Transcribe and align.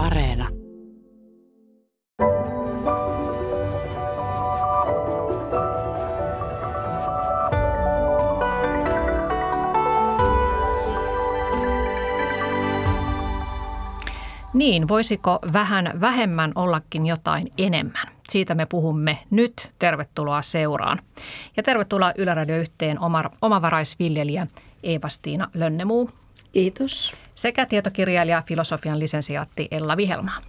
Areena. 0.00 0.48
Niin, 14.54 14.88
voisiko 14.88 15.38
vähän 15.52 15.92
vähemmän 16.00 16.52
ollakin 16.54 17.06
jotain 17.06 17.48
enemmän? 17.58 18.06
Siitä 18.28 18.54
me 18.54 18.66
puhumme 18.66 19.18
nyt. 19.30 19.72
Tervetuloa 19.78 20.42
seuraan. 20.42 20.98
Ja 21.56 21.62
tervetuloa 21.62 22.12
Yläradio 22.18 22.56
yhteen 22.56 22.96
omavaraisviljelijä 23.42 24.46
Eeva-Stiina 24.82 25.50
Lönnemuu. 25.54 26.10
Kiitos. 26.52 27.14
Sekä 27.40 27.66
tietokirjailija 27.66 28.42
filosofian 28.46 28.98
lisensiaatti 28.98 29.68
Ella 29.70 29.96
Vihelmaa. 29.96 30.40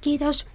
Kiitos. 0.00 0.46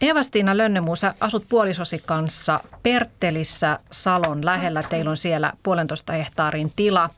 Eeva-Stiina 0.00 0.52
sä 0.96 1.14
asut 1.20 1.48
puolisosi 1.48 2.02
kanssa 2.06 2.60
Perttelissä 2.82 3.78
Salon 3.90 4.44
lähellä. 4.44 4.82
Teillä 4.82 5.10
on 5.10 5.16
siellä 5.16 5.52
puolentoista 5.62 6.12
hehtaarin 6.12 6.72
tila. 6.76 7.10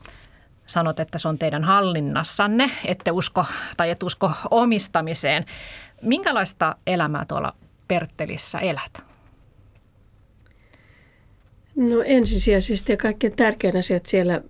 Sanot, 0.65 0.99
että 0.99 1.17
se 1.17 1.27
on 1.27 1.39
teidän 1.39 1.63
hallinnassanne, 1.63 2.71
ette 2.85 3.11
usko 3.11 3.45
tai 3.77 3.89
et 3.89 4.03
usko 4.03 4.31
omistamiseen. 4.51 5.45
Minkälaista 6.01 6.75
elämää 6.87 7.25
tuolla 7.25 7.53
Perttelissä 7.87 8.59
elät? 8.59 9.08
No 11.79 12.03
ensisijaisesti 12.05 12.91
ja 12.91 12.97
kaikkein 12.97 13.35
tärkein 13.35 13.77
asia, 13.77 13.97
että 13.97 14.09
siellä 14.09 14.41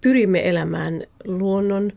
pyrimme 0.00 0.48
elämään 0.48 1.02
luonnon 1.24 1.92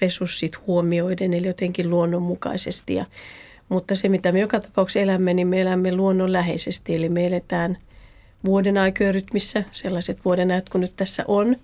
resurssit 0.00 0.66
huomioiden, 0.66 1.34
eli 1.34 1.46
jotenkin 1.46 1.90
luonnonmukaisesti. 1.90 2.94
Ja, 2.94 3.06
mutta 3.68 3.94
se, 3.94 4.08
mitä 4.08 4.32
me 4.32 4.40
joka 4.40 4.60
tapauksessa 4.60 5.00
elämme, 5.00 5.34
niin 5.34 5.48
me 5.48 5.60
elämme 5.60 5.96
luonnonläheisesti, 5.96 6.94
eli 6.94 7.08
me 7.08 7.26
eletään 7.26 7.78
vuoden 8.44 8.78
aikojen 8.78 9.14
rytmissä, 9.14 9.64
sellaiset 9.72 10.24
vuoden 10.24 10.62
kuin 10.72 10.80
nyt 10.80 10.96
tässä 10.96 11.24
on. 11.28 11.56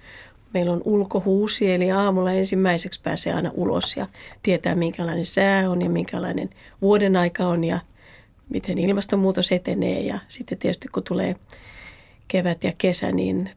Meillä 0.55 0.73
on 0.73 0.83
ulkohuusi, 0.85 1.73
eli 1.73 1.91
aamulla 1.91 2.33
ensimmäiseksi 2.33 3.01
pääsee 3.03 3.33
aina 3.33 3.51
ulos 3.55 3.97
ja 3.97 4.07
tietää, 4.43 4.75
minkälainen 4.75 5.27
sää 5.27 5.71
on 5.71 5.83
ja 5.83 5.91
minkälainen 5.91 6.51
vuoden 6.83 7.17
aika 7.17 7.47
on 7.47 7.65
ja 7.65 7.81
miten 8.49 8.79
ilmastonmuutos 8.79 9.53
etenee. 9.53 10.01
Ja 10.01 10.19
sitten 10.29 10.59
tietysti 10.59 10.89
kun 10.89 11.03
tulee 11.03 11.37
kevät 12.29 12.65
ja 12.65 12.73
kesä, 12.79 13.13
niin 13.13 13.51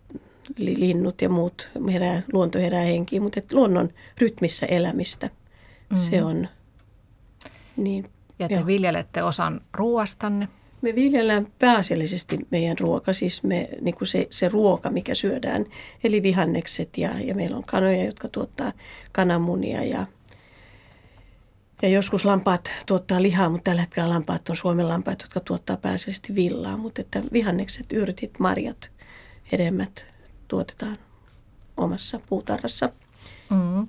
linnut 0.57 1.21
ja 1.21 1.29
muut 1.29 1.69
herää, 1.91 2.21
luonto 2.33 2.59
herää 2.59 2.83
henkiin, 2.83 3.23
mutta 3.23 3.41
luonnon 3.51 3.89
rytmissä 4.17 4.65
elämistä 4.65 5.29
mm. 5.89 5.97
se 5.97 6.23
on. 6.23 6.47
Niin, 7.77 8.05
ja 8.39 8.47
te 8.47 8.55
jo. 8.55 8.65
viljelette 8.65 9.23
osan 9.23 9.61
ruoastanne? 9.73 10.47
Me 10.81 10.95
viljellään 10.95 11.47
pääasiallisesti 11.59 12.37
meidän 12.51 12.77
ruoka, 12.79 13.13
siis 13.13 13.43
me, 13.43 13.69
niin 13.81 13.95
kuin 13.95 14.07
se, 14.07 14.27
se 14.29 14.49
ruoka, 14.49 14.89
mikä 14.89 15.15
syödään, 15.15 15.65
eli 16.03 16.23
vihannekset 16.23 16.97
ja, 16.97 17.09
ja 17.19 17.35
meillä 17.35 17.57
on 17.57 17.63
kanoja, 17.67 18.05
jotka 18.05 18.27
tuottaa 18.27 18.73
kananmunia 19.11 19.83
ja, 19.83 20.05
ja 21.81 21.89
joskus 21.89 22.25
lampaat 22.25 22.71
tuottaa 22.85 23.21
lihaa, 23.21 23.49
mutta 23.49 23.63
tällä 23.63 23.81
hetkellä 23.81 24.09
lampaat 24.09 24.49
on 24.49 24.57
Suomen 24.57 24.89
lampaat, 24.89 25.21
jotka 25.21 25.39
tuottaa 25.39 25.77
pääasiallisesti 25.77 26.35
villaa, 26.35 26.77
mutta 26.77 27.01
että 27.01 27.21
vihannekset, 27.33 27.85
yrtit, 27.93 28.39
marjat, 28.39 28.91
hedelmät 29.51 30.05
tuotetaan 30.47 30.97
omassa 31.77 32.19
puutarhassa. 32.29 32.89
Mm. 33.49 33.87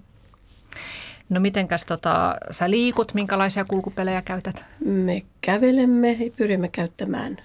No 1.29 1.41
mitenkäs 1.41 1.84
tota, 1.84 2.37
sä 2.51 2.71
liikut, 2.71 3.15
minkälaisia 3.15 3.65
kulkupelejä 3.65 4.23
käytät? 4.23 4.65
Me 4.84 5.23
kävelemme 5.41 6.12
ja 6.12 6.31
pyrimme 6.37 6.69
käyttämään 6.69 7.37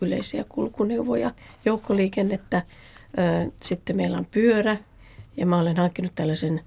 yleisiä 0.00 0.44
kulkuneuvoja, 0.48 1.34
joukkoliikennettä. 1.64 2.62
Sitten 3.62 3.96
meillä 3.96 4.18
on 4.18 4.26
pyörä 4.30 4.76
ja 5.36 5.46
mä 5.46 5.58
olen 5.58 5.76
hankkinut 5.76 6.14
tällaisen 6.14 6.60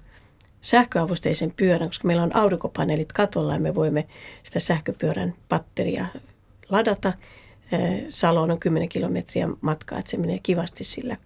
sähköavusteisen 0.60 1.52
pyörän, 1.56 1.88
koska 1.88 2.06
meillä 2.06 2.22
on 2.22 2.36
aurinkopaneelit 2.36 3.12
katolla 3.12 3.52
ja 3.52 3.58
me 3.60 3.74
voimme 3.74 4.06
sitä 4.42 4.60
sähköpyörän 4.60 5.34
batteria 5.48 6.06
ladata. 6.68 7.12
Saloon 8.08 8.50
on 8.50 8.60
10 8.60 8.88
kilometriä 8.88 9.48
matkaa, 9.60 9.98
että 9.98 10.10
se 10.10 10.16
menee 10.16 10.38
kivasti 10.42 10.84
sillä, 10.84 11.16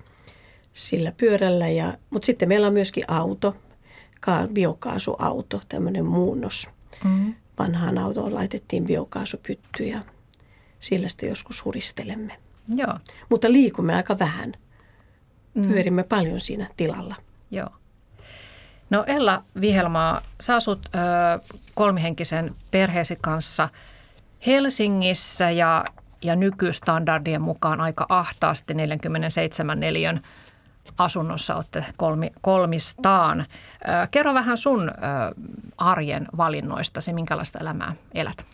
sillä 0.73 1.13
pyörällä. 1.17 1.69
Ja, 1.69 1.99
mutta 2.11 2.27
sitten 2.27 2.49
meillä 2.49 2.67
on 2.67 2.73
myöskin 2.73 3.05
auto 3.09 3.57
biokaasuauto, 4.53 5.61
tämmöinen 5.69 6.05
muunnos. 6.05 6.69
Mm. 7.05 7.35
Vanhaan 7.59 7.99
autoon 7.99 8.35
laitettiin 8.35 8.85
biokaasupytty 8.87 9.85
ja 9.85 10.01
sillä 10.81 11.09
sitten 11.09 11.29
joskus 11.29 11.65
huristelemme. 11.65 12.37
Joo. 12.75 12.99
Mutta 13.31 13.53
liikumme 13.53 13.95
aika 13.95 14.19
vähän. 14.19 14.53
Mm. 15.55 15.69
Pyörimme 15.69 16.03
paljon 16.03 16.41
siinä 16.41 16.69
tilalla. 16.77 17.15
Joo. 17.51 17.69
No 18.95 19.05
Ella 19.07 19.43
Vihelmaa, 19.61 20.21
sä 20.41 20.57
asut 20.57 20.89
ö, 20.95 20.99
kolmihenkisen 21.75 22.55
perheesi 22.71 23.19
kanssa 23.21 23.69
Helsingissä 24.47 25.51
ja, 25.51 25.85
ja 26.23 26.37
nykystandardien 26.37 27.43
mukaan 27.43 27.81
aika 27.81 28.07
ahtaasti 28.09 28.75
47 28.75 29.81
neliön 29.81 30.21
asunnossa 30.99 31.55
olette 31.57 31.85
kolmi, 31.97 32.31
kolmistaan. 32.41 33.47
Kerro 34.11 34.35
vähän 34.35 34.57
sun 34.57 34.91
arjen 35.79 36.27
valinnoista, 36.37 37.01
se 37.01 37.13
minkälaista 37.13 37.59
elämää 37.59 37.95
elät. 38.15 38.47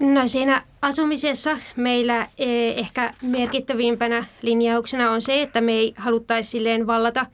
No 0.00 0.28
siinä 0.28 0.62
asumisessa 0.82 1.58
meillä 1.76 2.26
e, 2.38 2.68
ehkä 2.68 3.14
merkittävimpänä 3.22 4.24
linjauksena 4.42 5.10
on 5.10 5.22
se, 5.22 5.42
että 5.42 5.60
me 5.60 5.72
ei 5.72 5.94
haluttaisi 5.96 6.50
silleen 6.50 6.86
vallata 6.86 7.26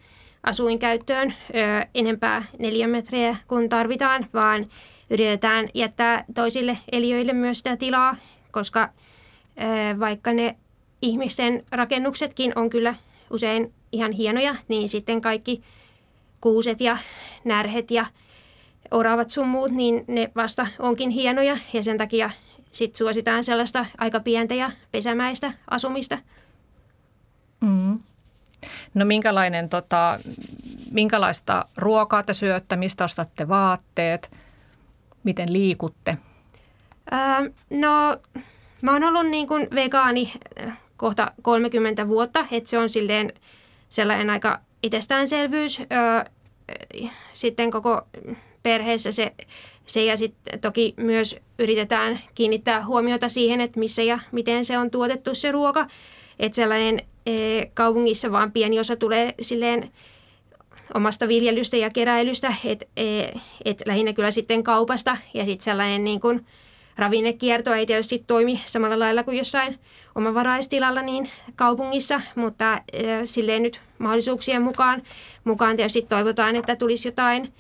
asuinkäyttöön 0.45 1.35
enempää 1.95 2.45
neljä 2.59 2.89
metriä 2.89 3.37
kuin 3.49 3.69
tarvitaan, 3.69 4.27
vaan 4.35 4.67
yritetään 5.11 5.69
jättää 5.75 6.25
toisille 6.35 6.79
eliöille 6.93 7.33
myös 7.33 7.59
sitä 7.59 7.77
tilaa, 7.77 8.17
koska 8.51 8.89
vaikka 10.01 10.33
ne 10.33 10.57
ihmisten 11.03 11.65
rakennuksetkin 11.73 12.53
on 12.57 12.71
kyllä 12.71 12.95
usein 13.31 13.73
ihan 13.93 14.13
hienoja, 14.13 14.57
niin 14.69 14.89
sitten 14.89 15.21
kaikki 15.21 15.63
kuuset 16.41 16.81
ja 16.81 16.99
närhet 17.45 17.91
ja 17.91 18.07
oravat 18.91 19.31
sun 19.31 19.49
muut, 19.49 19.71
niin 19.71 20.05
ne 20.07 20.31
vasta 20.37 20.67
onkin 20.79 21.11
hienoja 21.11 21.59
ja 21.73 21.85
sen 21.85 21.99
takia 21.99 22.31
sitten 22.73 22.99
suositaan 22.99 23.45
sellaista 23.45 23.87
aika 23.99 24.21
pientä 24.21 24.55
ja 24.55 24.71
pesämäistä 24.93 25.53
asumista. 25.71 26.19
Mm. 27.61 27.99
No 28.95 29.05
minkälainen, 29.05 29.69
tota, 29.69 30.19
minkälaista 30.91 31.65
ruokaa 31.77 32.23
te 32.23 32.35
syötte, 32.35 32.77
mistä 32.77 33.05
ostatte 33.05 33.49
vaatteet, 33.49 34.31
miten 35.25 35.53
liikutte? 35.53 36.19
Öö, 37.13 37.51
no 37.71 38.17
mä 38.83 38.93
oon 38.93 39.05
ollut 39.05 39.27
niin 39.27 39.47
kuin 39.47 39.69
vegaani 39.75 40.33
kohta 40.97 41.33
30 41.43 42.09
vuotta, 42.09 42.47
että 42.51 42.71
se 42.71 42.79
on 42.79 42.89
silleen 42.89 43.33
sellainen 43.89 44.31
aika 44.31 44.61
itsestäänselvyys. 44.83 45.83
sitten 47.33 47.71
koko 47.71 48.03
perheessä 48.63 49.13
se, 49.13 49.33
se 49.87 50.05
ja 50.05 50.17
sitten 50.17 50.61
toki 50.61 50.95
myös 50.97 51.37
yritetään 51.59 52.21
kiinnittää 52.35 52.87
huomiota 52.87 53.29
siihen, 53.29 53.61
että 53.61 53.79
missä 53.79 54.03
ja 54.03 54.19
miten 54.33 54.65
se 54.65 54.79
on 54.79 54.91
tuotettu 54.91 55.35
se 55.35 55.53
ruoka. 55.53 55.87
Että 56.39 56.57
sellainen 56.57 57.01
e, 57.27 57.33
kaupungissa 57.75 58.33
vaan 58.33 58.53
pieni 58.53 58.81
osa 58.81 58.97
tulee 58.97 59.35
silleen 59.41 59.91
omasta 60.95 61.29
viljelystä 61.29 61.77
ja 61.77 61.91
keräilystä, 61.91 62.55
että 62.65 62.87
e, 62.97 63.25
et 63.65 63.83
lähinnä 63.87 64.13
kyllä 64.13 64.31
sitten 64.31 64.63
kaupasta. 64.63 65.17
Ja 65.35 65.45
sitten 65.45 65.65
sellainen 65.65 66.05
niin 66.05 66.21
kuin– 66.21 66.41
ravinnekierto 66.97 67.75
ei 67.75 67.87
tietysti 67.87 68.25
toimi 68.27 68.61
samalla 68.65 68.99
lailla 68.99 69.23
kuin 69.23 69.37
jossain 69.37 69.79
omavaraistilalla 70.15 71.03
niin 71.03 71.31
kaupungissa, 71.57 72.21
mutta 72.35 72.81
silleen 73.25 73.63
nyt 73.63 73.81
mahdollisuuksien 73.99 74.63
mukaan, 74.63 75.03
mukaan 75.45 75.77
tietysti 75.77 76.03
toivotaan, 76.03 76.57
että 76.57 76.77
tulisi 76.77 77.09
jotain 77.09 77.53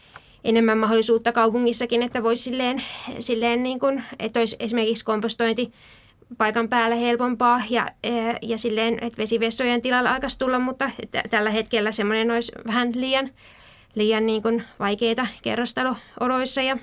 enemmän 0.44 0.78
mahdollisuutta 0.78 1.32
kaupungissakin, 1.32 2.02
että 2.02 2.22
voisi 2.22 2.42
silleen, 2.42 2.82
silleen 3.18 3.62
niin 3.62 3.80
kuin, 3.80 4.04
että 4.18 4.40
olisi 4.40 4.56
esimerkiksi 4.58 5.04
kompostointi 5.04 5.72
paikan 6.38 6.68
päällä 6.68 6.96
helpompaa 6.96 7.62
ja, 7.70 7.88
ja 8.42 8.58
silleen, 8.58 8.94
että 9.04 9.18
vesivessojen 9.18 9.82
tilalla 9.82 10.14
alkaisi 10.14 10.38
tulla, 10.38 10.58
mutta 10.58 10.90
t- 11.10 11.30
tällä 11.30 11.50
hetkellä 11.50 11.92
semmoinen 11.92 12.30
olisi 12.30 12.52
vähän 12.66 12.92
liian, 12.94 13.30
liian 13.94 14.26
niin 14.26 14.42
kuin 14.42 14.64
vaikeita 14.78 15.26
kerrostalooloissa 15.42 16.62
ja 16.62 16.76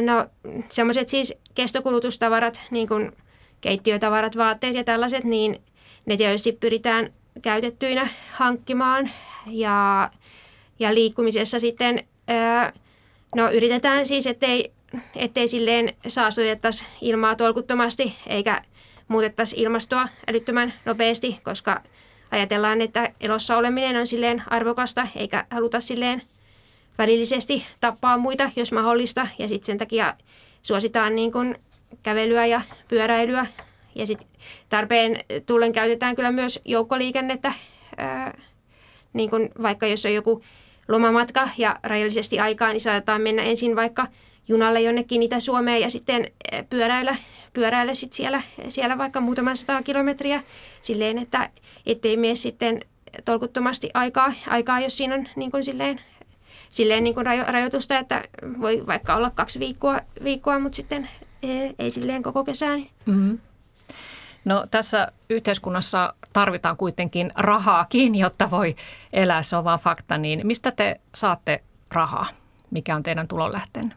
no 0.00 0.26
semmoiset 0.68 1.08
siis 1.08 1.38
kestokulutustavarat, 1.54 2.60
niin 2.70 2.88
kuin 2.88 3.12
keittiötavarat, 3.60 4.36
vaatteet 4.36 4.74
ja 4.74 4.84
tällaiset, 4.84 5.24
niin 5.24 5.62
ne 6.06 6.16
tietysti 6.16 6.52
pyritään 6.52 7.12
käytettyinä 7.42 8.08
hankkimaan. 8.32 9.10
Ja, 9.46 10.10
ja 10.78 10.94
liikkumisessa 10.94 11.60
sitten 11.60 12.04
ää, 12.28 12.72
no 13.36 13.50
yritetään 13.50 14.06
siis, 14.06 14.26
ettei, 14.26 14.72
ettei 15.16 15.48
silleen 15.48 15.94
saastutettaisi 16.08 16.84
ilmaa 17.00 17.36
tolkuttomasti 17.36 18.16
eikä 18.26 18.62
muutettaisi 19.08 19.56
ilmastoa 19.58 20.08
älyttömän 20.28 20.72
nopeasti, 20.84 21.40
koska 21.42 21.82
ajatellaan, 22.30 22.80
että 22.80 23.12
elossa 23.20 23.56
oleminen 23.56 23.96
on 23.96 24.06
silleen 24.06 24.42
arvokasta 24.46 25.08
eikä 25.16 25.46
haluta 25.50 25.80
silleen 25.80 26.22
välillisesti 26.98 27.66
tappaa 27.80 28.18
muita, 28.18 28.50
jos 28.56 28.72
mahdollista. 28.72 29.26
Ja 29.38 29.48
sitten 29.48 29.66
sen 29.66 29.78
takia 29.78 30.14
suositaan 30.62 31.16
niin 31.16 31.32
kuin 31.32 31.56
kävelyä 32.02 32.46
ja 32.46 32.60
pyöräilyä. 32.88 33.46
Ja 33.94 34.06
sitten 34.06 34.28
tarpeen 34.68 35.24
tullen 35.46 35.72
käytetään 35.72 36.16
kyllä 36.16 36.32
myös 36.32 36.60
joukkoliikennettä, 36.64 37.52
ää, 37.96 38.38
niin 39.12 39.30
kuin 39.30 39.48
vaikka 39.62 39.86
jos 39.86 40.06
on 40.06 40.14
joku 40.14 40.42
lomamatka 40.88 41.48
ja 41.58 41.76
rajallisesti 41.82 42.38
aikaa, 42.38 42.72
niin 42.72 42.80
saatetaan 42.80 43.22
mennä 43.22 43.42
ensin 43.42 43.76
vaikka 43.76 44.06
junalle 44.48 44.80
jonnekin 44.80 45.22
Itä-Suomeen 45.22 45.80
ja 45.80 45.90
sitten 45.90 46.30
pyöräillä, 46.70 47.16
pyöräillä 47.52 47.94
sit 47.94 48.12
siellä, 48.12 48.42
siellä 48.68 48.98
vaikka 48.98 49.20
muutama 49.20 49.54
sata 49.54 49.82
kilometriä 49.82 50.42
silleen, 50.80 51.18
että 51.18 51.50
ettei 51.86 52.16
mene 52.16 52.34
sitten 52.34 52.80
tolkuttomasti 53.24 53.90
aikaa, 53.94 54.32
aikaa 54.46 54.80
jos 54.80 54.96
siinä 54.96 55.14
on 55.14 55.28
niin 55.36 55.50
kuin 55.50 55.64
silleen, 55.64 56.00
silleen 56.70 57.04
niin 57.04 57.14
kuin 57.14 57.26
rajo, 57.26 57.44
rajoitusta, 57.46 57.98
että 57.98 58.24
voi 58.60 58.86
vaikka 58.86 59.16
olla 59.16 59.30
kaksi 59.30 59.58
viikkoa, 59.58 60.00
viikkoa 60.24 60.58
mutta 60.58 60.76
sitten 60.76 61.08
ei, 61.42 61.74
ei 61.78 61.90
silleen 61.90 62.22
koko 62.22 62.44
kesään. 62.44 62.86
Mm-hmm. 63.06 63.38
No 64.44 64.66
tässä 64.70 65.12
yhteiskunnassa 65.30 66.14
tarvitaan 66.32 66.76
kuitenkin 66.76 67.32
rahaakin, 67.34 68.14
jotta 68.14 68.50
voi 68.50 68.76
elää, 69.12 69.42
se 69.42 69.56
on 69.56 69.64
vaan 69.64 69.78
fakta. 69.78 70.18
Niin 70.18 70.46
mistä 70.46 70.70
te 70.70 71.00
saatte 71.14 71.60
rahaa? 71.90 72.26
Mikä 72.70 72.96
on 72.96 73.02
teidän 73.02 73.28
tulonlähteen? 73.28 73.94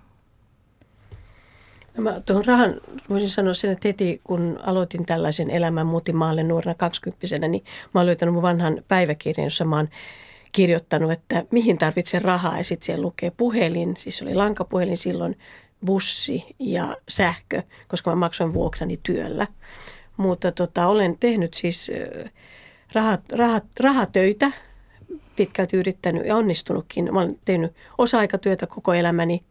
No 1.99 2.03
mä 2.03 2.21
tuohon 2.25 2.45
rahan 2.45 2.81
voisin 3.09 3.29
sanoa 3.29 3.53
sen, 3.53 3.71
että 3.71 3.87
heti 3.87 4.21
kun 4.23 4.59
aloitin 4.63 5.05
tällaisen 5.05 5.49
elämän 5.49 5.87
muutin 5.87 6.15
maalle 6.15 6.43
nuorena 6.43 6.75
kaksikymppisenä, 6.75 7.47
niin 7.47 7.63
mä 7.93 7.99
oon 7.99 8.05
löytänyt 8.05 8.33
mun 8.33 8.43
vanhan 8.43 8.83
päiväkirjan, 8.87 9.45
jossa 9.45 9.65
mä 9.65 9.75
oon 9.75 9.89
kirjoittanut, 10.51 11.11
että 11.11 11.45
mihin 11.51 11.77
tarvitsen 11.77 12.21
rahaa 12.21 12.57
ja 12.57 12.63
sitten 12.63 12.85
siellä 12.85 13.01
lukee 13.01 13.31
puhelin, 13.31 13.95
siis 13.97 14.21
oli 14.21 14.35
lankapuhelin 14.35 14.97
silloin, 14.97 15.37
bussi 15.85 16.45
ja 16.59 16.97
sähkö, 17.09 17.63
koska 17.87 18.09
mä 18.09 18.15
maksoin 18.15 18.53
vuokrani 18.53 18.99
työllä. 19.03 19.47
Mutta 20.17 20.51
tota, 20.51 20.87
olen 20.87 21.17
tehnyt 21.19 21.53
siis 21.53 21.91
rahat, 22.93 23.31
rahat, 23.31 23.65
rahatöitä, 23.79 24.51
pitkälti 25.35 25.77
yrittänyt 25.77 26.25
ja 26.25 26.35
onnistunutkin. 26.35 27.13
Mä 27.13 27.19
olen 27.19 27.39
tehnyt 27.45 27.73
osa-aikatyötä 27.97 28.67
koko 28.67 28.93
elämäni, 28.93 29.43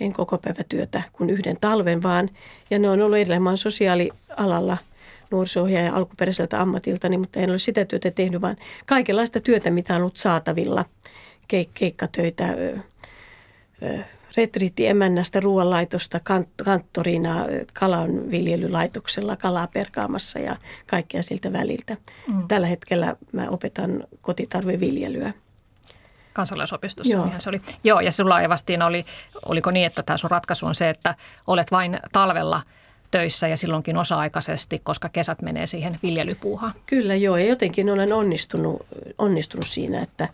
en 0.00 0.12
koko 0.12 0.38
työtä 0.68 1.02
kuin 1.12 1.30
yhden 1.30 1.56
talven 1.60 2.02
vaan. 2.02 2.30
Ja 2.70 2.78
ne 2.78 2.90
on 2.90 3.00
ollut 3.00 3.18
edelleen, 3.18 3.42
mä 3.42 3.56
sosiaalialalla 3.56 4.76
nuoriso 5.30 5.66
alkuperäiseltä 5.92 6.60
ammatiltani, 6.60 7.18
mutta 7.18 7.40
en 7.40 7.50
ole 7.50 7.58
sitä 7.58 7.84
työtä 7.84 8.10
tehnyt, 8.10 8.42
vaan 8.42 8.56
kaikenlaista 8.86 9.40
työtä, 9.40 9.70
mitä 9.70 9.94
on 9.94 10.00
ollut 10.00 10.16
saatavilla. 10.16 10.84
Keik- 11.48 11.70
keikkatöitä, 11.74 12.56
retriittiemännästä 14.36 15.40
ruoanlaitosta 15.40 16.18
kant- 16.18 16.64
kanttorina 16.64 17.46
kalanviljelylaitoksella 17.72 19.36
kalaa 19.36 19.66
perkaamassa 19.66 20.38
ja 20.38 20.56
kaikkea 20.86 21.22
siltä 21.22 21.52
väliltä. 21.52 21.96
Mm. 22.26 22.48
Tällä 22.48 22.66
hetkellä 22.66 23.16
mä 23.32 23.48
opetan 23.48 24.04
kotitarveviljelyä. 24.20 25.32
Kansalaisopistossa 26.32 27.12
Joo. 27.12 27.28
se 27.38 27.48
oli. 27.48 27.60
Joo, 27.84 28.00
ja 28.00 28.12
sulla 28.12 28.40
Evastiin 28.40 28.82
oli, 28.82 29.04
oliko 29.46 29.70
niin, 29.70 29.86
että 29.86 30.02
tämä 30.02 30.16
sun 30.16 30.30
ratkaisu 30.30 30.66
on 30.66 30.74
se, 30.74 30.90
että 30.90 31.14
olet 31.46 31.70
vain 31.70 32.00
talvella 32.12 32.62
töissä 33.10 33.48
ja 33.48 33.56
silloinkin 33.56 33.96
osa-aikaisesti, 33.96 34.78
koska 34.78 35.08
kesät 35.08 35.42
menee 35.42 35.66
siihen 35.66 35.98
viljelypuuhaan. 36.02 36.74
Kyllä 36.86 37.14
joo, 37.14 37.36
ja 37.36 37.46
jotenkin 37.46 37.90
olen 37.90 38.12
onnistunut, 38.12 38.86
onnistunut 39.18 39.66
siinä, 39.66 40.02
että 40.02 40.28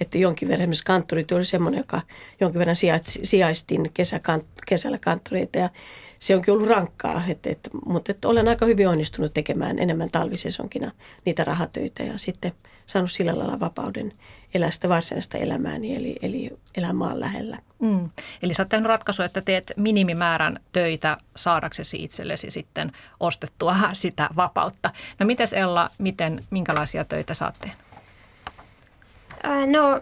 että 0.00 0.18
jonkin 0.18 0.48
verran 0.48 0.62
esimerkiksi 0.62 0.84
kanttorityö 0.84 1.36
oli 1.36 1.44
semmoinen, 1.44 1.78
joka 1.78 2.00
jonkin 2.40 2.58
verran 2.58 2.76
sijaistin 3.22 3.90
kesäkant, 3.94 4.46
kesällä 4.66 4.98
kanttoreita 4.98 5.58
ja 5.58 5.70
se 6.18 6.36
onkin 6.36 6.54
ollut 6.54 6.68
rankkaa, 6.68 7.22
että, 7.28 7.50
että, 7.50 7.70
mutta 7.86 8.12
että 8.12 8.28
olen 8.28 8.48
aika 8.48 8.66
hyvin 8.66 8.88
onnistunut 8.88 9.34
tekemään 9.34 9.78
enemmän 9.78 10.10
talvisesonkina 10.10 10.90
niitä 11.24 11.44
rahatöitä 11.44 12.02
ja 12.02 12.18
sitten 12.18 12.52
saanut 12.86 13.10
sillä 13.10 13.38
lailla 13.38 13.60
vapauden 13.60 14.12
elää 14.54 14.70
sitä 14.70 14.88
varsinaista 14.88 15.38
elämääni, 15.38 15.96
eli, 15.96 16.16
eli 16.22 16.50
elää 16.76 16.92
maan 16.92 17.20
lähellä. 17.20 17.58
Mm. 17.78 18.10
Eli 18.42 18.54
sä 18.54 18.62
oot 18.62 18.68
tehnyt 18.68 18.88
ratkaisu, 18.88 19.22
että 19.22 19.40
teet 19.40 19.72
minimimäärän 19.76 20.58
töitä 20.72 21.16
saadaksesi 21.36 22.04
itsellesi 22.04 22.50
sitten 22.50 22.92
ostettua 23.20 23.76
sitä 23.92 24.30
vapautta. 24.36 24.90
No 25.18 25.26
mites 25.26 25.52
Ella, 25.52 25.90
miten, 25.98 26.44
minkälaisia 26.50 27.04
töitä 27.04 27.34
sä 27.34 27.44
oot 27.44 27.54
tehnyt? 27.58 27.78
Ää, 29.42 29.66
no, 29.66 30.00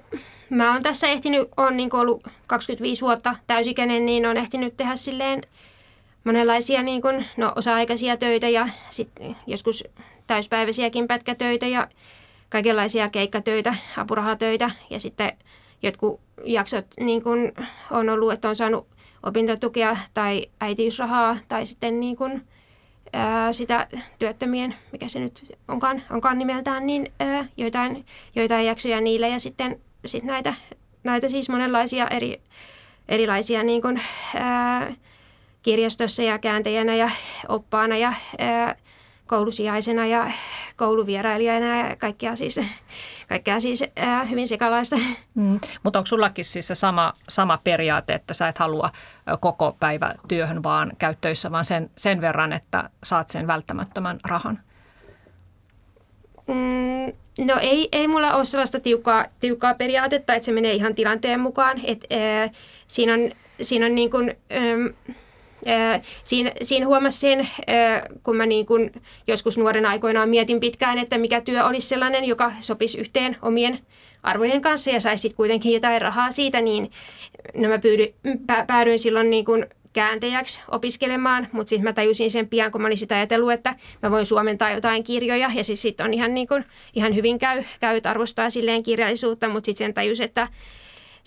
mä 0.50 0.73
oon 0.73 0.82
tässä 0.82 1.09
ehtinyt, 1.09 1.49
on 1.56 1.77
niin 1.77 1.97
ollut 1.97 2.25
25 2.47 3.00
vuotta 3.00 3.37
täysikäinen, 3.47 4.06
niin 4.06 4.27
on 4.27 4.37
ehtinyt 4.37 4.77
tehdä 4.77 4.97
silleen 4.97 5.43
monenlaisia 6.25 6.82
niin 6.82 7.03
kuin, 7.03 7.27
no, 7.37 7.53
osa-aikaisia 7.56 8.17
töitä 8.17 8.49
ja 8.49 8.69
sitten 8.91 9.37
joskus 9.47 9.85
täyspäiväisiäkin 10.27 11.09
pätkätöitä 11.09 11.67
ja 11.67 11.88
kaikenlaisia 12.50 13.08
keikkatöitä, 13.08 13.75
apurahatöitä 13.97 14.70
ja 14.91 15.00
sitten 15.00 15.32
jotkut 15.82 16.20
jaksot 16.44 16.87
niin 17.00 17.23
kuin 17.23 17.52
on 17.91 18.08
ollut, 18.08 18.32
että 18.32 18.49
on 18.49 18.56
saanut 18.56 18.87
opintotukea 19.23 19.97
tai 20.14 20.47
äitiysrahaa 20.61 21.37
tai 21.49 21.67
sitten 21.67 22.00
niin 22.00 22.17
kuin, 22.17 22.43
ää, 23.12 23.52
sitä 23.52 23.88
työttömien, 24.19 24.75
mikä 24.93 25.08
se 25.08 25.20
nyt 25.20 25.56
onkaan, 25.69 26.02
onkaan 26.11 26.38
nimeltään, 26.38 26.87
niin 26.87 27.12
ää, 27.20 27.47
joitain, 27.56 28.06
joitain 28.35 28.67
jaksoja 28.67 29.00
niillä 29.00 29.26
ja 29.26 29.38
sitten 29.38 29.81
sit 30.05 30.25
näitä, 30.25 30.55
näitä 31.05 31.29
siis 31.29 31.49
monenlaisia 31.49 32.08
eri, 32.08 32.41
erilaisia 33.08 33.62
niin 33.62 33.82
kuin, 33.82 34.00
ää, 34.35 34.93
kirjastossa 35.62 36.23
ja 36.23 36.38
kääntäjänä 36.38 36.94
ja 36.94 37.11
oppaana 37.49 37.96
ja 37.96 38.12
ää, 38.38 38.76
koulusijaisena 39.31 40.06
ja 40.06 40.31
kouluvierailijana 40.77 41.88
ja 41.88 41.97
kaikkea 41.97 42.37
siis, 42.37 42.61
kaikkea 43.29 43.61
siis 43.61 43.85
ää, 43.97 44.25
hyvin 44.25 44.49
sekalaista. 44.49 44.97
Mm. 45.35 45.61
Mutta 45.82 45.99
onko 45.99 46.06
sullakin 46.06 46.44
siis 46.44 46.67
se 46.67 46.75
sama, 46.75 47.12
sama 47.29 47.59
periaate, 47.65 48.12
että 48.12 48.35
sä 48.35 48.49
et 48.49 48.59
halua 48.59 48.91
koko 49.41 49.77
päivä 49.81 50.15
työhön 50.29 50.63
vaan 50.63 50.93
käyttöissä, 50.99 51.51
vaan 51.51 51.65
sen, 51.65 51.91
sen 51.96 52.20
verran, 52.20 52.53
että 52.53 52.91
saat 53.05 53.29
sen 53.29 53.46
välttämättömän 53.46 54.20
rahan? 54.25 54.58
Mm, 56.46 57.13
no 57.46 57.58
ei, 57.60 57.89
ei 57.93 58.08
mulla 58.08 58.34
ole 58.34 58.44
sellaista 58.44 58.81
tiukkaa, 58.81 59.27
tiukkaa 59.41 59.75
periaatetta, 59.75 60.34
että 60.34 60.46
se 60.46 60.53
menee 60.53 60.72
ihan 60.72 60.94
tilanteen 60.94 61.41
mukaan. 61.41 61.81
Et, 61.84 62.05
ää, 62.10 62.51
siinä 62.89 63.15
on, 63.15 63.20
siinä 63.63 63.87
on 63.87 63.94
niin 63.94 64.10
kuin, 64.10 64.37
Siinä, 66.22 66.52
siinä 66.62 66.86
huomasin 66.86 67.20
sen, 67.20 67.48
kun 68.22 68.36
mä 68.36 68.46
niin 68.46 68.67
kun 68.67 68.90
joskus 69.26 69.58
nuoren 69.58 69.86
aikoinaan 69.86 70.29
mietin 70.29 70.60
pitkään, 70.60 70.98
että 70.98 71.19
mikä 71.19 71.40
työ 71.40 71.64
olisi 71.64 71.88
sellainen, 71.88 72.24
joka 72.24 72.52
sopisi 72.60 73.00
yhteen 73.00 73.36
omien 73.43 73.79
arvojen 74.22 74.60
kanssa 74.60 74.90
ja 74.90 75.00
saisi 75.00 75.34
kuitenkin 75.34 75.72
jotain 75.72 76.02
rahaa 76.02 76.31
siitä, 76.31 76.60
niin 76.60 76.90
no 77.55 77.69
mä 77.69 77.79
pyydy, 77.79 78.14
päädyin 78.67 78.98
silloin 78.98 79.31
niin 79.31 79.44
kun 79.44 79.67
kääntäjäksi 79.93 80.60
opiskelemaan, 80.69 81.48
mutta 81.52 81.70
sitten 81.70 81.84
mä 81.84 81.93
tajusin 81.93 82.31
sen 82.31 82.48
pian, 82.48 82.70
kun 82.70 82.81
mä 82.81 82.86
olin 82.86 82.98
sitä 82.98 83.17
ajatellut, 83.17 83.52
että 83.52 83.74
mä 84.02 84.10
voin 84.10 84.26
suomentaa 84.26 84.70
jotain 84.70 85.05
kirjoja 85.05 85.50
ja 85.55 85.64
siis 85.64 85.82
sitten 85.82 86.06
on 86.06 86.14
ihan, 86.14 86.34
niin 86.34 86.48
kun, 86.48 86.64
ihan 86.94 87.14
hyvin 87.14 87.38
käy, 87.38 87.62
käy 87.81 88.00
arvostaa 88.05 88.50
silleen 88.50 88.82
kirjallisuutta, 88.82 89.48
mutta 89.48 89.67
sitten 89.67 89.86
sen 89.86 89.94
tajus, 89.94 90.20
että 90.20 90.48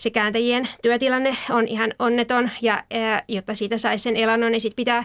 se 0.04 0.10
kääntäjien 0.10 0.68
työtilanne 0.82 1.36
on 1.50 1.68
ihan 1.68 1.94
onneton 1.98 2.50
ja 2.62 2.84
ää, 2.90 3.22
jotta 3.28 3.54
siitä 3.54 3.78
saisi 3.78 4.02
sen 4.02 4.16
elannon, 4.16 4.52
niin 4.52 4.60
sit 4.60 4.76
pitää, 4.76 5.04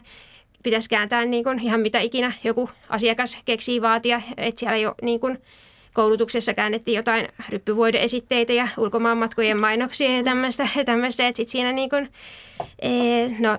pitäisi 0.64 0.90
kääntää 0.90 1.26
niin 1.26 1.44
kuin 1.44 1.60
ihan 1.60 1.80
mitä 1.80 2.00
ikinä 2.00 2.32
joku 2.44 2.70
asiakas 2.90 3.38
keksii 3.46 3.82
vaatia. 3.82 4.22
Että 4.38 4.60
siellä 4.60 4.78
jo 4.78 4.96
niin 5.02 5.20
kuin 5.20 5.38
koulutuksessa 5.94 6.54
käännettiin 6.54 6.96
jotain 6.96 7.28
ryppyvuodeesitteitä 7.50 8.54
ja 8.54 8.68
ulkomaanmatkojen 8.78 9.58
mainoksia 9.58 10.18
ja 10.18 10.24
tämmöistä. 10.24 10.68
tämmöistä 10.86 11.28
että 11.28 11.38
sit 11.38 11.50
siinä 11.50 11.72
niin 11.72 11.90
kuin, 11.90 12.10
ee, 12.82 13.36
no, 13.40 13.58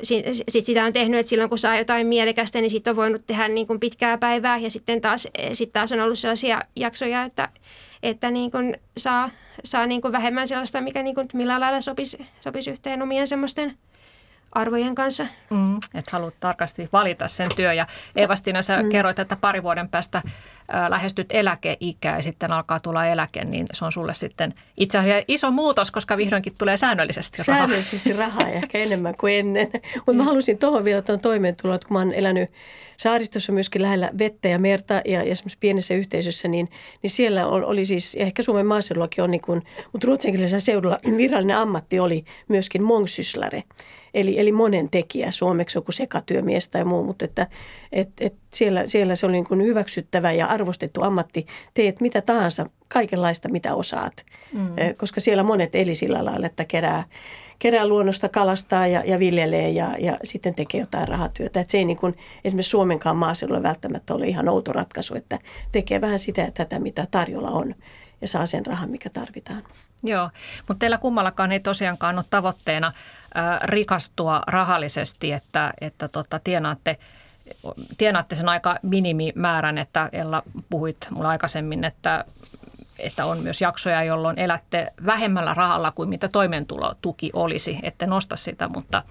sit 0.49 0.65
sitä 0.65 0.85
on 0.85 0.93
tehnyt, 0.93 1.21
että 1.21 1.31
silloin 1.31 1.49
kun 1.49 1.59
saa 1.59 1.79
jotain 1.79 2.07
mielekästä, 2.07 2.61
niin 2.61 2.71
sitten 2.71 2.91
on 2.91 2.97
voinut 2.97 3.23
tehdä 3.27 3.49
niin 3.49 3.67
kuin 3.67 3.81
pitkää 3.81 4.19
päivää 4.19 4.59
ja 4.59 4.71
sitten 4.71 5.01
taas, 5.01 5.29
sit 5.53 5.73
taas 5.73 5.93
on 5.93 6.01
ollut 6.01 6.19
sellaisia 6.19 6.63
jaksoja, 6.77 7.23
että, 7.23 7.49
että 8.03 8.31
niin 8.31 8.51
kuin 8.51 8.77
saa 8.97 9.31
saa 9.65 9.87
niin 9.87 10.01
kuin 10.01 10.13
vähemmän 10.13 10.49
sellaista, 10.49 10.81
mikä 10.81 11.03
niin 11.03 11.15
kuin 11.15 11.29
millään 11.35 11.61
lailla 11.61 11.81
sopisi, 11.81 12.27
sopisi 12.41 12.71
yhteen 12.71 13.03
omien 13.03 13.27
semmoisten 13.27 13.77
arvojen 14.53 14.95
kanssa. 14.95 15.27
Mm, 15.51 15.77
että 15.77 16.11
haluat 16.13 16.35
tarkasti 16.41 16.89
valita 16.93 17.29
sen 17.29 17.49
työ. 17.57 17.73
Ja 17.73 17.87
Eevastina, 18.17 18.63
sä 18.63 18.83
mm. 18.83 18.89
kerroit, 18.89 19.19
että 19.19 19.37
pari 19.37 19.63
vuoden 19.63 19.89
päästä 19.89 20.23
lähestyt 20.89 21.27
eläkeikää 21.31 22.17
ja 22.17 22.23
sitten 22.23 22.53
alkaa 22.53 22.81
tulla 22.81 23.07
eläke, 23.07 23.45
niin 23.45 23.67
se 23.73 23.85
on 23.85 23.93
sulle 23.93 24.15
sitten 24.15 24.55
itse 24.77 24.99
asiassa 24.99 25.25
iso 25.29 25.51
muutos, 25.51 25.91
koska 25.91 26.17
vihdoinkin 26.17 26.55
tulee 26.59 26.77
säännöllisesti 26.77 27.43
rahaa. 27.49 27.59
Säännöllisesti 27.59 28.13
rahaa 28.13 28.49
ja 28.49 28.55
ehkä 28.55 28.79
enemmän 28.79 29.17
kuin 29.17 29.35
ennen. 29.35 29.69
Mutta 29.97 30.13
mä 30.13 30.25
halusin 30.25 30.59
tuohon 30.59 30.85
vielä 30.85 31.03
tuon 31.03 31.21
toimeentulon, 31.21 31.75
että 31.75 31.89
kun 31.89 31.95
mä 31.95 31.99
oon 31.99 32.13
elänyt 32.15 32.51
saaristossa 32.97 33.53
myöskin 33.53 33.83
lähellä 33.83 34.11
vettä 34.19 34.49
ja 34.49 34.59
merta 34.59 34.95
ja, 34.95 35.03
ja 35.05 35.37
semmoisessa 35.37 35.59
pienessä 35.61 35.95
yhteisössä, 35.95 36.49
niin, 36.49 36.69
niin 37.03 37.11
siellä 37.11 37.47
oli 37.47 37.85
siis, 37.85 38.15
ja 38.15 38.23
ehkä 38.27 38.43
Suomen 38.43 38.67
maaseudullakin 38.67 39.25
on, 39.25 39.31
niin 39.31 39.41
kuin, 39.41 39.63
mutta 39.93 40.07
ruotsinkielisellä 40.07 40.61
seudulla 40.61 40.99
virallinen 41.17 41.57
ammatti 41.57 42.01
oli 42.01 42.25
myöskin 42.49 42.83
mongsyslare. 42.83 43.63
Eli, 44.15 44.41
eli 44.41 44.53
monen 44.53 44.91
tekijä, 44.91 45.31
suomeksi 45.31 45.79
joku 45.79 45.93
sekatyömies 45.93 46.69
tai 46.69 46.85
muu, 46.85 47.05
mutta 47.05 47.25
että 47.25 47.47
et, 47.93 48.11
et 48.21 48.35
siellä, 48.55 48.83
siellä 48.87 49.17
se 49.17 49.27
oli 49.27 49.33
niin 49.33 49.47
kuin 49.47 49.63
hyväksyttävä 49.63 50.33
ja 50.33 50.47
arvostettu 50.47 51.03
ammatti. 51.03 51.47
Teet 51.75 52.01
mitä 52.01 52.21
tahansa, 52.21 52.67
kaikenlaista 52.89 53.49
mitä 53.49 53.75
osaat, 53.75 54.25
mm. 54.53 54.75
koska 54.97 55.21
siellä 55.21 55.43
monet 55.43 55.75
eli 55.75 55.95
sillä 55.95 56.25
lailla, 56.25 56.47
että 56.47 56.65
kerää, 56.65 57.05
kerää 57.59 57.87
luonnosta, 57.87 58.29
kalastaa 58.29 58.87
ja, 58.87 59.03
ja 59.07 59.19
viljelee 59.19 59.69
ja, 59.69 59.97
ja 59.99 60.19
sitten 60.25 60.55
tekee 60.55 60.81
jotain 60.81 61.09
rahatyötä. 61.09 61.61
Että 61.61 61.71
se 61.71 61.79
ei 61.79 61.85
niin 61.85 61.97
kuin 61.97 62.15
esimerkiksi 62.45 62.71
Suomenkaan 62.71 63.17
maaseudulla 63.17 63.63
välttämättä 63.63 64.15
ole 64.15 64.27
ihan 64.27 64.49
outo 64.49 64.73
ratkaisu, 64.73 65.15
että 65.15 65.39
tekee 65.73 66.01
vähän 66.01 66.19
sitä 66.19 66.41
ja 66.41 66.51
tätä, 66.51 66.79
mitä 66.79 67.07
tarjolla 67.11 67.51
on 67.51 67.75
ja 68.21 68.29
saa 68.29 68.47
sen 68.47 68.67
rahan, 68.67 68.91
mikä 68.91 69.11
tarvitaan. 69.11 69.63
Joo, 70.03 70.31
mutta 70.69 70.79
teillä 70.79 70.99
kummallakaan 70.99 71.53
ei 71.53 71.61
tosiaankaan 71.61 72.17
ole 72.17 72.25
tavoitteena 72.31 72.93
rikastua 73.63 74.43
rahallisesti, 74.47 75.33
että, 75.33 75.73
että 75.81 76.09
tota, 76.09 76.39
tienaatte, 76.39 76.99
tienaatte 77.99 78.35
sen 78.35 78.49
aika 78.49 78.77
minimimäärän, 78.83 79.79
että 79.79 80.09
Ella 80.13 80.43
puhuit 80.71 80.97
mulle 81.11 81.29
aikaisemmin, 81.29 81.85
että 81.85 82.25
että 82.99 83.27
on 83.27 83.39
myös 83.39 83.61
jaksoja, 83.61 84.05
jolloin 84.05 84.39
elätte 84.39 84.93
vähemmällä 85.07 85.55
rahalla 85.55 85.91
kuin 85.91 86.09
mitä 86.09 86.29
toimeentulotuki 86.29 87.31
olisi, 87.33 87.79
ette 87.83 88.07
nosta 88.07 88.37
sitä, 88.37 88.69
mutta, 88.69 89.03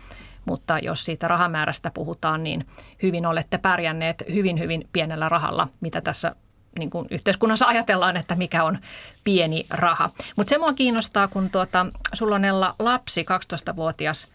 mutta 0.45 0.79
jos 0.79 1.05
siitä 1.05 1.27
rahamäärästä 1.27 1.91
puhutaan, 1.93 2.43
niin 2.43 2.65
hyvin 3.03 3.25
olette 3.25 3.57
pärjänneet 3.57 4.23
hyvin, 4.33 4.59
hyvin 4.59 4.89
pienellä 4.93 5.29
rahalla, 5.29 5.67
mitä 5.81 6.01
tässä 6.01 6.35
niin 6.79 6.89
kuin 6.89 7.07
yhteiskunnassa 7.12 7.67
ajatellaan, 7.67 8.17
että 8.17 8.36
mikä 8.36 8.63
on 8.63 8.79
pieni 9.24 9.65
raha. 9.69 10.09
Mutta 10.36 10.50
se 10.50 10.57
mua 10.57 10.74
kiinnostaa, 10.74 11.27
kun 11.27 11.50
tuota, 11.50 11.86
sulla 12.13 12.36
on 12.36 12.45
Ella 12.45 12.75
lapsi, 12.79 13.25
12-vuotias 13.71 14.27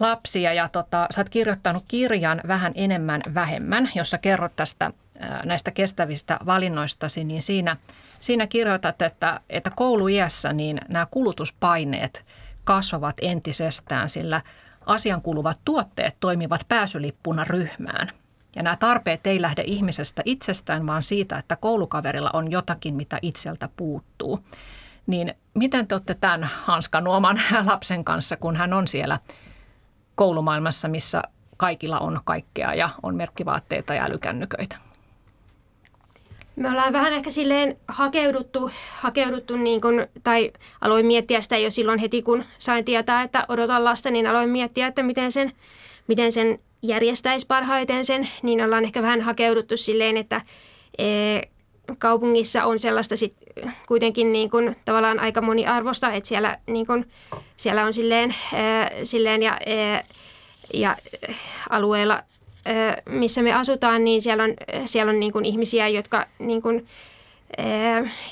lapsi, 0.00 0.42
ja, 0.42 0.52
ja 0.52 0.68
tota, 0.68 1.06
sä 1.10 1.20
oot 1.20 1.28
kirjoittanut 1.28 1.84
kirjan 1.88 2.40
vähän 2.48 2.72
enemmän 2.74 3.20
vähemmän, 3.34 3.90
jossa 3.94 4.18
kerrot 4.18 4.56
tästä 4.56 4.92
näistä 5.44 5.70
kestävistä 5.70 6.38
valinnoistasi, 6.46 7.24
niin 7.24 7.42
siinä, 7.42 7.76
siinä 8.20 8.46
kirjoitat, 8.46 9.02
että, 9.02 9.40
että 9.50 9.70
kouluiässä 9.76 10.52
niin 10.52 10.80
nämä 10.88 11.06
kulutuspaineet 11.10 12.24
kasvavat 12.64 13.16
entisestään, 13.22 14.08
sillä 14.08 14.42
asiankuluvat 14.86 15.58
tuotteet 15.64 16.16
toimivat 16.20 16.60
pääsylippuna 16.68 17.44
ryhmään. 17.44 18.10
Ja 18.56 18.62
nämä 18.62 18.76
tarpeet 18.76 19.26
ei 19.26 19.42
lähde 19.42 19.62
ihmisestä 19.66 20.22
itsestään, 20.24 20.86
vaan 20.86 21.02
siitä, 21.02 21.38
että 21.38 21.56
koulukaverilla 21.56 22.30
on 22.32 22.50
jotakin, 22.50 22.94
mitä 22.94 23.18
itseltä 23.22 23.68
puuttuu. 23.76 24.38
Niin 25.06 25.34
miten 25.54 25.86
te 25.86 25.94
olette 25.94 26.14
tämän 26.14 26.50
hanskan 26.64 27.06
oman 27.06 27.40
lapsen 27.70 28.04
kanssa, 28.04 28.36
kun 28.36 28.56
hän 28.56 28.72
on 28.72 28.88
siellä 28.88 29.18
koulumaailmassa, 30.14 30.88
missä 30.88 31.22
kaikilla 31.56 31.98
on 31.98 32.20
kaikkea 32.24 32.74
ja 32.74 32.88
on 33.02 33.16
merkkivaatteita 33.16 33.94
ja 33.94 34.04
älykännyköitä? 34.04 34.76
Me 36.56 36.70
ollaan 36.70 36.92
vähän 36.92 37.12
ehkä 37.12 37.30
silleen 37.30 37.76
hakeuduttu, 37.88 38.70
hakeuduttu 39.00 39.56
niin 39.56 39.80
kun, 39.80 40.06
tai 40.24 40.52
aloin 40.80 41.06
miettiä 41.06 41.40
sitä 41.40 41.58
jo 41.58 41.70
silloin 41.70 41.98
heti, 41.98 42.22
kun 42.22 42.44
sain 42.58 42.84
tietää, 42.84 43.22
että 43.22 43.44
odotan 43.48 43.84
lasta, 43.84 44.10
niin 44.10 44.26
aloin 44.26 44.50
miettiä, 44.50 44.86
että 44.86 45.02
miten 45.02 45.32
sen, 45.32 45.52
miten 46.06 46.32
sen 46.32 46.58
järjestäisi 46.82 47.46
parhaiten 47.46 48.04
sen, 48.04 48.28
niin 48.42 48.64
ollaan 48.64 48.84
ehkä 48.84 49.02
vähän 49.02 49.20
hakeuduttu 49.20 49.76
silleen, 49.76 50.16
että 50.16 50.40
e, 50.98 51.04
kaupungissa 51.98 52.64
on 52.64 52.78
sellaista 52.78 53.16
sit 53.16 53.34
kuitenkin 53.86 54.32
niin 54.32 54.50
kuin 54.50 54.76
tavallaan 54.84 55.20
aika 55.20 55.40
moniarvosta, 55.40 56.12
että 56.12 56.28
siellä, 56.28 56.58
niin 56.66 56.86
kuin, 56.86 57.10
siellä 57.56 57.84
on 57.84 57.92
silleen, 57.92 58.34
e, 58.52 59.04
silleen 59.04 59.42
ja, 59.42 59.58
e, 59.66 60.00
ja 60.74 60.96
alueella, 61.70 62.22
missä 63.08 63.42
me 63.42 63.52
asutaan, 63.52 64.04
niin 64.04 64.22
siellä 64.22 64.44
on, 64.44 64.54
siellä 64.84 65.10
on 65.10 65.20
niin 65.20 65.32
kuin 65.32 65.44
ihmisiä, 65.44 65.88
jotka 65.88 66.26
niin 66.38 66.62
kuin, 66.62 66.86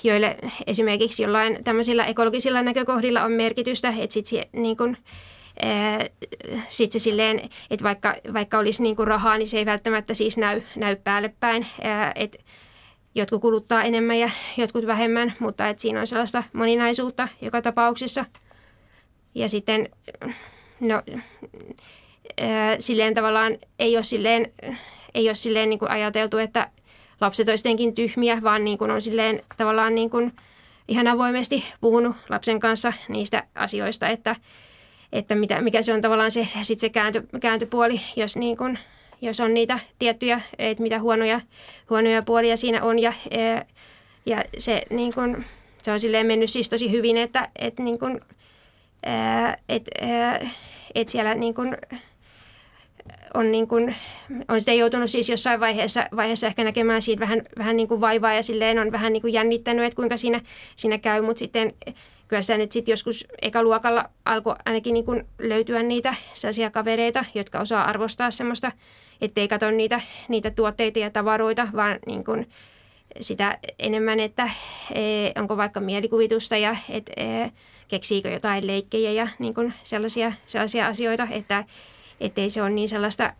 joille 0.05 0.37
esimerkiksi 0.67 1.23
jollain 1.23 1.65
tämmöisillä 1.65 2.05
ekologisilla 2.05 2.63
näkökohdilla 2.63 3.25
on 3.25 3.33
merkitystä, 3.33 3.95
että 3.99 4.15
sitten 4.15 4.47
niin 4.53 4.77
kuin, 4.77 4.97
sitten 6.69 7.01
se 7.01 7.05
silleen, 7.05 7.41
että 7.71 7.85
vaikka, 7.85 8.15
vaikka 8.33 8.59
olisi 8.59 8.83
niin 8.83 8.97
kuin 8.97 9.09
rahaa, 9.09 9.39
niin 9.39 9.49
se 9.49 9.59
ei 9.59 9.67
välttämättä 9.67 10.15
siis 10.15 10.39
näy, 10.39 10.63
näy 10.77 10.97
päälle 10.97 11.35
päin. 11.41 11.67
Että 12.15 12.39
jotkut 13.15 13.41
kuluttaa 13.41 13.83
enemmän 13.83 14.19
ja 14.19 14.31
jotkut 14.57 14.87
vähemmän, 14.87 15.35
mutta 15.39 15.69
että 15.69 15.81
siinä 15.81 16.01
on 16.01 16.07
sellaista 16.07 16.45
moninaisuutta 16.53 17.29
joka 17.41 17.63
tapauksessa. 17.63 18.25
Ja 19.35 19.49
sitten, 19.49 19.89
no, 20.81 21.03
silleen 22.79 23.15
tavallaan 23.15 23.59
ei 23.79 23.97
ole 23.97 24.03
silleen, 24.03 24.53
ei 25.15 25.29
ole 25.29 25.35
silleen 25.35 25.71
niin 25.71 25.79
kuin 25.79 25.91
ajateltu, 25.91 26.39
että 26.39 26.71
lapset 27.21 27.49
olisivat 27.49 27.95
tyhmiä, 27.95 28.43
vaan 28.43 28.65
niin 28.65 28.79
kuin 28.79 28.91
on 28.91 29.03
silleen 29.03 29.43
tavallaan 29.57 29.95
niin 29.95 30.11
kuin 30.11 30.33
ihan 30.89 31.07
avoimesti 31.07 31.65
puhunut 31.81 32.17
lapsen 32.29 32.61
kanssa 32.61 32.93
niistä 33.09 33.45
asioista, 33.55 34.09
että, 34.09 34.37
että 35.13 35.35
mitä, 35.35 35.61
mikä 35.61 35.83
se 35.83 35.93
on 35.93 36.01
tavallaan 36.01 36.31
se, 36.31 36.47
sit 36.63 36.79
se 36.79 36.89
kääntö, 36.89 37.23
kääntöpuoli, 37.41 38.01
jos, 38.17 38.37
niin 38.37 38.57
kun, 38.57 38.79
jos 39.21 39.41
on 39.41 39.55
niitä 39.55 39.79
tiettyjä, 39.99 40.41
että 40.59 40.83
mitä 40.83 41.01
huonoja, 41.01 41.41
huonoja 41.91 42.23
puolia 42.23 42.57
siinä 42.57 42.83
on. 42.83 42.99
Ja, 42.99 43.13
e, 43.31 43.61
ja 44.27 44.45
se, 44.59 44.83
niin 44.91 45.15
kun, 45.15 45.45
se 45.83 45.93
on 45.93 46.01
silleen 46.01 46.27
mennyt 46.27 46.51
siis 46.51 46.69
tosi 46.69 46.91
hyvin, 46.91 47.17
että 47.17 47.49
et, 47.57 47.79
niin 47.79 47.99
kun, 47.99 48.21
e, 49.03 49.13
et, 49.69 49.89
e, 50.01 50.47
et 50.95 51.09
siellä 51.09 51.35
niin 51.35 51.55
kun, 51.55 51.77
on, 53.35 53.53
niin 53.53 53.69
kun, 53.69 53.95
on 54.49 54.61
sitä 54.61 54.73
joutunut 54.73 55.11
siis 55.11 55.29
jossain 55.29 55.61
vaiheessa, 55.61 56.09
vaiheessa 56.17 56.47
ehkä 56.47 56.65
näkemään 56.65 57.03
siitä 57.03 57.21
vähän, 57.21 57.43
vähän 57.59 57.77
niin 57.77 57.89
kuin 57.89 58.01
vaivaa 58.01 58.35
ja 58.35 58.43
silleen 58.43 58.79
on 58.79 58.93
vähän 58.93 59.13
niin 59.13 59.21
kuin 59.21 59.33
jännittänyt, 59.33 59.85
että 59.85 59.97
kuinka 59.97 60.17
siinä, 60.17 60.41
siinä 60.77 60.99
käy, 60.99 61.23
mutta 61.23 61.39
sitten 61.39 61.75
kyllä 62.29 62.43
sitä 62.43 62.59
nyt 62.59 62.73
sitten 62.73 62.93
joskus 62.93 63.27
ekaluokalla 63.43 64.05
alkoi 64.25 64.57
ainakin 64.65 64.95
niin 64.95 65.05
kuin 65.05 65.25
löytyä 65.39 65.83
niitä 65.83 66.15
sellaisia 66.35 66.71
kavereita, 66.71 67.25
jotka 67.35 67.61
osaa 67.61 67.85
arvostaa 67.85 68.31
semmoista, 68.31 68.73
ettei 69.21 69.49
katso 69.49 69.71
niitä, 69.71 70.01
niitä 70.29 70.51
tuotteita 70.51 70.99
ja 70.99 71.11
tavaroita, 71.11 71.69
vaan 71.77 71.99
niin 72.07 72.25
kuin 72.25 72.49
sitä 73.21 73.59
enemmän, 73.79 74.21
että 74.21 74.51
e, 74.95 75.01
onko 75.41 75.57
vaikka 75.57 75.81
mielikuvitusta 75.81 76.57
ja 76.57 76.77
et, 76.91 77.11
e, 77.17 77.51
keksiikö 77.89 78.31
jotain 78.31 78.67
leikkejä 78.67 79.13
ja 79.13 79.29
niin 79.39 79.55
kuin 79.55 79.75
sellaisia, 79.83 80.33
sellaisia 80.47 80.87
asioita, 80.87 81.29
että 81.31 81.65
ettei 82.21 82.51
se 82.51 82.63
ole 82.63 82.71
niin 82.71 82.89
sellaista, 82.89 83.33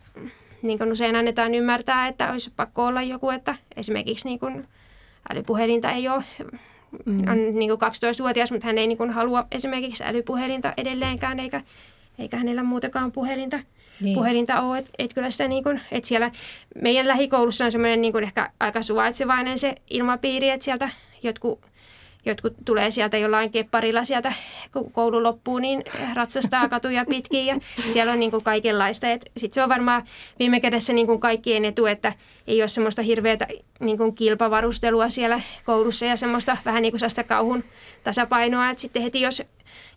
niin 0.61 0.77
kuin 0.77 0.91
usein 0.91 1.15
annetaan 1.15 1.55
ymmärtää, 1.55 2.07
että 2.07 2.31
olisi 2.31 2.53
pakko 2.55 2.85
olla 2.85 3.01
joku, 3.01 3.29
että 3.29 3.55
esimerkiksi 3.75 4.27
niin 4.27 4.39
kuin 4.39 4.67
älypuhelinta 5.29 5.91
ei 5.91 6.09
ole 6.09 6.23
mm. 7.05 7.23
on 7.31 7.59
niin 7.59 7.69
kuin 7.69 7.79
12-vuotias, 7.81 8.51
mutta 8.51 8.67
hän 8.67 8.77
ei 8.77 8.87
niin 8.87 8.97
kuin 8.97 9.09
halua 9.09 9.47
esimerkiksi 9.51 10.03
älypuhelinta 10.03 10.73
edelleenkään, 10.77 11.39
eikä, 11.39 11.61
eikä 12.19 12.37
hänellä 12.37 12.63
muutakaan 12.63 13.11
puhelinta, 13.11 13.59
niin. 14.01 14.15
puhelinta 14.15 14.61
ole. 14.61 14.77
Että 14.77 14.91
et 14.99 15.13
kyllä 15.13 15.29
sitä 15.29 15.47
niin 15.47 15.63
kuin, 15.63 15.81
että 15.91 16.07
siellä 16.07 16.31
meidän 16.81 17.07
lähikoulussa 17.07 17.65
on 17.65 17.71
semmoinen 17.71 18.01
niin 18.01 18.11
kuin 18.11 18.23
ehkä 18.23 18.49
aika 18.59 18.81
suvaitsevainen 18.81 19.57
se 19.57 19.75
ilmapiiri, 19.89 20.49
että 20.49 20.65
sieltä 20.65 20.89
jotkut 21.23 21.68
jotkut 22.31 22.53
tulee 22.65 22.91
sieltä 22.91 23.17
jollain 23.17 23.51
kepparilla 23.51 24.03
sieltä, 24.03 24.33
kun 24.73 24.91
koulu 24.91 25.23
loppuu, 25.23 25.59
niin 25.59 25.83
ratsastaa 26.13 26.69
katuja 26.79 27.05
pitkin 27.05 27.45
ja 27.45 27.59
siellä 27.93 28.11
on 28.13 28.19
niin 28.19 28.31
kuin 28.31 28.43
kaikenlaista. 28.43 29.07
Sitten 29.37 29.53
se 29.53 29.63
on 29.63 29.69
varmaan 29.69 30.03
viime 30.39 30.59
kädessä 30.59 30.93
niin 30.93 31.07
kuin 31.07 31.19
kaikkien 31.19 31.65
etu, 31.65 31.85
että 31.85 32.13
ei 32.47 32.61
ole 32.61 32.67
semmoista 32.67 33.01
hirveätä 33.01 33.47
niin 33.79 33.97
kuin 33.97 34.15
kilpavarustelua 34.15 35.09
siellä 35.09 35.41
koulussa 35.65 36.05
ja 36.05 36.17
semmoista 36.17 36.57
vähän 36.65 36.81
niin 36.81 36.91
kuin 36.91 36.99
sellaista 36.99 37.23
kauhun 37.23 37.63
tasapainoa, 38.03 38.69
että 38.69 38.81
sitten 38.81 39.01
heti 39.01 39.21
jos 39.21 39.43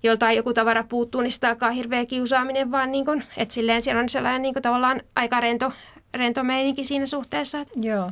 joltain 0.02 0.36
joku 0.36 0.54
tavara 0.54 0.84
puuttuu, 0.88 1.20
niin 1.20 1.32
sitä 1.32 1.48
alkaa 1.48 1.70
hirveä 1.70 2.06
kiusaaminen, 2.06 2.70
vaan 2.70 2.92
niin 2.92 3.04
kuin, 3.04 3.24
että 3.36 3.54
silleen 3.54 3.82
siellä 3.82 4.00
on 4.00 4.08
sellainen 4.08 4.42
niin 4.42 4.54
kuin 4.54 4.62
tavallaan 4.62 5.00
aika 5.16 5.40
rento, 5.40 5.72
rento 6.14 6.44
meininki 6.44 6.84
siinä 6.84 7.06
suhteessa. 7.06 7.66
Joo. 7.76 8.10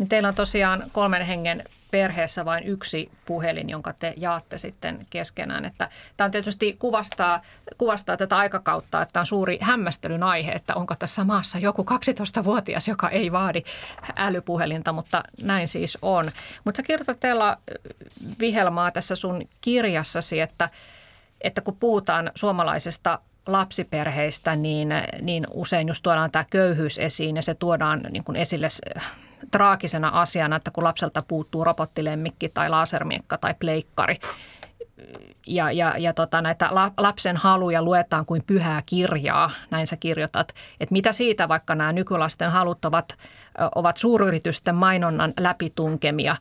Niin 0.00 0.08
teillä 0.08 0.28
on 0.28 0.34
tosiaan 0.34 0.84
kolmen 0.92 1.26
hengen 1.26 1.64
perheessä 1.90 2.44
vain 2.44 2.64
yksi 2.64 3.10
puhelin, 3.26 3.70
jonka 3.70 3.92
te 3.92 4.14
jaatte 4.16 4.58
sitten 4.58 5.06
keskenään. 5.10 5.64
Että 5.64 5.88
tämä 6.16 6.24
on 6.24 6.30
tietysti 6.30 6.76
kuvastaa, 6.78 7.42
kuvastaa 7.78 8.16
tätä 8.16 8.36
aikakautta, 8.36 9.02
että 9.02 9.20
on 9.20 9.26
suuri 9.26 9.58
hämmästelyn 9.60 10.22
aihe, 10.22 10.52
että 10.52 10.74
onko 10.74 10.94
tässä 10.94 11.24
maassa 11.24 11.58
joku 11.58 11.86
12-vuotias, 11.90 12.88
joka 12.88 13.08
ei 13.08 13.32
vaadi 13.32 13.62
älypuhelinta, 14.16 14.92
mutta 14.92 15.22
näin 15.42 15.68
siis 15.68 15.98
on. 16.02 16.30
Mutta 16.64 16.76
sä 16.76 16.82
kirjoitat 16.82 17.20
teillä 17.20 17.56
Vihelmaa 18.40 18.90
tässä 18.90 19.14
sun 19.14 19.48
kirjassasi, 19.60 20.40
että, 20.40 20.70
että 21.40 21.60
kun 21.60 21.76
puhutaan 21.76 22.30
suomalaisesta 22.34 23.18
lapsiperheistä, 23.46 24.56
niin, 24.56 24.88
niin 25.20 25.46
usein 25.54 25.88
just 25.88 26.02
tuodaan 26.02 26.30
tämä 26.30 26.44
köyhyys 26.50 26.98
esiin 26.98 27.36
ja 27.36 27.42
se 27.42 27.54
tuodaan 27.54 28.06
niin 28.10 28.24
kuin 28.24 28.36
esille 28.36 28.68
traagisena 29.50 30.08
asiana, 30.08 30.56
että 30.56 30.70
kun 30.70 30.84
lapselta 30.84 31.22
puuttuu 31.28 31.64
robottilemmikki 31.64 32.48
tai 32.48 32.68
lasermiekka 32.68 33.38
tai 33.38 33.54
pleikkari, 33.58 34.16
ja, 35.46 35.72
ja, 35.72 35.94
ja 35.98 36.12
tota, 36.12 36.42
näitä 36.42 36.70
lapsen 36.96 37.36
haluja 37.36 37.82
luetaan 37.82 38.26
kuin 38.26 38.42
pyhää 38.46 38.82
kirjaa, 38.86 39.50
näin 39.70 39.86
sä 39.86 39.96
kirjoitat. 39.96 40.54
Että 40.80 40.92
mitä 40.92 41.12
siitä, 41.12 41.48
vaikka 41.48 41.74
nämä 41.74 41.92
nykylasten 41.92 42.50
halut 42.50 42.84
ovat, 42.84 43.18
ovat 43.74 43.96
suuryritysten 43.96 44.80
mainonnan 44.80 45.34
läpitunkemia, 45.40 46.36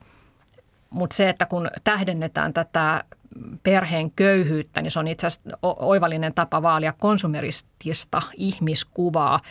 mutta 0.89 1.15
se, 1.15 1.29
että 1.29 1.45
kun 1.45 1.69
tähdennetään 1.83 2.53
tätä 2.53 3.03
perheen 3.63 4.11
köyhyyttä, 4.11 4.81
niin 4.81 4.91
se 4.91 4.99
on 4.99 5.07
itse 5.07 5.27
asiassa 5.27 5.57
oivallinen 5.61 6.33
tapa 6.33 6.61
vaalia 6.61 6.93
konsumeristista 6.99 8.21
ihmiskuvaa– 8.37 9.39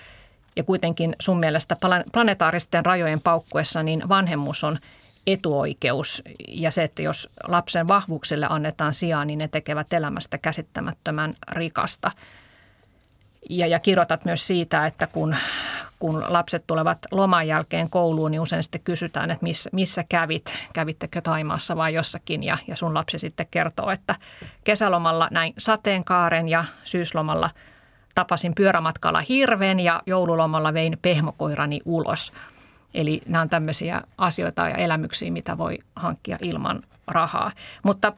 ja 0.59 0.65
kuitenkin 0.65 1.17
sun 1.21 1.39
mielestä 1.39 1.77
planetaaristen 2.13 2.85
rajojen 2.85 3.21
paukkuessa 3.21 3.83
niin 3.83 4.09
vanhemmuus 4.09 4.65
on 4.65 4.79
etuoikeus 5.27 6.23
ja 6.49 6.71
se, 6.71 6.83
että 6.83 7.03
jos 7.03 7.31
lapsen 7.49 7.89
vahvuuksille 7.89 8.47
annetaan 8.51 8.95
sijaa, 8.95 9.25
niin 9.25 9.39
ne 9.39 9.49
tekevät 9.49 9.93
elämästä 9.93 10.39
käsittämättömän 10.39 11.35
rikasta. 11.53 12.11
Ja, 13.51 13.67
ja 13.67 13.79
kirjoitat 13.79 14.25
myös 14.25 14.47
siitä, 14.47 14.87
että 14.87 15.07
kun, 15.07 15.37
kun 15.99 16.25
lapset 16.29 16.65
tulevat 16.67 16.99
loman 17.11 17.49
jälkeen 17.49 17.91
kouluun, 17.91 18.31
niin 18.31 18.41
usein 18.41 18.63
sitten 18.63 18.81
kysytään, 18.81 19.31
että 19.31 19.43
missä, 19.43 19.71
missä 19.73 20.05
kävit, 20.09 20.59
kävittekö 20.73 21.21
Taimaassa 21.21 21.77
vai 21.77 21.95
jossakin. 21.95 22.43
Ja, 22.43 22.59
ja 22.67 22.77
sun 22.77 22.95
lapsi 22.95 23.19
sitten 23.19 23.47
kertoo, 23.51 23.91
että 23.91 24.15
kesälomalla 24.65 25.29
näin 25.31 25.55
sateenkaaren 25.59 26.49
ja 26.49 26.65
syyslomalla– 26.85 27.51
tapasin 28.19 28.55
pyörämatkalla 28.55 29.21
hirven 29.21 29.81
ja 29.81 30.03
joululomalla 30.07 30.75
vein 30.75 30.99
pehmokoirani 31.03 31.81
ulos. 31.85 32.33
Eli 32.95 33.23
nämä 33.27 33.43
on 33.43 33.49
tämmöisiä 33.49 34.03
asioita 34.19 34.69
ja 34.69 34.75
elämyksiä, 34.75 35.31
mitä 35.31 35.59
voi 35.59 35.79
hankkia 35.97 36.39
ilman 36.43 36.83
rahaa. 37.09 37.51
Mutta 37.83 38.13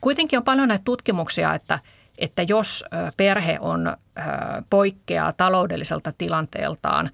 kuitenkin 0.00 0.36
on 0.36 0.44
paljon 0.44 0.68
näitä 0.68 0.84
tutkimuksia, 0.84 1.54
että, 1.54 1.78
että 2.18 2.42
jos 2.42 2.84
perhe 3.16 3.58
on 3.60 3.96
poikkeaa 4.70 5.32
taloudelliselta 5.32 6.12
tilanteeltaan 6.18 7.10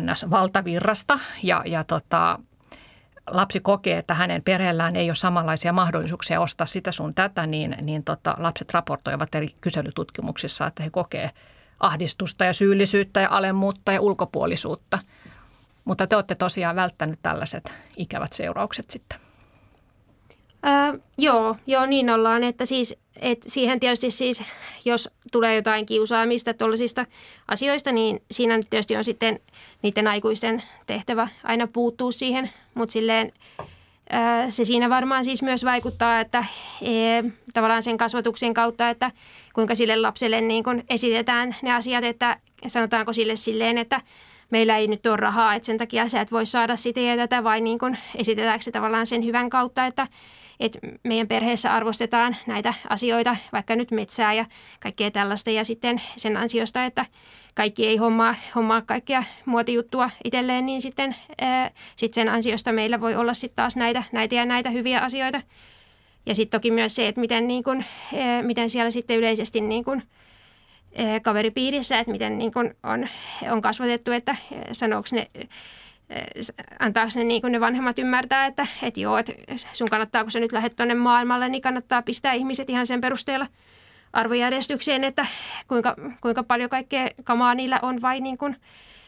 NS-valtavirrasta 0.00 1.18
ja, 1.42 1.62
ja 1.66 1.84
tota, 1.84 2.38
lapsi 3.26 3.60
kokee, 3.60 3.98
että 3.98 4.14
hänen 4.14 4.42
perheellään 4.42 4.96
ei 4.96 5.08
ole 5.08 5.14
samanlaisia 5.14 5.72
mahdollisuuksia 5.72 6.40
ostaa 6.40 6.66
sitä 6.66 6.92
sun 6.92 7.14
tätä, 7.14 7.46
niin, 7.46 7.76
niin 7.80 8.04
tota, 8.04 8.34
lapset 8.38 8.74
raportoivat 8.74 9.34
eri 9.34 9.54
kyselytutkimuksissa, 9.60 10.66
että 10.66 10.82
he 10.82 10.90
kokee 10.90 11.30
ahdistusta 11.80 12.44
ja 12.44 12.52
syyllisyyttä 12.52 13.20
ja 13.20 13.28
alemmuutta 13.30 13.92
ja 13.92 14.00
ulkopuolisuutta. 14.00 14.98
Mutta 15.84 16.06
te 16.06 16.16
olette 16.16 16.34
tosiaan 16.34 16.76
välttänyt 16.76 17.18
tällaiset 17.22 17.74
ikävät 17.96 18.32
seuraukset 18.32 18.90
sitten. 18.90 19.18
Ää, 20.62 20.94
joo, 21.18 21.56
joo, 21.66 21.86
niin 21.86 22.10
ollaan, 22.10 22.44
että 22.44 22.66
siis 22.66 22.98
et 23.22 23.42
siihen 23.46 23.80
tietysti 23.80 24.10
siis, 24.10 24.42
jos 24.84 25.08
tulee 25.32 25.56
jotain 25.56 25.86
kiusaamista 25.86 26.54
tuollaisista 26.54 27.06
asioista, 27.48 27.92
niin 27.92 28.22
siinä 28.30 28.60
tietysti 28.70 28.96
on 28.96 29.04
sitten 29.04 29.40
niiden 29.82 30.08
aikuisten 30.08 30.62
tehtävä 30.86 31.28
aina 31.44 31.66
puuttuu 31.66 32.12
siihen, 32.12 32.50
mutta 32.74 32.92
silleen 32.92 33.32
se 34.48 34.64
siinä 34.64 34.90
varmaan 34.90 35.24
siis 35.24 35.42
myös 35.42 35.64
vaikuttaa, 35.64 36.20
että 36.20 36.44
e, 36.82 37.22
tavallaan 37.54 37.82
sen 37.82 37.98
kasvatuksen 37.98 38.54
kautta, 38.54 38.90
että 38.90 39.10
kuinka 39.54 39.74
sille 39.74 39.96
lapselle 39.96 40.40
niin 40.40 40.64
kun 40.64 40.82
esitetään 40.88 41.56
ne 41.62 41.74
asiat, 41.74 42.04
että 42.04 42.36
sanotaanko 42.66 43.12
sille 43.12 43.36
silleen, 43.36 43.78
että 43.78 44.00
meillä 44.50 44.76
ei 44.76 44.88
nyt 44.88 45.06
ole 45.06 45.16
rahaa, 45.16 45.54
että 45.54 45.66
sen 45.66 45.78
takia 45.78 46.08
sä 46.08 46.20
et 46.20 46.32
voi 46.32 46.46
saada 46.46 46.76
sitä 46.76 47.00
ja 47.00 47.16
tätä, 47.16 47.44
vai 47.44 47.60
niin 47.60 47.78
kun 47.78 47.96
esitetäänkö 48.16 48.64
se 48.64 48.70
tavallaan 48.70 49.06
sen 49.06 49.24
hyvän 49.24 49.50
kautta, 49.50 49.86
että 49.86 50.06
että 50.62 50.78
meidän 51.02 51.28
perheessä 51.28 51.74
arvostetaan 51.74 52.36
näitä 52.46 52.74
asioita, 52.88 53.36
vaikka 53.52 53.76
nyt 53.76 53.90
metsää 53.90 54.34
ja 54.34 54.44
kaikkea 54.80 55.10
tällaista. 55.10 55.50
Ja 55.50 55.64
sitten 55.64 56.02
sen 56.16 56.36
ansiosta, 56.36 56.84
että 56.84 57.06
kaikki 57.54 57.86
ei 57.86 57.96
hommaa, 57.96 58.34
hommaa 58.54 58.82
kaikkea 58.82 59.24
muotijuttua 59.44 60.10
itselleen, 60.24 60.66
niin 60.66 60.80
sitten 60.80 61.16
ää, 61.40 61.70
sit 61.96 62.14
sen 62.14 62.28
ansiosta 62.28 62.72
meillä 62.72 63.00
voi 63.00 63.14
olla 63.14 63.34
sitten 63.34 63.56
taas 63.56 63.76
näitä, 63.76 64.02
näitä 64.12 64.34
ja 64.34 64.44
näitä 64.44 64.70
hyviä 64.70 65.00
asioita. 65.00 65.40
Ja 66.26 66.34
sitten 66.34 66.60
toki 66.60 66.70
myös 66.70 66.94
se, 66.94 67.08
että 67.08 67.20
miten, 67.20 67.48
niin 67.48 67.62
kun, 67.64 67.84
ää, 68.18 68.42
miten 68.42 68.70
siellä 68.70 68.90
sitten 68.90 69.16
yleisesti 69.16 69.60
niin 69.60 69.84
kun, 69.84 70.02
ää, 70.98 71.20
kaveripiirissä, 71.20 71.98
että 71.98 72.12
miten 72.12 72.38
niin 72.38 72.52
kun 72.52 72.74
on, 72.82 73.06
on 73.50 73.62
kasvatettu, 73.62 74.12
että 74.12 74.36
sanooko 74.72 75.08
ne 75.12 75.28
antaako 76.78 77.10
ne, 77.16 77.24
niin 77.24 77.42
ne 77.48 77.60
vanhemmat 77.60 77.98
ymmärtää, 77.98 78.46
että, 78.46 78.66
että 78.82 79.00
joo, 79.00 79.18
että 79.18 79.32
sun 79.72 79.88
kannattaa, 79.88 80.22
kun 80.22 80.30
sä 80.30 80.40
nyt 80.40 80.52
lähdet 80.52 80.76
tuonne 80.76 80.94
maailmalle, 80.94 81.48
niin 81.48 81.62
kannattaa 81.62 82.02
pistää 82.02 82.32
ihmiset 82.32 82.70
ihan 82.70 82.86
sen 82.86 83.00
perusteella 83.00 83.46
arvojärjestykseen, 84.12 85.04
että 85.04 85.26
kuinka, 85.68 85.96
kuinka 86.20 86.42
paljon 86.42 86.70
kaikkea 86.70 87.10
kamaa 87.24 87.54
niillä 87.54 87.78
on 87.82 88.02
vai, 88.02 88.20
niin 88.20 88.38
kuin, 88.38 88.56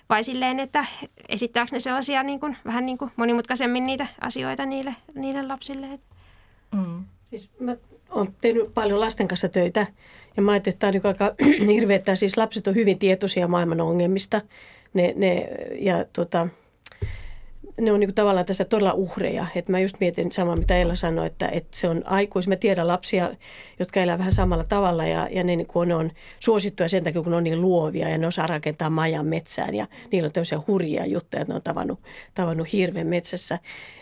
vai 0.08 0.24
silleen, 0.24 0.60
että 0.60 0.86
esittääkö 1.28 1.68
ne 1.72 1.78
sellaisia 1.78 2.22
niin 2.22 2.40
kuin, 2.40 2.56
vähän 2.64 2.86
niin 2.86 2.98
kuin 2.98 3.10
monimutkaisemmin 3.16 3.84
niitä 3.84 4.06
asioita 4.20 4.66
niille, 4.66 4.94
niille 5.14 5.42
lapsille. 5.42 5.86
Mm. 6.74 7.04
Siis 7.22 7.50
mä 7.60 7.76
olen 8.10 8.34
tehnyt 8.40 8.74
paljon 8.74 9.00
lasten 9.00 9.28
kanssa 9.28 9.48
töitä 9.48 9.86
ja 10.36 10.42
mä 10.42 10.52
ajattelin, 10.52 10.74
että 10.74 10.92
tämä 10.92 11.00
on 11.04 11.08
aika 11.08 11.34
hirveä, 11.74 12.00
siis 12.14 12.36
lapset 12.36 12.66
on 12.66 12.74
hyvin 12.74 12.98
tietoisia 12.98 13.48
maailman 13.48 13.80
ongelmista. 13.80 14.40
Ne, 14.94 15.12
ne, 15.16 15.48
ja 15.78 16.04
tota, 16.12 16.48
ne 17.80 17.92
on 17.92 18.00
niin 18.00 18.14
tavallaan 18.14 18.46
tässä 18.46 18.64
todella 18.64 18.92
uhreja. 18.92 19.46
Et 19.54 19.68
mä 19.68 19.80
just 19.80 19.96
mietin 20.00 20.32
samaa, 20.32 20.56
mitä 20.56 20.76
Ella 20.76 20.94
sanoi, 20.94 21.26
että, 21.26 21.48
että 21.48 21.76
se 21.76 21.88
on 21.88 22.02
aikuis. 22.06 22.48
Mä 22.48 22.56
tiedän 22.56 22.88
lapsia, 22.88 23.30
jotka 23.78 24.00
elää 24.00 24.18
vähän 24.18 24.32
samalla 24.32 24.64
tavalla 24.64 25.06
ja, 25.06 25.28
ja 25.30 25.44
ne, 25.44 25.56
niin 25.56 25.66
kun 25.66 25.88
ne 25.88 25.94
on 25.94 26.10
suosittuja 26.40 26.88
sen 26.88 27.04
takia, 27.04 27.22
kun 27.22 27.30
ne 27.30 27.36
on 27.36 27.44
niin 27.44 27.60
luovia 27.60 28.08
ja 28.08 28.18
ne 28.18 28.26
osaa 28.26 28.46
rakentaa 28.46 28.90
majan 28.90 29.26
metsään 29.26 29.74
ja 29.74 29.86
niillä 30.12 30.26
on 30.26 30.32
tämmöisiä 30.32 30.60
hurjia 30.66 31.06
juttuja, 31.06 31.40
että 31.40 31.52
ne 31.52 31.56
on 31.56 31.62
tavannut, 31.62 32.00
tavannut 32.34 32.72
hirven 32.72 33.06
metsässä. 33.06 33.58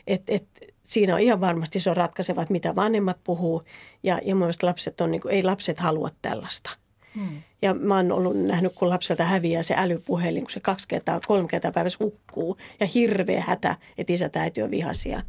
Et, 0.07 0.23
et, 0.29 0.47
siinä 0.85 1.15
on 1.15 1.21
ihan 1.21 1.41
varmasti 1.41 1.81
se 1.81 1.91
on 1.91 1.97
ratkaiseva, 1.97 2.43
että 2.43 2.53
mitä 2.53 2.75
vanhemmat 2.75 3.19
puhuu 3.25 3.63
ja, 4.03 4.21
ja 4.25 4.35
mun 4.35 4.51
lapset 4.63 5.01
on, 5.01 5.11
niin 5.11 5.21
kuin, 5.21 5.35
ei 5.35 5.43
lapset 5.43 5.81
halua 5.81 6.09
tällaista. 6.23 6.82
Hmm. 7.15 7.43
Ja 7.63 7.75
mä 7.75 7.97
oon 7.97 8.13
ollut 8.13 8.37
nähnyt, 8.37 8.73
kun 8.75 8.89
lapselta 8.89 9.25
häviää 9.25 9.63
se 9.63 9.75
älypuhelin, 9.79 10.43
kun 10.43 10.51
se 10.51 10.61
kaksi 10.61 10.89
kertaa, 10.89 11.21
kolme 11.27 11.49
kertaa 11.49 11.73
päivässä 11.73 12.05
hukkuu. 12.05 12.57
Ja 12.81 12.87
hirveä 12.87 13.41
hätä, 13.47 13.77
että 13.99 14.13
isä 14.13 14.31
ja 14.35 14.41
äiti 14.41 14.63
on 14.63 14.71
vihaisia. 14.71 15.23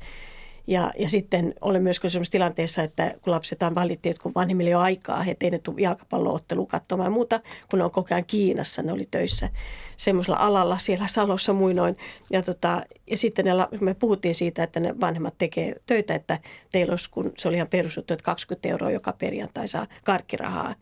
Ja, 0.67 0.91
ja 0.99 1.09
sitten 1.09 1.53
olen 1.61 1.83
myös 1.83 1.95
sellaisessa 1.95 2.31
tilanteessa, 2.31 2.83
että 2.83 3.13
kun 3.21 3.31
lapset 3.31 3.63
on 3.63 3.75
valitti, 3.75 4.09
että 4.09 4.23
kun 4.23 4.31
vanhemmille 4.35 4.75
ole 4.75 4.83
aikaa, 4.83 5.23
he 5.23 5.35
ei 5.41 5.49
ne 5.49 5.59
tule 5.59 5.81
jalkapalloottelua 5.81 6.65
katsomaan 6.65 7.07
ja 7.07 7.11
muuta, 7.11 7.39
kun 7.69 7.79
ne 7.79 7.85
on 7.85 7.91
koko 7.91 8.07
ajan 8.11 8.25
Kiinassa, 8.25 8.81
ne 8.81 8.91
oli 8.91 9.07
töissä 9.11 9.49
semmoisella 9.97 10.37
alalla 10.37 10.77
siellä 10.77 11.07
Salossa 11.07 11.53
muinoin. 11.53 11.97
Ja, 12.31 12.43
tota, 12.43 12.83
ja 13.07 13.17
sitten 13.17 13.45
ne, 13.45 13.51
me 13.81 13.93
puhuttiin 13.93 14.35
siitä, 14.35 14.63
että 14.63 14.79
ne 14.79 14.99
vanhemmat 14.99 15.37
tekee 15.37 15.75
töitä, 15.85 16.15
että 16.15 16.39
teillä 16.71 16.91
olisi, 16.91 17.09
kun 17.09 17.31
se 17.37 17.47
oli 17.47 17.55
ihan 17.55 17.67
perusjuttu, 17.67 18.13
että 18.13 18.23
20 18.23 18.69
euroa 18.69 18.91
joka 18.91 19.13
perjantai 19.13 19.67
saa 19.67 19.87
karkkirahaa 20.03 20.75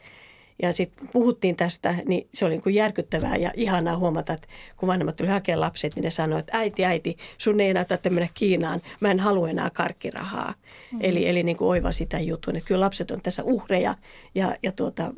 ja 0.62 0.74
sitten 0.74 1.10
puhuttiin 1.12 1.56
tästä, 1.56 1.95
niin 2.08 2.28
se 2.34 2.45
oli 2.45 2.54
niin 2.54 2.63
kuin 2.63 2.76
järkyttävää 2.76 3.36
ja 3.36 3.52
ihanaa 3.56 3.97
huomata, 3.97 4.34
että 4.34 4.47
kun 4.78 4.88
vanhemmat 4.88 5.15
tuli 5.15 5.30
hakea 5.30 5.60
lapset, 5.60 5.95
niin 5.95 6.04
ne 6.04 6.10
sanoivat, 6.10 6.39
että 6.39 6.58
äiti, 6.58 6.86
äiti, 6.86 7.17
sun 7.38 7.60
ei 7.60 7.69
enää 7.69 7.86
tarvitse 7.86 8.10
mennä 8.10 8.30
Kiinaan, 8.34 8.82
mä 9.00 9.12
en 9.12 9.19
halua 9.19 9.50
enää 9.50 9.69
karkkirahaa. 9.69 10.50
Mm-hmm. 10.52 11.00
Eli, 11.02 11.30
eli 11.30 11.43
niin 11.43 11.58
kuin 11.58 11.67
oiva 11.67 11.91
sitä 11.91 12.19
jutun, 12.19 12.56
että 12.56 12.67
kyllä 12.67 12.82
lapset 12.82 13.12
on 13.12 13.21
tässä 13.21 13.43
uhreja 13.43 13.95
ja, 14.36 14.56
ja 14.63 14.71
tuota, 14.71 15.13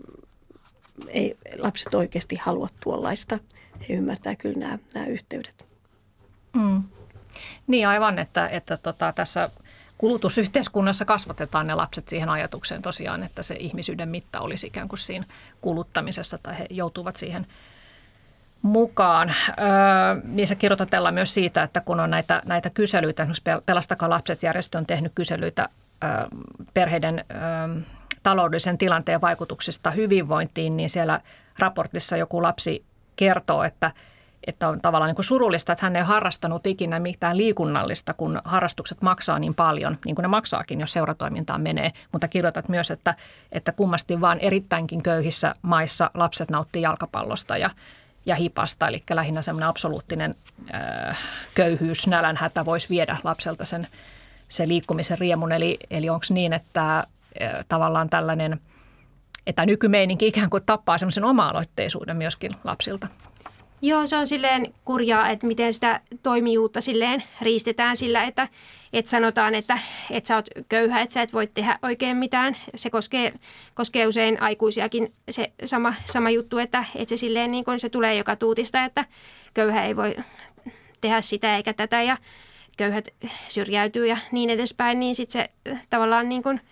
ei 1.08 1.38
lapset 1.58 1.94
oikeasti 1.94 2.36
halua 2.36 2.70
tuollaista. 2.84 3.40
He 3.90 3.94
ymmärtää 3.94 4.36
kyllä 4.36 4.60
nämä, 4.60 4.80
nämä 4.94 5.06
yhteydet. 5.06 5.68
Mm. 6.54 6.84
Niin 7.68 7.88
aivan, 7.88 8.20
että, 8.20 8.48
että 8.48 8.78
tota, 8.78 9.14
tässä 9.14 9.50
kulutusyhteiskunnassa 10.04 11.06
kasvatetaan 11.06 11.68
ne 11.68 11.76
lapset 11.76 12.08
siihen 12.08 12.30
ajatukseen 12.30 12.82
tosiaan, 12.82 13.24
että 13.24 13.44
se 13.44 13.56
ihmisyyden 13.60 14.10
mitta 14.10 14.40
olisi 14.40 14.68
ikään 14.68 14.88
kuin 14.88 15.00
siinä 15.00 15.26
kuluttamisessa 15.62 16.38
tai 16.38 16.60
he 16.60 16.66
joutuvat 16.70 17.16
siihen 17.16 17.48
mukaan. 18.62 19.34
Öö, 19.50 19.66
niissä 20.24 20.56
kirjoitetellaan 20.56 21.14
myös 21.14 21.34
siitä, 21.34 21.64
että 21.64 21.82
kun 21.82 22.00
on 22.00 22.10
näitä, 22.10 22.42
näitä 22.46 22.70
kyselyitä, 22.70 23.24
esimerkiksi 23.24 23.66
Pelastakaa 23.66 24.10
lapset 24.10 24.44
järjestö 24.44 24.78
on 24.78 24.86
tehnyt 24.86 25.12
kyselyitä 25.16 25.70
öö, 26.04 26.10
perheiden 26.74 27.26
öö, 27.32 27.82
taloudellisen 28.24 28.78
tilanteen 28.78 29.22
vaikutuksista 29.22 29.92
hyvinvointiin, 29.92 30.78
niin 30.78 30.90
siellä 30.90 31.22
raportissa 31.60 32.18
joku 32.18 32.44
lapsi 32.44 32.86
kertoo, 33.16 33.64
että– 33.64 33.92
että 34.48 34.70
on 34.70 34.82
tavallaan 34.82 35.10
niin 35.10 35.16
kuin 35.16 35.26
surullista, 35.26 35.74
että 35.74 35.86
hän 35.86 35.96
ei 35.96 36.04
harrastanut 36.04 36.68
ikinä 36.68 37.00
mitään 37.00 37.38
liikunnallista, 37.38 38.14
kun 38.14 38.42
harrastukset 38.44 39.02
maksaa 39.02 39.40
niin 39.40 39.56
paljon, 39.56 39.98
niin 40.06 40.16
kuin 40.16 40.24
ne 40.24 40.28
maksaakin, 40.28 40.80
jos 40.80 40.94
seuratoimintaan 40.94 41.62
menee. 41.62 41.92
Mutta 42.12 42.28
kirjoitat 42.28 42.70
myös, 42.70 42.92
että, 42.92 43.16
että 43.52 43.72
kummasti 43.72 44.22
vaan 44.22 44.40
erittäinkin 44.40 45.04
köyhissä 45.04 45.54
maissa 45.62 46.12
lapset 46.14 46.52
nauttii 46.52 46.82
jalkapallosta 46.82 47.58
ja, 47.58 47.70
ja 48.26 48.36
hipasta, 48.36 48.88
eli 48.88 49.04
lähinnä 49.10 49.42
semmoinen 49.42 49.70
absoluuttinen 49.70 50.34
äh, 50.76 51.18
köyhyys, 51.56 52.08
nälänhätä 52.08 52.66
voisi 52.66 52.90
viedä 52.90 53.18
lapselta 53.24 53.66
sen, 53.66 53.88
sen 54.50 54.70
liikkumisen 54.70 55.18
riemun. 55.20 55.52
Eli, 55.52 55.78
eli 55.92 56.10
onko 56.10 56.26
niin, 56.30 56.54
että 56.54 56.98
äh, 56.98 57.06
tavallaan 57.68 58.10
tällainen, 58.10 58.60
että 59.48 59.66
nykymeininki 59.66 60.28
ikään 60.28 60.50
kuin 60.50 60.64
tappaa 60.66 60.98
semmoisen 60.98 61.26
oma-aloitteisuuden 61.26 62.18
myöskin 62.18 62.52
lapsilta? 62.64 63.08
Joo, 63.86 64.06
se 64.06 64.18
on 64.18 64.28
silleen 64.28 64.74
kurjaa, 64.86 65.30
että 65.30 65.48
miten 65.48 65.74
sitä 65.74 66.02
toimijuutta 66.24 66.82
silleen 66.82 67.24
riistetään 67.42 67.98
sillä, 67.98 68.24
että, 68.24 68.48
että 68.94 69.12
sanotaan, 69.12 69.56
että, 69.56 69.80
että 70.12 70.28
sä 70.28 70.36
oot 70.36 70.50
köyhä, 70.70 71.02
että 71.02 71.14
sä 71.14 71.22
et 71.22 71.34
voi 71.34 71.48
tehdä 71.48 71.80
oikein 71.82 72.18
mitään. 72.18 72.58
Se 72.76 72.90
koskee, 72.90 73.34
koskee 73.74 74.08
usein 74.08 74.42
aikuisiakin 74.42 75.14
se 75.30 75.52
sama, 75.66 75.94
sama 76.06 76.30
juttu, 76.30 76.58
että, 76.58 76.86
että 76.96 77.10
se 77.10 77.18
silleen 77.18 77.52
niin 77.52 77.66
kun 77.66 77.80
se 77.80 77.90
tulee 77.90 78.16
joka 78.16 78.36
tuutista, 78.36 78.86
että 78.86 79.06
köyhä 79.54 79.86
ei 79.86 79.96
voi 79.96 80.16
tehdä 81.02 81.22
sitä 81.22 81.58
eikä 81.58 81.74
tätä 81.74 82.02
ja 82.02 82.18
köyhät 82.78 83.08
syrjäytyy 83.48 84.08
ja 84.08 84.18
niin 84.32 84.50
edespäin, 84.50 85.00
niin 85.00 85.16
sitten 85.16 85.42
se 85.42 85.76
tavallaan 85.90 86.30
niin 86.30 86.44
kuin– 86.44 86.62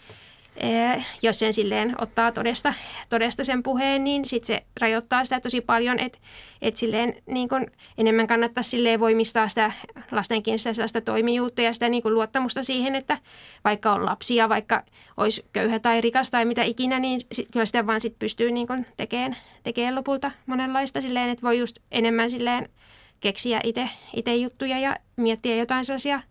jos 1.22 1.40
sen 1.40 1.54
silleen 1.54 1.96
ottaa 2.02 2.32
todesta, 2.32 2.74
todesta 3.10 3.44
sen 3.44 3.64
puheen, 3.64 4.04
niin 4.04 4.26
sit 4.26 4.44
se 4.44 4.64
rajoittaa 4.82 5.24
sitä 5.24 5.40
tosi 5.40 5.62
paljon, 5.62 6.00
että 6.00 6.20
et 6.62 6.76
silleen 6.76 7.16
niin 7.26 7.50
kun 7.50 7.68
enemmän 7.98 8.28
kannattaa 8.28 8.64
silleen 8.64 9.00
voimistaa 9.00 9.48
sitä 9.48 9.72
lastenkin 10.12 10.60
sitä 10.60 10.74
sellaista 10.74 11.02
toimijuutta 11.02 11.62
ja 11.62 11.74
sitä 11.74 11.90
niin 11.90 12.04
kun 12.04 12.14
luottamusta 12.14 12.64
siihen, 12.64 12.96
että 12.96 13.18
vaikka 13.64 13.94
on 13.94 14.06
lapsia, 14.06 14.50
vaikka 14.50 14.84
olisi 15.18 15.46
köyhä 15.54 15.80
tai 15.80 16.02
rikas 16.02 16.32
tai 16.32 16.46
mitä 16.46 16.64
ikinä, 16.64 17.00
niin 17.00 17.22
sit, 17.32 17.48
kyllä 17.52 17.66
sitä 17.66 17.88
vaan 17.88 18.02
sit 18.02 18.20
pystyy 18.20 18.52
niin 18.52 18.68
kun 18.68 18.86
tekemään, 18.98 19.38
tekemään 19.64 19.96
lopulta 19.96 20.32
monenlaista 20.46 21.02
silleen, 21.02 21.30
että 21.30 21.44
voi 21.44 21.60
just 21.60 21.80
enemmän 21.92 22.30
silleen 22.30 22.70
keksiä 23.20 23.62
itse 24.14 24.36
juttuja 24.36 24.80
ja 24.80 24.96
miettiä 25.16 25.56
jotain 25.56 25.86
sellaisia 25.86 26.22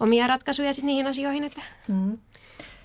omia 0.00 0.26
ratkaisuja 0.26 0.72
sit 0.72 0.84
niihin 0.84 1.06
asioihin. 1.06 1.44
Että. 1.44 1.62
Mm. 1.88 2.18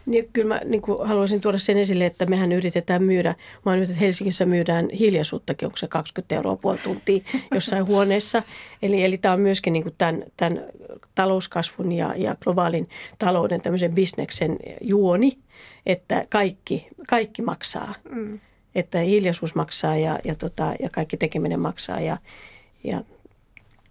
Niin, 0.06 0.30
kyllä 0.34 0.48
mä 0.48 0.62
niin 0.66 0.82
kuin 0.82 1.08
haluaisin 1.08 1.42
tuoda 1.42 1.60
sen 1.60 1.78
esille, 1.78 2.06
että 2.06 2.26
mehän 2.26 2.52
yritetään 2.52 3.04
myydä, 3.04 3.36
mä 3.66 3.72
oon 3.72 3.80
nyt, 3.80 3.90
että 3.90 4.00
Helsingissä 4.00 4.46
myydään 4.46 4.90
hiljaisuuttakin, 5.00 5.66
onko 5.66 5.78
se 5.78 5.88
20 5.88 6.36
euroa 6.36 6.56
puoli 6.56 6.78
tuntia 6.78 7.22
jossain 7.54 7.86
huoneessa. 7.92 8.44
Eli, 8.82 9.04
eli 9.04 9.18
tämä 9.18 9.34
on 9.34 9.40
myöskin 9.40 9.74
niin 9.74 9.84
kuin 9.84 9.96
tämän, 9.98 10.24
tämän 10.38 10.62
talouskasvun 11.16 11.92
ja, 11.92 12.14
ja 12.18 12.36
globaalin 12.44 12.90
talouden 13.20 13.62
tämmöisen 13.62 13.96
bisneksen 13.96 14.58
juoni, 14.82 15.38
että 15.86 16.26
kaikki, 16.30 16.88
kaikki 17.08 17.42
maksaa. 17.42 17.96
Mm. 18.10 18.40
Että 18.76 19.00
hiljaisuus 19.00 19.56
maksaa 19.56 19.98
ja, 19.98 20.20
ja, 20.24 20.36
tota, 20.36 20.74
ja 20.80 20.90
kaikki 20.90 21.18
tekeminen 21.18 21.60
maksaa 21.60 22.00
ja, 22.00 22.18
ja 22.84 23.02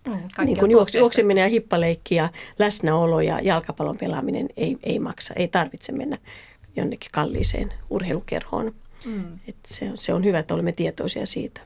Mm, 0.09 0.45
niin 0.45 0.59
kuin 0.59 0.71
juoks, 0.71 0.95
juokseminen 0.95 1.43
ja 1.43 1.49
hippaleikki 1.49 2.15
ja 2.15 2.29
läsnäolo 2.59 3.21
ja 3.21 3.41
jalkapallon 3.41 3.97
pelaaminen 3.99 4.49
ei, 4.57 4.77
ei 4.83 4.99
maksa. 4.99 5.35
Ei 5.35 5.49
tarvitse 5.49 5.93
mennä 5.93 6.17
jonnekin 6.77 7.11
kalliiseen 7.13 7.73
urheilukerhoon. 7.91 8.75
Mm. 9.05 9.39
Et 9.49 9.57
se, 9.67 9.91
se 9.95 10.15
on 10.15 10.25
hyvä, 10.25 10.39
että 10.39 10.55
olemme 10.55 10.73
tietoisia 10.73 11.27
siitä. 11.27 11.61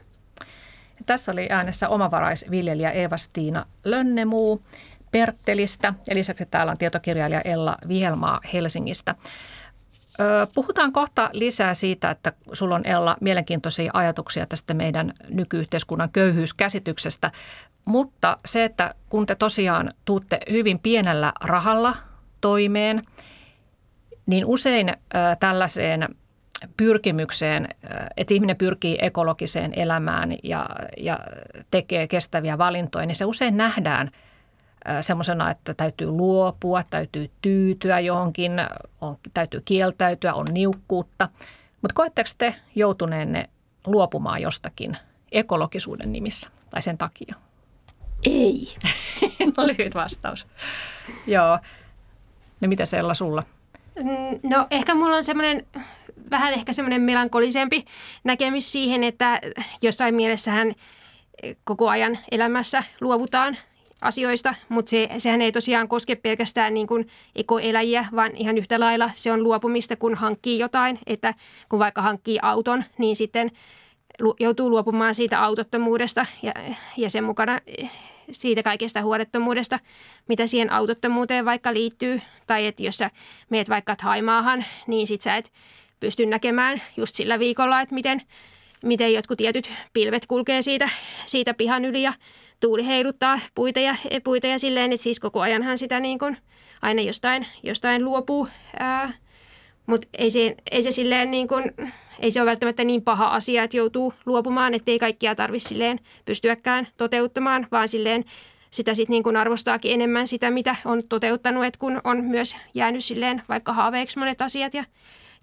Tässä 1.06 1.32
oli 1.32 1.46
äänessä 1.50 1.88
omavaraisviljelijä 1.88 2.90
Eeva-Stiina 2.90 3.66
Lönnemuu 3.84 4.62
Perttelistä 5.10 5.94
ja 6.06 6.14
lisäksi 6.14 6.46
täällä 6.46 6.70
on 6.72 6.78
tietokirjailija 6.78 7.40
Ella 7.40 7.76
Vihelmaa 7.88 8.40
Helsingistä. 8.52 9.14
Puhutaan 10.54 10.92
kohta 10.92 11.30
lisää 11.32 11.74
siitä, 11.74 12.10
että 12.10 12.32
sulla 12.52 12.74
on 12.74 12.86
Ella 12.86 13.16
mielenkiintoisia 13.20 13.90
ajatuksia 13.94 14.46
tästä 14.46 14.74
meidän 14.74 15.12
nykyyhteiskunnan 15.28 16.10
köyhyyskäsityksestä. 16.10 17.32
Mutta 17.86 18.38
se, 18.44 18.64
että 18.64 18.94
kun 19.08 19.26
te 19.26 19.34
tosiaan 19.34 19.90
tuutte 20.04 20.40
hyvin 20.50 20.78
pienellä 20.78 21.32
rahalla 21.40 21.94
toimeen, 22.40 23.02
niin 24.26 24.44
usein 24.46 24.92
tällaiseen 25.40 26.08
pyrkimykseen, 26.76 27.68
että 28.16 28.34
ihminen 28.34 28.56
pyrkii 28.56 28.98
ekologiseen 29.02 29.72
elämään 29.76 30.34
ja, 30.42 30.66
ja 30.96 31.18
tekee 31.70 32.08
kestäviä 32.08 32.58
valintoja, 32.58 33.06
niin 33.06 33.16
se 33.16 33.24
usein 33.24 33.56
nähdään 33.56 34.10
semmoisena, 35.00 35.50
että 35.50 35.74
täytyy 35.74 36.10
luopua, 36.10 36.82
täytyy 36.90 37.30
tyytyä 37.42 38.00
johonkin, 38.00 38.52
on, 39.00 39.18
täytyy 39.34 39.62
kieltäytyä, 39.64 40.34
on 40.34 40.44
niukkuutta. 40.52 41.28
Mutta 41.82 41.94
koetteko 41.94 42.30
te 42.38 42.54
joutuneenne 42.74 43.50
luopumaan 43.86 44.42
jostakin 44.42 44.92
ekologisuuden 45.32 46.12
nimissä 46.12 46.50
tai 46.70 46.82
sen 46.82 46.98
takia? 46.98 47.34
Ei. 48.26 48.68
no 49.56 49.66
lyhyt 49.66 49.94
vastaus. 49.94 50.46
Joo. 51.26 51.58
No 52.60 52.68
mitä 52.68 52.84
Sella 52.84 53.14
sulla? 53.14 53.42
Mm, 53.96 54.50
no 54.50 54.66
ehkä 54.70 54.94
mulla 54.94 55.16
on 55.16 55.24
semmoinen 55.24 55.66
vähän 56.30 56.54
ehkä 56.54 56.72
semmoinen 56.72 57.02
melankolisempi 57.02 57.84
näkemys 58.24 58.72
siihen, 58.72 59.04
että 59.04 59.40
jossain 59.82 60.14
mielessähän 60.14 60.74
koko 61.64 61.88
ajan 61.88 62.18
elämässä 62.30 62.84
luovutaan 63.00 63.56
asioista, 64.00 64.54
mutta 64.68 64.90
se, 64.90 65.08
sehän 65.18 65.42
ei 65.42 65.52
tosiaan 65.52 65.88
koske 65.88 66.16
pelkästään 66.16 66.74
niin 66.74 66.86
kuin 66.86 67.08
ekoeläjiä, 67.36 68.06
vaan 68.16 68.36
ihan 68.36 68.58
yhtä 68.58 68.80
lailla 68.80 69.10
se 69.14 69.32
on 69.32 69.42
luopumista, 69.42 69.96
kun 69.96 70.14
hankkii 70.14 70.58
jotain. 70.58 70.98
Että 71.06 71.34
kun 71.68 71.78
vaikka 71.78 72.02
hankkii 72.02 72.38
auton, 72.42 72.84
niin 72.98 73.16
sitten 73.16 73.50
joutuu 74.40 74.70
luopumaan 74.70 75.14
siitä 75.14 75.42
autottomuudesta 75.42 76.26
ja, 76.42 76.52
ja 76.96 77.10
sen 77.10 77.24
mukana 77.24 77.60
siitä 78.30 78.62
kaikesta 78.62 79.02
huolettomuudesta, 79.02 79.78
mitä 80.28 80.46
siihen 80.46 80.72
autottomuuteen 80.72 81.44
vaikka 81.44 81.74
liittyy. 81.74 82.20
Tai 82.46 82.66
että 82.66 82.82
jos 82.82 82.96
sä 82.96 83.10
meet 83.50 83.68
vaikka 83.68 83.96
Haimaahan, 84.02 84.64
niin 84.86 85.06
sit 85.06 85.20
sä 85.20 85.36
et 85.36 85.52
pysty 86.00 86.26
näkemään 86.26 86.82
just 86.96 87.14
sillä 87.14 87.38
viikolla, 87.38 87.80
että 87.80 87.94
miten, 87.94 88.22
miten 88.82 89.14
jotkut 89.14 89.38
tietyt 89.38 89.72
pilvet 89.92 90.26
kulkee 90.26 90.62
siitä, 90.62 90.88
siitä 91.26 91.54
pihan 91.54 91.84
yli 91.84 92.02
ja 92.02 92.12
tuuli 92.60 92.86
heiluttaa 92.86 93.40
puita 93.54 93.80
ja, 93.80 93.96
puita 94.24 94.46
ja 94.46 94.58
silleen, 94.58 94.92
että 94.92 95.02
siis 95.02 95.20
koko 95.20 95.40
ajanhan 95.40 95.78
sitä 95.78 96.00
niin 96.00 96.18
kuin 96.18 96.36
aina 96.82 97.02
jostain, 97.02 97.46
jostain 97.62 98.04
luopuu. 98.04 98.48
Mutta 99.86 100.08
ei 100.18 100.30
se, 100.30 100.54
ei 100.70 100.82
se 100.82 100.90
silleen 100.90 101.30
niin 101.30 101.48
kuin, 101.48 101.64
ei 102.18 102.30
se 102.30 102.40
ole 102.40 102.50
välttämättä 102.50 102.84
niin 102.84 103.02
paha 103.02 103.26
asia, 103.26 103.62
että 103.62 103.76
joutuu 103.76 104.14
luopumaan, 104.26 104.74
ettei 104.74 104.98
kaikkia 104.98 105.34
tarvitse 105.34 105.68
silleen 105.68 106.00
pystyäkään 106.24 106.88
toteuttamaan, 106.96 107.66
vaan 107.72 107.88
silleen 107.88 108.24
sitä 108.70 108.94
sitten 108.94 109.12
niin 109.12 109.22
kuin 109.22 109.36
arvostaakin 109.36 109.92
enemmän 109.92 110.26
sitä, 110.26 110.50
mitä 110.50 110.76
on 110.84 111.02
toteuttanut, 111.08 111.64
että 111.64 111.78
kun 111.78 112.00
on 112.04 112.24
myös 112.24 112.56
jäänyt 112.74 113.04
silleen 113.04 113.42
vaikka 113.48 113.72
haaveiksi 113.72 114.18
monet 114.18 114.42
asiat 114.42 114.74
ja, 114.74 114.84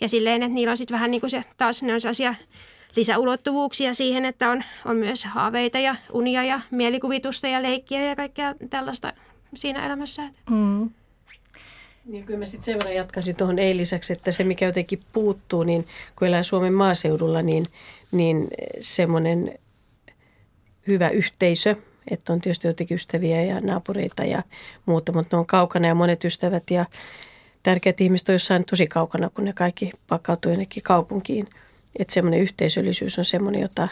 ja 0.02 0.10
silleen, 0.10 0.44
että 0.44 0.54
niillä 0.54 0.72
on 0.72 0.78
sitten 0.78 0.96
vähän 0.96 1.12
niin 1.12 1.22
kuin 1.22 1.30
se 1.30 1.42
taas 1.58 1.84
ne 1.84 1.94
on 1.94 2.02
sellaisia 2.02 2.36
lisäulottuvuuksia 2.96 3.94
siihen, 3.94 4.26
että 4.26 4.50
on, 4.50 4.64
on 4.86 4.96
myös 4.96 5.26
haaveita 5.26 5.80
ja 5.80 5.96
unia 6.12 6.44
ja 6.44 6.62
mielikuvitusta 6.72 7.48
ja 7.48 7.64
leikkiä 7.64 8.02
ja 8.02 8.16
kaikkea 8.16 8.56
tällaista 8.70 9.14
siinä 9.56 9.86
elämässä. 9.86 10.22
Mm. 10.50 10.90
Niin 12.06 12.26
kyllä 12.26 12.40
mä 12.40 12.46
sitten 12.46 12.64
sen 12.64 12.78
verran 12.78 12.96
jatkaisin 12.96 13.36
tuohon 13.36 13.60
eiliseksi, 13.60 14.14
että 14.14 14.32
se 14.32 14.44
mikä 14.44 14.66
jotenkin 14.66 15.00
puuttuu, 15.14 15.64
niin 15.64 15.88
kun 16.16 16.28
elää 16.28 16.44
Suomen 16.44 16.74
maaseudulla, 16.74 17.42
niin, 17.42 17.66
niin 18.12 18.48
semmoinen 18.80 19.60
hyvä 20.88 21.10
yhteisö, 21.10 21.76
että 22.12 22.34
on 22.34 22.42
tietysti 22.42 22.68
jotenkin 22.68 22.96
ystäviä 22.96 23.44
ja 23.44 23.62
naapureita 23.62 24.24
ja 24.24 24.44
muuta, 24.86 25.12
mutta 25.12 25.36
ne 25.36 25.40
on 25.40 25.46
kaukana 25.46 25.88
ja 25.88 25.96
monet 25.96 26.26
ystävät 26.26 26.72
ja 26.72 26.86
tärkeät 27.64 28.02
ihmiset 28.02 28.30
on 28.30 28.36
jossain 28.36 28.66
tosi 28.66 28.88
kaukana, 28.88 29.30
kun 29.30 29.46
ne 29.46 29.54
kaikki 29.54 29.92
pakkautuu 30.08 30.52
jonnekin 30.52 30.84
kaupunkiin. 30.84 31.48
Että 32.00 32.14
semmoinen 32.14 32.40
yhteisöllisyys 32.40 33.20
on 33.20 33.26
semmoinen, 33.26 33.62
jota, 33.62 33.88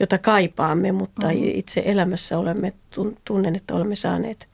jota 0.00 0.18
kaipaamme, 0.18 0.92
mutta 0.92 1.26
mm-hmm. 1.26 1.42
itse 1.44 1.82
elämässä 1.84 2.38
olemme, 2.38 2.72
tunnen, 3.24 3.56
että 3.56 3.74
olemme 3.74 3.96
saaneet– 3.96 4.48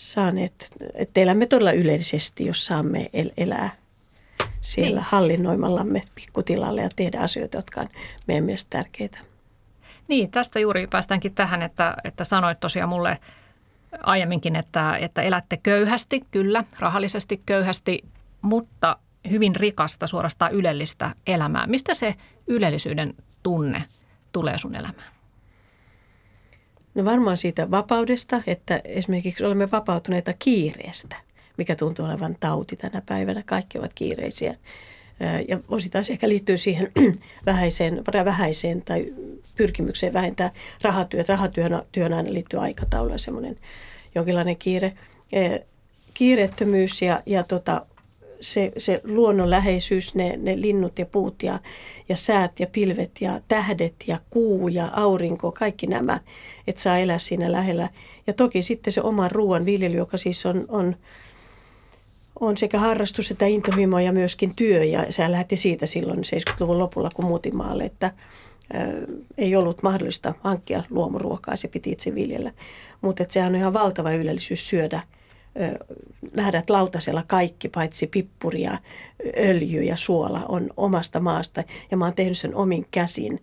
saaneet, 0.00 0.68
että 0.94 1.20
elämme 1.20 1.46
todella 1.46 1.72
yleisesti, 1.72 2.46
jos 2.46 2.66
saamme 2.66 3.10
el- 3.12 3.30
elää 3.36 3.70
siellä 4.60 5.00
niin. 5.00 5.08
hallinnoimallamme 5.10 6.02
pikkutilalla 6.14 6.80
ja 6.80 6.88
tehdä 6.96 7.20
asioita, 7.20 7.58
jotka 7.58 7.80
on 7.80 7.88
meidän 8.26 8.44
mielestä 8.44 8.70
tärkeitä. 8.70 9.18
Niin, 10.08 10.30
tästä 10.30 10.60
juuri 10.60 10.86
päästäänkin 10.86 11.34
tähän, 11.34 11.62
että, 11.62 11.96
että 12.04 12.24
sanoit 12.24 12.60
tosiaan 12.60 12.88
mulle 12.88 13.18
aiemminkin, 14.02 14.56
että, 14.56 14.96
että 14.96 15.22
elätte 15.22 15.56
köyhästi, 15.56 16.22
kyllä, 16.30 16.64
rahallisesti 16.78 17.42
köyhästi, 17.46 18.04
mutta 18.42 18.96
hyvin 19.30 19.56
rikasta, 19.56 20.06
suorastaan 20.06 20.52
ylellistä 20.52 21.14
elämää. 21.26 21.66
Mistä 21.66 21.94
se 21.94 22.14
ylellisyyden 22.46 23.14
tunne 23.42 23.84
tulee 24.32 24.58
sun 24.58 24.74
elämään? 24.74 25.10
No 26.94 27.04
varmaan 27.04 27.36
siitä 27.36 27.70
vapaudesta, 27.70 28.42
että 28.46 28.80
esimerkiksi 28.84 29.44
olemme 29.44 29.70
vapautuneita 29.70 30.32
kiireestä, 30.38 31.16
mikä 31.56 31.76
tuntuu 31.76 32.04
olevan 32.04 32.36
tauti 32.40 32.76
tänä 32.76 33.02
päivänä. 33.06 33.42
Kaikki 33.46 33.78
ovat 33.78 33.94
kiireisiä. 33.94 34.54
Ja 35.48 35.60
osittain 35.68 36.04
se 36.04 36.12
ehkä 36.12 36.28
liittyy 36.28 36.56
siihen 36.56 36.92
vähäiseen, 37.46 38.02
vähäiseen 38.24 38.82
tai 38.82 39.12
pyrkimykseen 39.56 40.12
vähentää 40.12 40.50
rahatyöt. 40.82 41.28
Rahatyön 41.28 41.72
aina 42.16 42.32
liittyy 42.32 42.60
aikatauluun 42.60 43.18
semmoinen 43.18 43.56
jonkinlainen 44.14 44.56
kiire. 44.56 44.92
Kiireettömyys 46.14 47.02
ja, 47.02 47.22
ja 47.26 47.42
tota, 47.42 47.86
se, 48.40 48.72
se 48.76 49.00
luonnonläheisyys, 49.04 50.14
ne, 50.14 50.36
ne 50.36 50.60
linnut 50.60 50.98
ja 50.98 51.06
puut 51.06 51.42
ja, 51.42 51.60
ja 52.08 52.16
säät 52.16 52.60
ja 52.60 52.66
pilvet 52.66 53.10
ja 53.20 53.40
tähdet 53.48 53.94
ja 54.06 54.18
kuu 54.30 54.68
ja 54.68 54.90
aurinko, 54.92 55.52
kaikki 55.52 55.86
nämä, 55.86 56.20
että 56.66 56.82
saa 56.82 56.98
elää 56.98 57.18
siinä 57.18 57.52
lähellä. 57.52 57.88
Ja 58.26 58.32
toki 58.32 58.62
sitten 58.62 58.92
se 58.92 59.00
oman 59.00 59.30
ruoan 59.30 59.64
viljely, 59.64 59.96
joka 59.96 60.16
siis 60.16 60.46
on, 60.46 60.64
on, 60.68 60.96
on 62.40 62.56
sekä 62.56 62.78
harrastus 62.78 63.30
että 63.30 63.46
intohimo 63.46 63.98
ja 63.98 64.12
myöskin 64.12 64.56
työ. 64.56 64.84
Ja 64.84 65.12
se 65.12 65.30
lähti 65.30 65.56
siitä 65.56 65.86
silloin 65.86 66.18
70-luvun 66.18 66.78
lopulla, 66.78 67.10
kun 67.14 67.24
muutin 67.24 67.56
maalle, 67.56 67.84
että 67.84 68.12
ei 69.38 69.56
ollut 69.56 69.82
mahdollista 69.82 70.34
hankkia 70.40 70.82
luomuruokaa, 70.90 71.56
se 71.56 71.68
piti 71.68 71.90
itse 71.90 72.14
viljellä. 72.14 72.52
Mutta 73.00 73.24
sehän 73.28 73.52
on 73.52 73.58
ihan 73.58 73.72
valtava 73.72 74.12
ylellisyys 74.12 74.68
syödä– 74.68 75.02
lähdät 76.32 76.70
lautasella 76.70 77.24
kaikki, 77.26 77.68
paitsi 77.68 78.06
pippuri 78.06 78.62
ja 78.62 78.78
öljy 79.36 79.82
ja 79.82 79.96
suola 79.96 80.44
on 80.48 80.70
omasta 80.76 81.20
maasta. 81.20 81.62
Ja 81.90 81.96
mä 81.96 82.04
oon 82.04 82.14
tehnyt 82.14 82.38
sen 82.38 82.54
omin 82.54 82.86
käsin. 82.90 83.42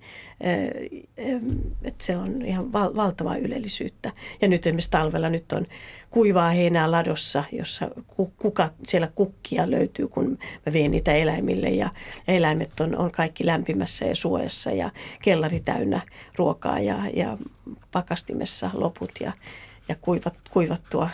Että 1.83 2.05
se 2.05 2.17
on 2.17 2.45
ihan 2.45 2.73
val- 2.73 2.95
valtavaa 2.95 3.37
ylellisyyttä. 3.37 4.11
Ja 4.41 4.47
nyt 4.47 4.67
esimerkiksi 4.67 4.91
talvella 4.91 5.29
nyt 5.29 5.51
on 5.51 5.65
kuivaa 6.09 6.49
heinää 6.49 6.91
ladossa, 6.91 7.43
jossa 7.51 7.91
kuka, 8.37 8.69
siellä 8.87 9.09
kukkia 9.15 9.71
löytyy, 9.71 10.07
kun 10.07 10.37
mä 10.65 10.73
vien 10.73 10.91
niitä 10.91 11.13
eläimille. 11.13 11.69
Ja 11.69 11.89
eläimet 12.27 12.79
on, 12.79 12.97
on 12.97 13.11
kaikki 13.11 13.45
lämpimässä 13.45 14.05
ja 14.05 14.15
suojassa 14.15 14.71
ja 14.71 14.91
kellari 15.21 15.59
täynnä 15.59 16.01
ruokaa 16.35 16.79
ja, 16.79 16.99
ja 17.13 17.37
pakastimessa 17.91 18.69
loput 18.73 19.11
ja, 19.19 19.31
ja 19.89 19.95
kuivat, 20.01 20.33
kuivattua 20.51 21.09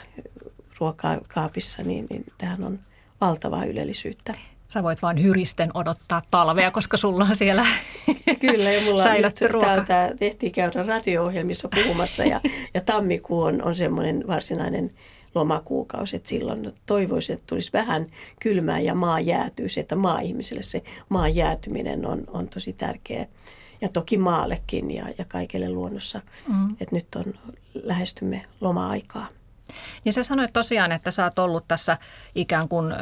ruokakaapissa, 0.79 1.83
niin, 1.83 2.07
niin 2.09 2.25
tähän 2.38 2.63
on 2.63 2.79
valtavaa 3.21 3.65
ylellisyyttä. 3.65 4.33
Sä 4.67 4.83
voit 4.83 5.01
vain 5.01 5.23
hyristen 5.23 5.71
odottaa 5.73 6.21
talvea, 6.31 6.71
koska 6.71 6.97
sulla 6.97 7.23
on 7.23 7.36
siellä 7.36 7.65
Kyllä, 8.39 8.71
ja 8.71 8.81
mulla 8.81 9.03
on 9.03 9.21
nyt 9.21 9.51
ruoka. 9.51 9.83
Tämä 9.88 10.09
tehtiin 10.19 10.51
käydä 10.51 10.83
radio-ohjelmissa 10.83 11.69
puhumassa 11.75 12.23
ja, 12.23 12.41
ja 12.73 12.81
tammikuu 12.81 13.41
on, 13.43 13.63
on 13.63 13.75
semmoinen 13.75 14.23
varsinainen 14.27 14.91
lomakuukausi, 15.36 16.15
että 16.15 16.29
silloin 16.29 16.73
toivoisin, 16.86 17.33
että 17.33 17.47
tulisi 17.47 17.73
vähän 17.73 18.07
kylmää 18.39 18.79
ja 18.79 18.95
maa 18.95 19.19
jäätyisi, 19.19 19.79
että 19.79 19.95
maa-ihmiselle 19.95 20.63
se 20.63 20.83
maan 21.09 21.36
jäätyminen 21.36 22.05
on, 22.07 22.23
on 22.27 22.47
tosi 22.47 22.73
tärkeä. 22.73 23.27
Ja 23.81 23.89
toki 23.89 24.17
maallekin 24.17 24.91
ja, 24.91 25.05
ja 25.17 25.25
kaikille 25.25 25.69
luonnossa, 25.69 26.21
mm. 26.47 26.71
että 26.71 26.95
nyt 26.95 27.15
on 27.15 27.33
lähestymme 27.73 28.41
loma-aikaa. 28.62 29.27
Niin 30.05 30.13
sä 30.13 30.23
sanoit 30.23 30.53
tosiaan, 30.53 30.91
että 30.91 31.12
sä 31.12 31.23
oot 31.23 31.39
ollut 31.39 31.67
tässä 31.67 31.97
ikään 32.36 32.67
kuin 32.67 32.93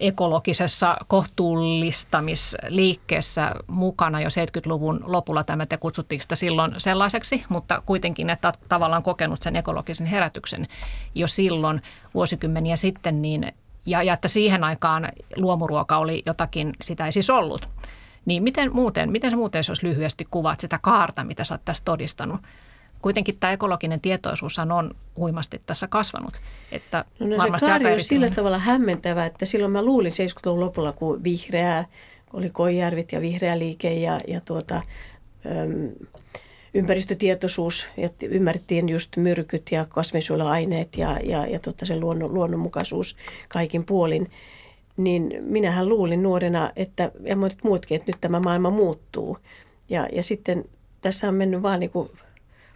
ekologisessa 0.00 0.96
kohtuullistamisliikkeessä 1.06 3.54
mukana 3.66 4.20
jo 4.20 4.28
70-luvun 4.28 5.00
lopulla. 5.06 5.44
Tämä 5.44 5.66
te 5.66 5.76
kutsuttiin 5.76 6.20
sitä 6.20 6.34
silloin 6.34 6.74
sellaiseksi, 6.78 7.44
mutta 7.48 7.82
kuitenkin, 7.86 8.30
että 8.30 8.48
oot 8.48 8.58
tavallaan 8.68 9.02
kokenut 9.02 9.42
sen 9.42 9.56
ekologisen 9.56 10.06
herätyksen 10.06 10.66
jo 11.14 11.26
silloin 11.26 11.82
vuosikymmeniä 12.14 12.76
sitten, 12.76 13.22
niin 13.22 13.52
ja, 13.86 14.02
ja 14.02 14.14
että 14.14 14.28
siihen 14.28 14.64
aikaan 14.64 15.08
luomuruoka 15.36 15.98
oli 15.98 16.22
jotakin, 16.26 16.72
sitä 16.82 17.06
ei 17.06 17.12
siis 17.12 17.30
ollut. 17.30 17.66
Niin 18.24 18.42
miten 18.42 18.74
muuten, 18.74 19.12
miten 19.12 19.30
sä 19.30 19.36
muuten, 19.36 19.64
jos 19.68 19.82
lyhyesti 19.82 20.26
kuvaat 20.30 20.60
sitä 20.60 20.78
kaarta, 20.82 21.24
mitä 21.24 21.44
sä 21.44 21.54
oot 21.54 21.64
tässä 21.64 21.84
todistanut 21.84 22.40
kuitenkin 23.02 23.38
tämä 23.40 23.52
ekologinen 23.52 24.00
tietoisuus 24.00 24.58
on 24.58 24.94
huimasti 25.16 25.62
tässä 25.66 25.86
kasvanut. 25.86 26.34
Että 26.72 27.04
no, 27.20 27.26
no 27.26 27.58
se 27.58 27.66
kaari 27.66 27.94
on 27.94 28.02
sillä 28.02 28.30
tavalla 28.30 28.58
hämmentävä, 28.58 29.26
että 29.26 29.46
silloin 29.46 29.72
mä 29.72 29.82
luulin 29.82 30.12
70-luvun 30.12 30.60
lopulla, 30.60 30.92
kun 30.92 31.24
vihreää, 31.24 31.84
oli 32.32 32.50
Koijärvit 32.50 33.12
ja 33.12 33.20
vihreä 33.20 33.58
liike 33.58 33.94
ja, 33.94 34.20
ja 34.28 34.40
tuota, 34.40 34.82
äm, 35.46 35.92
ympäristötietoisuus, 36.74 37.88
ja 37.96 38.08
ymmärrettiin 38.22 38.88
just 38.88 39.16
myrkyt 39.16 39.72
ja 39.72 39.84
kasvinsuojeluaineet 39.84 40.96
ja, 40.96 41.18
ja, 41.24 41.46
ja 41.46 41.58
tuota, 41.58 41.86
se 41.86 42.00
luonnon, 42.00 42.34
luonnonmukaisuus 42.34 43.16
kaikin 43.48 43.84
puolin. 43.84 44.30
Niin 44.96 45.34
minähän 45.40 45.88
luulin 45.88 46.22
nuorena, 46.22 46.72
että 46.76 47.12
ja 47.22 47.36
monet 47.36 47.64
muutkin, 47.64 47.96
että 47.96 48.12
nyt 48.12 48.20
tämä 48.20 48.40
maailma 48.40 48.70
muuttuu. 48.70 49.38
Ja, 49.88 50.08
ja 50.12 50.22
sitten 50.22 50.64
tässä 51.00 51.28
on 51.28 51.34
mennyt 51.34 51.62
vaan 51.62 51.80
niin 51.80 51.90
kuin 51.90 52.10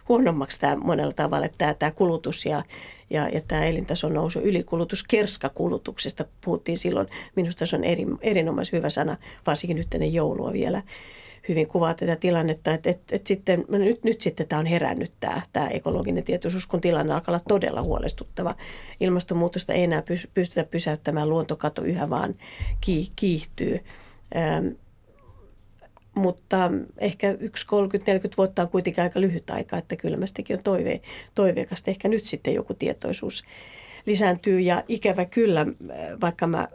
huonommaksi 0.09 0.59
tämä 0.59 0.75
monella 0.75 1.13
tavalla, 1.13 1.45
että 1.45 1.57
tämä, 1.57 1.73
tämä 1.73 1.91
kulutus 1.91 2.45
ja, 2.45 2.63
ja, 3.09 3.29
ja 3.29 3.41
tämä 3.47 3.65
elintason 3.65 4.13
nousu, 4.13 4.39
ylikulutus, 4.39 5.03
kerskakulutuksesta 5.03 6.25
puhuttiin 6.45 6.77
silloin. 6.77 7.07
Minusta 7.35 7.65
se 7.65 7.75
on 7.75 7.83
eri, 7.83 8.05
erinomaisen 8.21 8.77
hyvä 8.77 8.89
sana, 8.89 9.17
varsinkin 9.47 9.77
nyt 9.77 9.93
ennen 9.93 10.13
joulua 10.13 10.53
vielä 10.53 10.83
hyvin 11.49 11.67
kuvaa 11.67 11.93
tätä 11.93 12.15
tilannetta, 12.15 12.73
että, 12.73 12.89
että, 12.89 13.15
että 13.15 13.27
sitten, 13.27 13.65
no 13.67 13.77
nyt, 13.77 14.03
nyt 14.03 14.21
sitten 14.21 14.47
tämä 14.47 14.59
on 14.59 14.65
herännyt 14.65 15.11
tämä, 15.19 15.41
tämä 15.53 15.67
ekologinen 15.67 16.23
tietoisuus, 16.23 16.67
kun 16.67 16.81
tilanne 16.81 17.13
alkaa 17.13 17.33
olla 17.33 17.43
todella 17.47 17.81
huolestuttava. 17.81 18.55
Ilmastonmuutosta 18.99 19.73
ei 19.73 19.83
enää 19.83 20.03
pystytä 20.33 20.63
pysäyttämään, 20.63 21.29
luontokato 21.29 21.83
yhä 21.83 22.09
vaan 22.09 22.35
kiihtyy 23.15 23.79
mutta 26.15 26.71
ehkä 26.97 27.31
yksi 27.39 27.65
30-40 27.67 27.69
vuotta 28.37 28.61
on 28.61 28.69
kuitenkin 28.69 29.03
aika 29.03 29.21
lyhyt 29.21 29.49
aika, 29.49 29.77
että 29.77 29.95
kyllä 29.95 30.17
mä 30.17 30.25
on 30.49 30.63
toive, 30.63 31.01
toiveikasta. 31.35 31.91
Ehkä 31.91 32.07
nyt 32.07 32.25
sitten 32.25 32.53
joku 32.53 32.73
tietoisuus 32.73 33.43
lisääntyy 34.05 34.59
ja 34.59 34.83
ikävä 34.87 35.25
kyllä, 35.25 35.65
vaikka 36.21 36.47
mä 36.47 36.67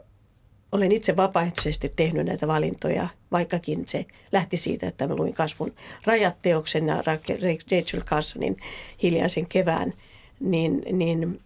olen 0.72 0.92
itse 0.92 1.16
vapaaehtoisesti 1.16 1.92
tehnyt 1.96 2.27
näitä 2.27 2.46
valintoja, 2.46 3.09
vaikkakin 3.33 3.83
se 3.87 4.07
lähti 4.33 4.57
siitä, 4.57 4.88
että 4.88 5.07
mä 5.07 5.16
luin 5.16 5.35
kasvun 5.35 5.72
rajat 6.05 6.42
teoksen 6.42 6.87
ja 6.87 7.03
Rachel 7.07 8.03
Carsonin 8.05 8.57
hiljaisen 9.03 9.46
kevään, 9.46 9.92
niin, 10.40 10.83
niin 10.92 11.40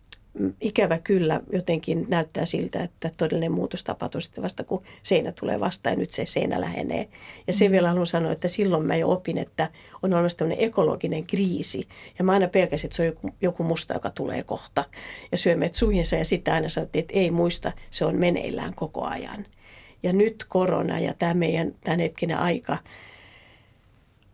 ikävä 0.61 0.99
kyllä 0.99 1.40
jotenkin 1.53 2.07
näyttää 2.09 2.45
siltä, 2.45 2.83
että 2.83 3.11
todellinen 3.16 3.53
muutos 3.53 3.85
tapahtuu 3.85 4.21
sitten 4.21 4.45
vasta, 4.45 4.64
kun 4.64 4.83
seinä 5.03 5.33
tulee 5.33 5.61
vastaan 5.61 5.92
ja 5.92 5.99
nyt 5.99 6.12
se 6.12 6.27
seinä 6.27 6.61
lähenee. 6.61 7.09
Ja 7.47 7.53
se 7.53 7.68
mm. 7.68 7.73
vielä 7.73 7.88
haluan 7.88 8.07
sanoa, 8.07 8.33
että 8.33 8.49
silloin 8.49 8.87
mä 8.87 8.97
jo 8.97 9.11
opin, 9.11 9.38
että 9.38 9.71
on 10.03 10.12
olemassa 10.12 10.38
tämmöinen 10.38 10.64
ekologinen 10.64 11.27
kriisi. 11.27 11.88
Ja 12.18 12.25
mä 12.25 12.33
aina 12.33 12.49
pelkäsin, 12.49 12.87
että 12.87 12.97
se 12.97 13.03
on 13.03 13.07
joku, 13.07 13.31
joku 13.40 13.64
musta, 13.64 13.95
joka 13.95 14.11
tulee 14.11 14.42
kohta. 14.42 14.85
Ja 15.33 15.38
syö 15.38 15.57
meidät 15.57 15.75
suihinsa 15.75 16.16
ja 16.16 16.25
sitten 16.25 16.55
aina 16.55 16.68
sanottiin, 16.68 17.01
että 17.01 17.18
ei 17.18 17.31
muista, 17.31 17.73
se 17.90 18.05
on 18.05 18.18
meneillään 18.18 18.75
koko 18.75 19.05
ajan. 19.05 19.47
Ja 20.03 20.12
nyt 20.12 20.45
korona 20.49 20.99
ja 20.99 21.14
tämä 21.14 21.35
meidän 21.35 21.75
tämänhetkinen 21.85 22.38
aika 22.38 22.79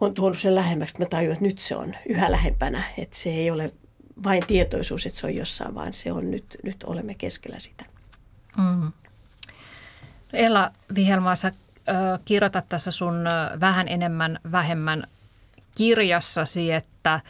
on 0.01 0.15
tuonut 0.15 0.39
sen 0.39 0.55
lähemmäksi, 0.55 0.93
että 0.93 1.05
mä 1.05 1.09
tajuan, 1.19 1.33
että 1.33 1.45
nyt 1.45 1.59
se 1.59 1.77
on 1.77 1.95
yhä 2.09 2.31
lähempänä. 2.31 2.83
Että 2.99 3.17
se 3.17 3.31
ei 3.31 3.51
ole 3.51 3.73
vain 4.25 4.47
tietoisuus, 4.47 5.07
että 5.07 5.19
se 5.19 5.27
on 5.27 5.35
jossain, 5.35 5.75
vaan 5.75 5.95
se 5.95 6.13
on 6.13 6.31
nyt, 6.31 6.57
nyt 6.63 6.85
olemme 6.85 7.15
keskellä 7.15 7.59
sitä. 7.59 7.85
Mm. 8.57 8.93
Ella 10.33 10.71
Vihelmaa, 10.95 11.37
sä 11.37 11.53
kirjoitat 12.25 12.69
tässä 12.69 12.91
sun 12.91 13.27
vähän 13.61 13.89
enemmän 13.89 14.39
vähemmän 14.53 15.07
kirjassasi, 15.75 16.73
että, 16.73 17.21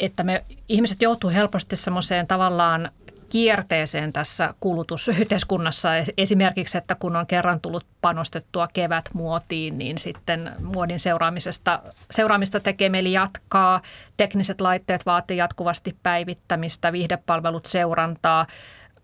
että 0.00 0.22
me 0.22 0.44
ihmiset 0.68 1.02
joutuu 1.02 1.30
helposti 1.30 1.76
semmoiseen 1.76 2.26
tavallaan 2.26 2.90
kierteeseen 3.32 4.12
tässä 4.12 4.54
kulutusyhteiskunnassa. 4.60 5.88
Esimerkiksi, 6.18 6.78
että 6.78 6.94
kun 6.94 7.16
on 7.16 7.26
kerran 7.26 7.60
tullut 7.60 7.86
panostettua 8.00 8.68
kevätmuotiin, 8.72 9.78
niin 9.78 9.98
sitten 9.98 10.52
muodin 10.62 11.00
seuraamisesta, 11.00 11.82
seuraamista 12.10 12.60
tekee 12.60 12.88
mieli 12.88 13.12
jatkaa. 13.12 13.82
Tekniset 14.16 14.60
laitteet 14.60 15.06
vaatii 15.06 15.36
jatkuvasti 15.36 15.96
päivittämistä, 16.02 16.92
viihdepalvelut 16.92 17.66
seurantaa. 17.66 18.46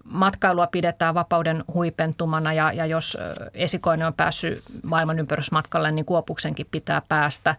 Matkailua 0.04 0.66
pidetään 0.66 1.14
vapauden 1.14 1.64
huipentumana 1.74 2.52
ja, 2.52 2.72
ja 2.72 2.86
jos 2.86 3.18
esikoinen 3.54 4.06
on 4.06 4.14
päässyt 4.14 4.62
maailman 4.82 5.18
ympärysmatkalle, 5.18 5.92
niin 5.92 6.04
Kuopuksenkin 6.04 6.66
pitää 6.70 7.02
päästä. 7.08 7.56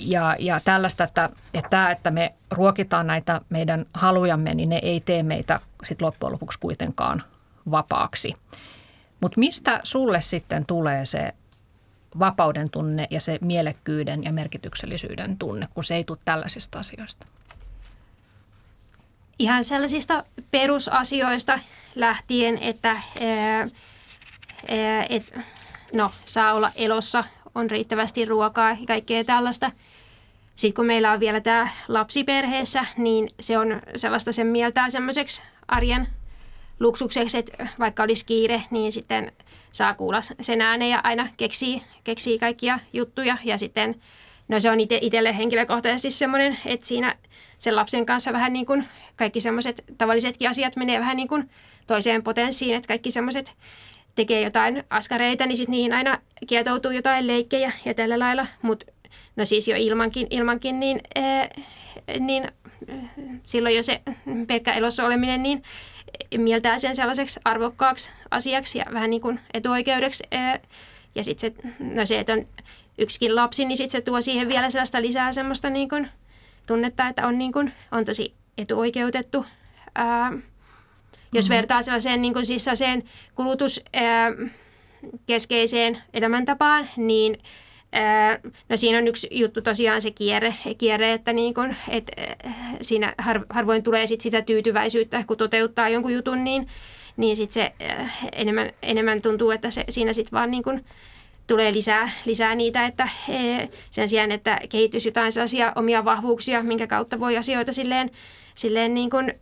Ja, 0.00 0.36
ja 0.38 0.60
tällaista, 0.64 1.04
että, 1.04 1.30
että 1.54 1.70
tämä, 1.70 1.90
että 1.90 2.10
me 2.10 2.34
ruokitaan 2.50 3.06
näitä 3.06 3.40
meidän 3.48 3.86
halujamme, 3.94 4.54
niin 4.54 4.68
ne 4.68 4.80
ei 4.82 5.00
tee 5.00 5.22
meitä 5.22 5.60
sit 5.84 6.02
loppujen 6.02 6.32
lopuksi 6.32 6.58
kuitenkaan 6.58 7.22
vapaaksi. 7.70 8.34
Mutta 9.20 9.40
mistä 9.40 9.80
sulle 9.82 10.20
sitten 10.20 10.66
tulee 10.66 11.06
se 11.06 11.34
vapauden 12.18 12.70
tunne 12.70 13.06
ja 13.10 13.20
se 13.20 13.38
mielekkyyden 13.40 14.24
ja 14.24 14.32
merkityksellisyyden 14.32 15.38
tunne, 15.38 15.68
kun 15.74 15.84
se 15.84 15.94
ei 15.94 16.04
tule 16.04 16.18
tällaisista 16.24 16.78
asioista? 16.78 17.26
Ihan 19.38 19.64
sellaisista 19.64 20.24
perusasioista 20.50 21.58
lähtien, 21.94 22.58
että 22.58 22.88
ää, 22.88 23.58
ää, 23.60 25.06
et, 25.08 25.34
no, 25.94 26.10
saa 26.26 26.52
olla 26.52 26.70
elossa, 26.76 27.24
on 27.54 27.70
riittävästi 27.70 28.24
ruokaa 28.24 28.70
ja 28.70 28.86
kaikkea 28.86 29.24
tällaista. 29.24 29.72
Sitten 30.56 30.74
kun 30.74 30.86
meillä 30.86 31.12
on 31.12 31.20
vielä 31.20 31.40
tämä 31.40 31.68
lapsiperheessä, 31.88 32.86
niin 32.96 33.30
se 33.40 33.58
on 33.58 33.82
sellaista 33.96 34.32
sen 34.32 34.46
mieltää 34.46 34.90
semmoiseksi 34.90 35.42
arjen 35.68 36.08
luksukseksi, 36.80 37.38
että 37.38 37.68
vaikka 37.78 38.02
olisi 38.02 38.26
kiire, 38.26 38.62
niin 38.70 38.92
sitten 38.92 39.32
saa 39.72 39.94
kuulla 39.94 40.20
sen 40.40 40.60
ääneen 40.60 40.90
ja 40.90 41.00
aina 41.04 41.28
keksii, 41.36 41.82
keksii 42.04 42.38
kaikkia 42.38 42.78
juttuja. 42.92 43.38
Ja 43.44 43.58
sitten, 43.58 44.00
no 44.48 44.60
se 44.60 44.70
on 44.70 44.80
itselle 44.80 45.36
henkilökohtaisesti 45.36 46.10
semmoinen, 46.10 46.58
että 46.66 46.86
siinä 46.86 47.16
sen 47.58 47.76
lapsen 47.76 48.06
kanssa 48.06 48.32
vähän 48.32 48.52
niin 48.52 48.66
kuin 48.66 48.88
kaikki 49.16 49.40
semmoiset 49.40 49.84
tavallisetkin 49.98 50.50
asiat 50.50 50.76
menee 50.76 51.00
vähän 51.00 51.16
niin 51.16 51.28
kuin 51.28 51.50
toiseen 51.86 52.22
potenssiin, 52.22 52.74
että 52.74 52.88
kaikki 52.88 53.10
semmoiset 53.10 53.54
tekee 54.20 54.42
jotain 54.42 54.84
askareita, 54.90 55.46
niin 55.46 55.56
sitten 55.56 55.70
niihin 55.70 55.92
aina 55.92 56.18
kietoutuu 56.46 56.90
jotain 56.90 57.26
leikkejä 57.26 57.72
ja 57.84 57.94
tällä 57.94 58.18
lailla. 58.18 58.46
Mutta 58.62 58.86
no 59.36 59.44
siis 59.44 59.68
jo 59.68 59.76
ilmankin, 59.78 60.26
ilmankin 60.30 60.80
niin, 60.80 61.00
ää, 61.14 61.48
niin 62.18 62.48
silloin 63.44 63.76
jo 63.76 63.82
se 63.82 64.00
pelkkä 64.46 64.72
elossa 64.72 65.06
oleminen, 65.06 65.42
niin 65.42 65.62
mieltää 66.36 66.78
sen 66.78 66.96
sellaiseksi 66.96 67.40
arvokkaaksi 67.44 68.10
asiaksi 68.30 68.78
ja 68.78 68.84
vähän 68.92 69.10
niin 69.10 69.22
kuin 69.22 69.40
etuoikeudeksi. 69.54 70.24
Ja 71.14 71.24
sitten 71.24 71.52
se, 71.54 71.74
no 71.94 72.06
se, 72.06 72.18
että 72.18 72.32
on 72.32 72.46
yksikin 72.98 73.36
lapsi, 73.36 73.64
niin 73.64 73.76
sitten 73.76 74.00
se 74.00 74.04
tuo 74.04 74.20
siihen 74.20 74.48
vielä 74.48 74.70
sellaista 74.70 75.02
lisää 75.02 75.32
semmoista 75.32 75.70
niin 75.70 75.88
kuin 75.88 76.08
tunnetta, 76.66 77.08
että 77.08 77.26
on, 77.26 77.38
niin 77.38 77.52
kuin, 77.52 77.72
on 77.92 78.04
tosi 78.04 78.34
etuoikeutettu. 78.58 79.46
Ää, 79.94 80.32
jos 81.32 81.44
mm-hmm. 81.44 81.56
vertaa 81.56 81.82
sellaiseen, 81.82 82.22
niin 82.22 82.32
kuin 82.32 82.46
siis 82.46 82.64
sellaiseen 82.64 83.02
kulutuskeskeiseen 83.34 86.02
elämäntapaan, 86.14 86.88
niin– 86.96 87.38
No 88.68 88.76
siinä 88.76 88.98
on 88.98 89.08
yksi 89.08 89.28
juttu 89.30 89.62
tosiaan 89.62 90.02
se 90.02 90.10
kierre, 90.10 90.54
kierre 90.78 91.12
että 91.12 91.32
niin 91.32 91.54
kun, 91.54 91.74
et, 91.88 92.10
siinä 92.80 93.14
harvoin 93.48 93.82
tulee 93.82 94.06
sit 94.06 94.20
sitä 94.20 94.42
tyytyväisyyttä, 94.42 95.24
kun 95.26 95.36
toteuttaa 95.36 95.88
jonkun 95.88 96.14
jutun, 96.14 96.44
niin, 96.44 96.68
niin 97.16 97.36
sit 97.36 97.52
se 97.52 97.72
enemmän, 98.32 98.70
enemmän 98.82 99.22
tuntuu, 99.22 99.50
että 99.50 99.70
se, 99.70 99.84
siinä 99.88 100.12
sitten 100.12 100.32
vaan 100.32 100.50
niin 100.50 100.62
kun 100.62 100.84
tulee 101.46 101.72
lisää, 101.72 102.10
lisää 102.24 102.54
niitä, 102.54 102.86
että 102.86 103.08
sen 103.90 104.08
sijaan, 104.08 104.32
että 104.32 104.60
kehittyisi 104.68 105.08
jotain 105.08 105.32
sellaisia 105.32 105.72
omia 105.74 106.04
vahvuuksia, 106.04 106.62
minkä 106.62 106.86
kautta 106.86 107.20
voi 107.20 107.36
asioita 107.36 107.72
silleen, 107.72 108.10
silleen 108.54 108.94
niin 108.94 109.10
kun, 109.10 109.32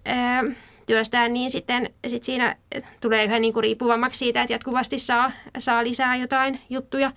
työstää, 0.88 1.28
niin 1.28 1.50
sitten 1.50 1.90
sit 2.06 2.24
siinä 2.24 2.56
tulee 3.00 3.24
yhä 3.24 3.38
niin 3.38 3.52
kuin 3.52 3.62
riippuvammaksi 3.62 4.18
siitä, 4.18 4.42
että 4.42 4.52
jatkuvasti 4.52 4.98
saa, 4.98 5.32
saa 5.58 5.84
lisää 5.84 6.16
jotain 6.16 6.60
juttuja. 6.70 7.12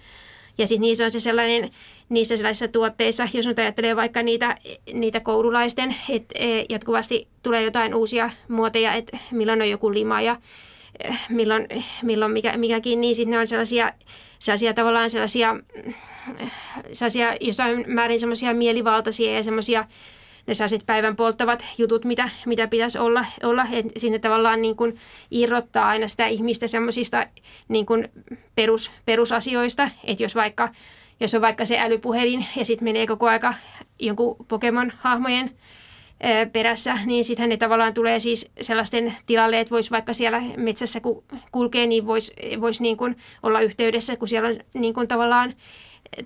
Ja 0.58 0.68
sitten 0.68 0.82
niissä 0.82 1.04
on 1.04 1.12
se 1.12 1.20
sellainen, 1.20 1.70
niissä 2.10 2.38
sellaisissa 2.38 2.68
tuotteissa, 2.68 3.28
jos 3.34 3.48
nyt 3.48 3.60
ajattelee 3.60 3.96
vaikka 3.96 4.24
niitä, 4.24 4.56
niitä 4.94 5.20
koululaisten, 5.20 5.96
että 6.10 6.36
e, 6.40 6.66
jatkuvasti 6.70 7.28
tulee 7.44 7.64
jotain 7.64 7.96
uusia 7.96 8.30
muoteja, 8.48 8.94
että 8.94 9.18
milloin 9.32 9.62
on 9.62 9.70
joku 9.70 9.94
lima 9.94 10.22
ja 10.22 10.38
e, 11.04 11.14
milloin, 11.30 11.68
milloin 12.02 12.32
mikä, 12.32 12.58
mikäkin, 12.58 13.02
niin 13.02 13.16
sitten 13.16 13.32
ne 13.32 13.40
on 13.40 13.48
sellaisia, 13.48 13.94
sellaisia 14.40 14.74
tavallaan 14.74 15.10
sellaisia, 15.10 15.56
sellaisia 16.92 17.36
jossain 17.42 17.84
määrin 17.88 18.20
semmoisia 18.20 18.54
mielivaltaisia 18.54 19.34
ja 19.34 19.44
semmoisia 19.44 19.86
ne 20.48 20.54
sellaiset 20.54 20.86
päivän 20.86 21.16
polttavat 21.16 21.66
jutut, 21.78 22.06
mitä, 22.06 22.30
mitä 22.46 22.68
pitäisi 22.68 23.00
olla, 23.00 23.26
olla. 23.44 23.68
Että 23.72 24.00
sinne 24.00 24.20
tavallaan 24.20 24.62
niin 24.62 24.76
kuin 24.76 24.98
irrottaa 25.32 25.88
aina 25.88 26.08
sitä 26.08 26.28
ihmistä 26.28 26.68
semmoisista 26.68 27.28
niin 27.68 27.86
perus, 28.56 28.92
perusasioista, 29.06 29.90
että 30.04 30.24
jos 30.24 30.36
vaikka 30.36 30.70
jos 31.20 31.36
on 31.36 31.42
vaikka 31.42 31.66
se 31.66 31.80
älypuhelin 31.80 32.46
ja 32.56 32.66
sitten 32.66 32.84
menee 32.84 33.08
koko 33.08 33.28
aika 33.28 33.54
jonkun 34.00 34.36
Pokemon-hahmojen 34.48 35.52
perässä, 36.54 36.98
niin 37.06 37.24
sitten 37.24 37.50
ne 37.50 37.58
tavallaan 37.58 37.94
tulee 37.94 38.20
siis 38.20 38.52
sellaisten 38.62 39.16
tilalle, 39.26 39.60
että 39.60 39.72
voisi 39.72 39.92
vaikka 39.92 40.14
siellä 40.14 40.42
metsässä 40.58 41.00
kun 41.00 41.24
kulkee, 41.52 41.88
niin 41.88 42.06
voisi 42.06 42.34
vois 42.62 42.82
niin 42.82 42.98
olla 43.44 43.62
yhteydessä, 43.62 44.16
kun 44.16 44.28
siellä 44.28 44.50
on 44.50 44.56
niin 44.74 44.94
kuin 44.94 45.08
tavallaan, 45.08 45.54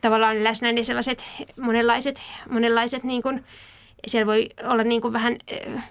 tavallaan 0.02 0.44
läsnä 0.44 0.72
ne 0.72 0.84
sellaiset 0.84 1.24
monenlaiset, 1.60 2.22
monenlaiset 2.50 3.04
niin 3.04 3.22
kuin 3.22 3.44
siellä 4.08 4.26
voi 4.26 4.50
olla 4.64 4.84
niin 4.84 5.02
kuin 5.02 5.14
vähän, 5.14 5.38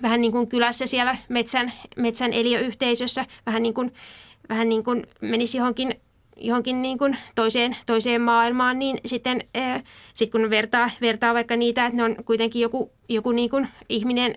vähän 0.02 0.20
niin 0.20 0.32
kuin 0.32 0.48
kylässä 0.48 0.86
siellä 0.86 1.16
metsän, 1.28 1.72
metsän 1.96 2.32
eliöyhteisössä, 2.32 3.26
vähän 3.46 3.62
niin 3.62 3.74
kuin, 3.74 3.92
vähän 4.48 4.68
niin 4.68 4.84
kuin 4.84 5.06
menisi 5.20 5.58
johonkin, 5.58 5.94
johonkin 6.36 6.82
niin 6.82 6.98
kuin 6.98 7.16
toiseen, 7.34 7.76
toiseen 7.86 8.20
maailmaan, 8.20 8.78
niin 8.78 8.98
sitten 9.04 9.40
ää, 9.54 9.80
sit 10.14 10.30
kun 10.30 10.50
vertaa, 10.50 10.90
vertaa 11.00 11.34
vaikka 11.34 11.56
niitä, 11.56 11.86
että 11.86 11.96
ne 11.96 12.04
on 12.04 12.16
kuitenkin 12.24 12.62
joku, 12.62 12.90
joku 13.08 13.32
niin 13.32 13.50
kuin 13.50 13.68
ihminen, 13.88 14.36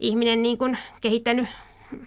ihminen 0.00 0.42
niin 0.42 0.58
kuin 0.58 0.78
kehittänyt 1.00 1.48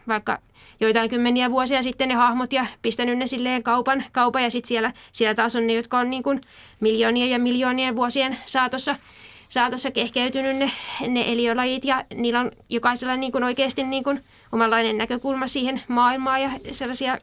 vaikka 0.07 0.39
joitain 0.79 1.09
kymmeniä 1.09 1.51
vuosia 1.51 1.83
sitten 1.83 2.09
ne 2.09 2.15
hahmot 2.15 2.53
ja 2.53 2.65
pistänyt 2.81 3.17
ne 3.17 3.27
silleen 3.27 3.63
kaupan, 3.63 4.05
kaupan 4.11 4.43
ja 4.43 4.49
sitten 4.49 4.67
siellä, 4.67 4.93
siellä 5.11 5.35
taas 5.35 5.55
on 5.55 5.67
ne, 5.67 5.73
jotka 5.73 5.99
on 5.99 6.09
niin 6.09 6.23
kuin 6.23 6.41
miljoonien 6.79 7.29
ja 7.29 7.39
miljoonien 7.39 7.95
vuosien 7.95 8.37
saatossa– 8.45 8.95
saatossa 9.53 9.91
kehkeytynyt 9.91 10.57
ne, 10.57 10.71
ne 11.07 11.31
eliölajit 11.31 11.85
ja 11.85 12.05
niillä 12.15 12.39
on 12.39 12.51
jokaisella 12.69 13.15
niin 13.15 13.31
kuin 13.31 13.43
oikeasti 13.43 13.83
niin 13.83 14.03
kuin 14.03 14.21
omanlainen 14.51 14.97
näkökulma 14.97 15.47
siihen 15.47 15.81
maailmaan 15.87 16.41
ja 16.41 16.51
sellaisia, 16.71 17.17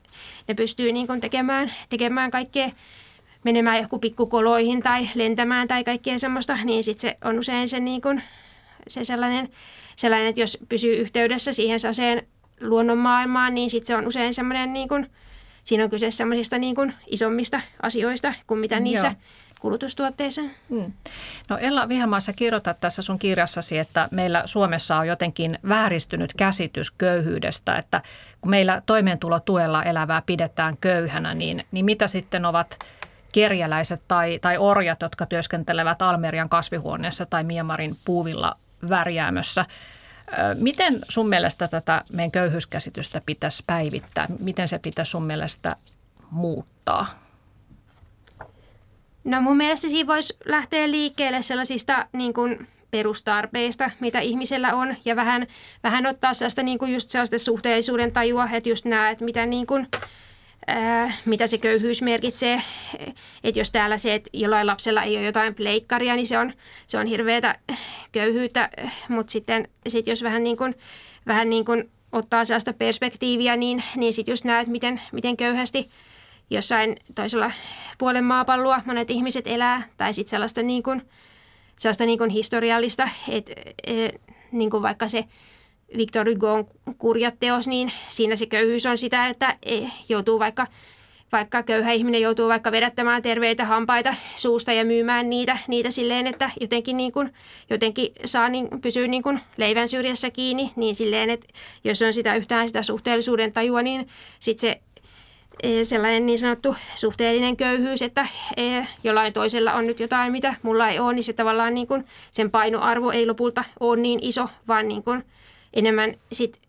ne 0.49 0.55
pystyy 0.55 0.93
niin 0.93 1.07
kuin 1.07 1.21
tekemään, 1.21 1.73
tekemään 1.89 2.31
kaikkea, 2.31 2.71
menemään 3.45 3.83
joku 3.83 3.99
pikkukoloihin 3.99 4.83
tai 4.83 5.09
lentämään 5.15 5.69
tai 5.69 5.85
kaikkea 5.85 6.19
semmoista, 6.19 6.59
niin 6.65 6.85
sitten 6.85 7.11
se 7.11 7.29
on 7.29 7.39
usein 7.39 7.69
se, 7.69 7.81
niin 7.81 8.01
kuin, 8.01 8.23
se 8.89 9.05
sellainen, 9.05 9.49
sellainen, 9.97 10.29
että 10.29 10.41
jos 10.41 10.59
pysyy 10.69 10.95
yhteydessä 10.95 11.53
siihen 11.53 11.81
saseen 11.81 12.27
luonnon 12.61 12.99
maailmaan, 12.99 13.55
niin 13.55 13.71
sitten 13.71 13.87
se 13.87 13.97
on 13.97 14.07
usein 14.07 14.35
semmoinen, 14.35 14.73
niin 14.73 14.89
kuin, 14.89 15.11
siinä 15.65 15.85
on 15.85 15.91
kyse 15.91 16.11
semmoisista 16.11 16.59
niin 16.59 16.75
kuin 16.75 16.95
isommista 17.07 17.61
asioista 17.83 18.35
kuin 18.47 18.61
mitä 18.61 18.81
niissä 18.81 19.07
Joo 19.07 19.41
kulutustuotteissa. 19.61 20.43
Hmm. 20.71 20.93
No 21.49 21.59
Ella 21.59 21.89
Vihamaassa 21.89 22.33
kirjoitat 22.33 22.81
tässä 22.81 23.03
sun 23.03 23.19
kirjassasi, 23.19 23.79
että 23.79 24.09
meillä 24.11 24.43
Suomessa 24.45 24.97
on 24.97 25.07
jotenkin 25.07 25.59
vääristynyt 25.69 26.35
käsitys 26.35 26.91
köyhyydestä, 26.91 27.77
että 27.77 28.03
kun 28.41 28.51
meillä 28.51 28.83
toimeentulotuella 28.87 29.83
elävää 29.83 30.23
pidetään 30.27 30.77
köyhänä, 30.77 31.35
niin, 31.35 31.65
niin 31.73 31.85
mitä 31.85 32.09
sitten 32.09 32.45
ovat 32.45 32.79
kerjäläiset 33.33 34.03
tai, 34.09 34.39
tai 34.43 34.59
orjat, 34.59 35.03
jotka 35.03 35.27
työskentelevät 35.27 36.03
Almerian 36.03 36.49
kasvihuoneessa 36.49 37.27
tai 37.27 37.45
Miemarin 37.45 37.95
puuvilla 38.05 38.57
värjäämössä. 38.89 39.67
Miten 40.55 40.99
sun 41.09 41.29
mielestä 41.29 41.69
tätä 41.69 42.05
meidän 42.13 42.31
köyhyyskäsitystä 42.31 43.23
pitäisi 43.27 43.65
päivittää? 43.67 44.27
Miten 44.39 44.69
se 44.69 44.79
pitäisi 44.79 45.11
sun 45.11 45.23
mielestä 45.23 45.77
muuttaa? 46.31 47.07
No 49.25 49.41
mun 49.41 49.57
mielestä 49.57 49.89
siinä 49.89 50.07
voisi 50.07 50.37
lähteä 50.45 50.91
liikkeelle 50.91 51.43
sellaisista 51.43 52.07
niin 52.13 52.35
kuin 52.35 52.67
perustarpeista, 52.91 53.91
mitä 54.01 54.21
ihmisellä 54.21 54.75
on, 54.75 54.97
ja 55.05 55.17
vähän, 55.17 55.47
vähän 55.83 56.07
ottaa 56.07 56.35
sellaista 56.35 56.63
niin 56.63 56.79
kuin 56.79 56.93
just 56.93 57.11
sellaista 57.11 57.39
suhteellisuuden 57.39 58.13
tajua, 58.13 58.49
että 58.53 58.69
just 58.69 58.85
nämä, 58.85 59.11
että 59.11 59.25
mitä, 59.25 59.47
niin 59.47 59.67
kuin, 59.67 59.87
ää, 60.67 61.13
mitä 61.25 61.47
se 61.47 61.59
köyhyys 61.59 62.03
merkitsee. 62.03 62.63
Että 63.45 63.61
jos 63.61 63.71
täällä 63.71 63.99
se, 63.99 64.15
että 64.15 64.31
jollain 64.33 64.67
lapsella 64.67 65.03
ei 65.03 65.17
ole 65.17 65.27
jotain 65.27 65.55
pleikkaria, 65.55 66.17
niin 66.17 66.27
se 66.27 66.39
on, 66.39 66.53
se 66.87 66.99
on 66.99 67.07
hirveätä 67.07 67.55
köyhyyttä, 68.13 68.69
mutta 69.09 69.33
sitten 69.33 69.69
sit 69.89 70.07
jos 70.07 70.23
vähän 70.23 70.43
niin 70.43 70.57
kuin, 70.57 70.75
vähän 71.27 71.51
niin 71.51 71.65
kuin 71.65 71.91
ottaa 72.13 72.45
sellaista 72.45 72.73
perspektiiviä, 72.73 73.57
niin, 73.57 73.83
niin 73.97 74.13
sitten 74.13 74.33
just 74.33 74.45
näet, 74.45 74.69
miten, 74.69 75.01
miten 75.13 75.37
köyhästi– 75.37 75.89
jossain 76.51 76.97
toisella 77.15 77.53
puolen 77.99 78.25
maapalloa 78.25 78.83
monet 78.85 79.11
ihmiset 79.11 79.47
elää, 79.47 79.89
tai 79.97 80.15
sitten 80.15 80.31
sellaista, 80.31 80.63
niin 80.63 80.83
kuin, 80.83 81.03
sellaista 81.79 82.07
niin 82.07 82.19
kuin 82.19 82.31
historiallista, 82.31 83.09
että 83.29 83.53
et, 83.85 84.21
niin 84.53 84.71
kuin 84.71 84.83
vaikka 84.83 85.09
se 85.09 85.25
Victor 85.97 86.31
Hugon 86.31 86.67
kurjat 86.99 87.35
teos, 87.41 87.69
niin 87.69 87.93
siinä 88.09 88.37
se 88.37 88.47
köyhyys 88.47 88.87
on 88.87 88.99
sitä, 88.99 89.27
että 89.27 89.57
e, 89.63 89.81
joutuu 90.09 90.39
vaikka 90.39 90.67
vaikka 91.33 91.63
köyhä 91.63 91.93
ihminen 91.93 92.21
joutuu 92.21 92.49
vaikka 92.49 92.73
vedättämään 92.73 93.23
terveitä 93.23 93.65
hampaita 93.65 94.15
suusta 94.37 94.73
ja 94.73 94.85
myymään 94.85 95.31
niitä, 95.31 95.59
niitä 95.69 95.91
silleen, 95.91 96.27
että 96.27 96.51
jotenkin, 96.61 96.97
niin 96.97 97.13
kuin, 97.13 97.35
jotenkin 97.71 98.13
saa 98.25 98.49
niin, 98.49 98.69
pysyä 98.83 99.07
niin 99.07 99.23
kuin 99.23 99.41
leivän 99.57 99.89
syrjässä 99.89 100.31
kiinni, 100.31 100.73
niin 100.77 100.95
silleen, 100.95 101.31
että 101.31 101.47
jos 101.85 102.03
on 102.03 102.13
sitä 102.13 102.35
yhtään 102.35 102.69
sitä 102.69 102.83
suhteellisuuden 102.83 103.53
tajua, 103.53 103.83
niin 103.83 104.09
sitten 104.41 104.61
se 104.61 104.71
e, 104.71 104.81
sellainen 105.83 106.27
niin 106.27 106.39
sanottu 106.39 106.77
suhteellinen 106.95 107.57
köyhyys, 107.57 108.03
että 108.03 108.27
e, 108.57 108.83
jollain 109.05 109.33
toisella 109.33 109.73
on 109.73 109.87
nyt 109.87 110.01
jotain, 110.01 110.33
mitä 110.33 110.55
mulla 110.63 110.89
ei 110.89 110.99
ole, 110.99 111.15
niin 111.15 111.23
se 111.23 111.33
tavallaan 111.33 111.75
niin 111.75 111.87
kuin 111.87 112.05
sen 112.31 112.51
painoarvo 112.51 113.11
ei 113.11 113.27
lopulta 113.27 113.65
ole 113.81 114.01
niin 114.01 114.19
iso, 114.23 114.49
vaan 114.69 114.89
niin 114.89 115.03
kuin 115.03 115.25
enemmän 115.75 116.15
sit 116.33 116.61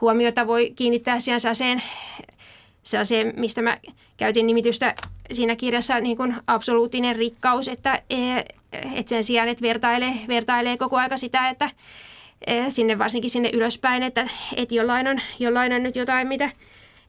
huomiota 0.00 0.46
voi 0.46 0.72
kiinnittää 0.76 1.20
siihen 1.20 1.40
sellaiseen 1.40 1.82
sellaiseen, 2.82 3.32
mistä 3.36 3.62
mä 3.62 3.78
käytin 4.16 4.46
nimitystä 4.46 4.94
siinä 5.32 5.56
kirjassa 5.56 6.00
niin 6.00 6.16
kuin 6.16 6.34
absoluuttinen 6.46 7.16
rikkaus, 7.16 7.68
että, 7.68 8.02
e, 8.10 8.38
että 8.94 9.08
sen 9.08 9.24
sijaan, 9.24 9.48
että 9.48 9.62
vertailee, 9.62 10.14
vertailee 10.28 10.76
koko 10.76 10.96
aika 10.96 11.16
sitä, 11.16 11.48
että 11.48 11.70
sinne 12.68 12.98
varsinkin 12.98 13.30
sinne 13.30 13.50
ylöspäin, 13.52 14.02
että, 14.02 14.28
että 14.56 14.74
jollain, 14.74 15.08
on, 15.08 15.20
jollain 15.38 15.72
on 15.72 15.82
nyt 15.82 15.96
jotain, 15.96 16.28
mitä 16.28 16.50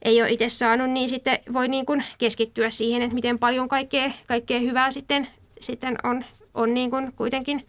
ei 0.06 0.22
ole 0.22 0.30
itse 0.30 0.48
saanut, 0.48 0.90
niin 0.90 1.08
sitten 1.08 1.38
voi 1.52 1.68
niin 1.68 1.86
kuin 1.86 2.04
keskittyä 2.18 2.70
siihen, 2.70 3.02
että 3.02 3.14
miten 3.14 3.38
paljon 3.38 3.68
kaikkea, 3.68 4.10
kaikkea 4.26 4.60
hyvää 4.60 4.90
sitten, 4.90 5.28
sitten 5.60 5.96
on, 6.02 6.24
on 6.54 6.74
niin 6.74 6.90
kuin 6.90 7.12
kuitenkin, 7.12 7.66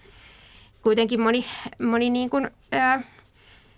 kuitenkin 0.82 1.22
moni, 1.22 1.46
moni 1.84 2.10
niin 2.10 2.30
kuin, 2.30 2.50
ää, 2.72 3.02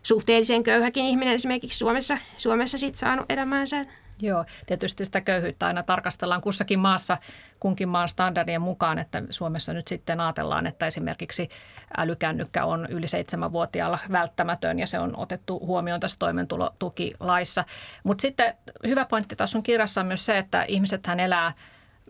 suhteellisen 0.03 0.63
köyhäkin 0.63 1.05
ihminen 1.05 1.33
esimerkiksi 1.33 1.77
Suomessa, 1.77 2.17
Suomessa 2.37 2.77
sitten 2.77 2.99
saanut 2.99 3.25
elämäänsä. 3.29 3.85
Joo, 4.21 4.45
tietysti 4.65 5.05
sitä 5.05 5.21
köyhyyttä 5.21 5.67
aina 5.67 5.83
tarkastellaan 5.83 6.41
kussakin 6.41 6.79
maassa 6.79 7.17
kunkin 7.59 7.89
maan 7.89 8.07
standardien 8.07 8.61
mukaan, 8.61 8.99
että 8.99 9.23
Suomessa 9.29 9.73
nyt 9.73 9.87
sitten 9.87 10.19
ajatellaan, 10.19 10.67
että 10.67 10.85
esimerkiksi 10.85 11.49
älykännykkä 11.97 12.65
on 12.65 12.87
yli 12.89 13.07
seitsemänvuotiaalla 13.07 13.99
välttämätön 14.11 14.79
ja 14.79 14.87
se 14.87 14.99
on 14.99 15.17
otettu 15.17 15.59
huomioon 15.59 15.99
tässä 15.99 16.19
toimeentulotukilaissa. 16.19 17.65
Mutta 18.03 18.21
sitten 18.21 18.53
hyvä 18.87 19.05
pointti 19.05 19.35
tässä 19.35 19.57
on 19.57 19.63
kirjassa 19.63 20.01
on 20.01 20.07
myös 20.07 20.25
se, 20.25 20.37
että 20.37 20.63
ihmisethän 20.63 21.19
elää– 21.19 21.53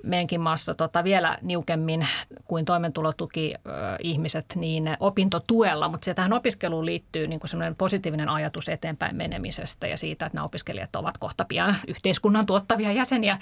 meidänkin 0.04 0.42
maassa 0.42 0.76
tota, 0.76 1.04
vielä 1.04 1.38
niukemmin 1.42 2.08
kuin 2.46 2.66
toimeentulotuki-ihmiset 2.66 4.46
niin 4.56 4.98
opintotuella, 5.00 5.90
mutta 5.90 6.06
se 6.06 6.14
tähän 6.14 6.34
opiskeluun 6.34 6.86
liittyy 6.86 7.28
niin 7.28 7.40
kuin 7.40 7.76
positiivinen 7.78 8.30
ajatus 8.30 8.70
eteenpäin 8.70 9.16
menemisestä 9.16 9.88
ja 9.88 9.98
siitä, 9.98 10.26
että 10.26 10.36
nämä 10.36 10.46
opiskelijat 10.46 10.96
ovat 10.96 11.18
kohta 11.18 11.46
pian 11.46 11.76
yhteiskunnan 11.88 12.46
tuottavia 12.46 12.92
jäseniä. 12.92 13.40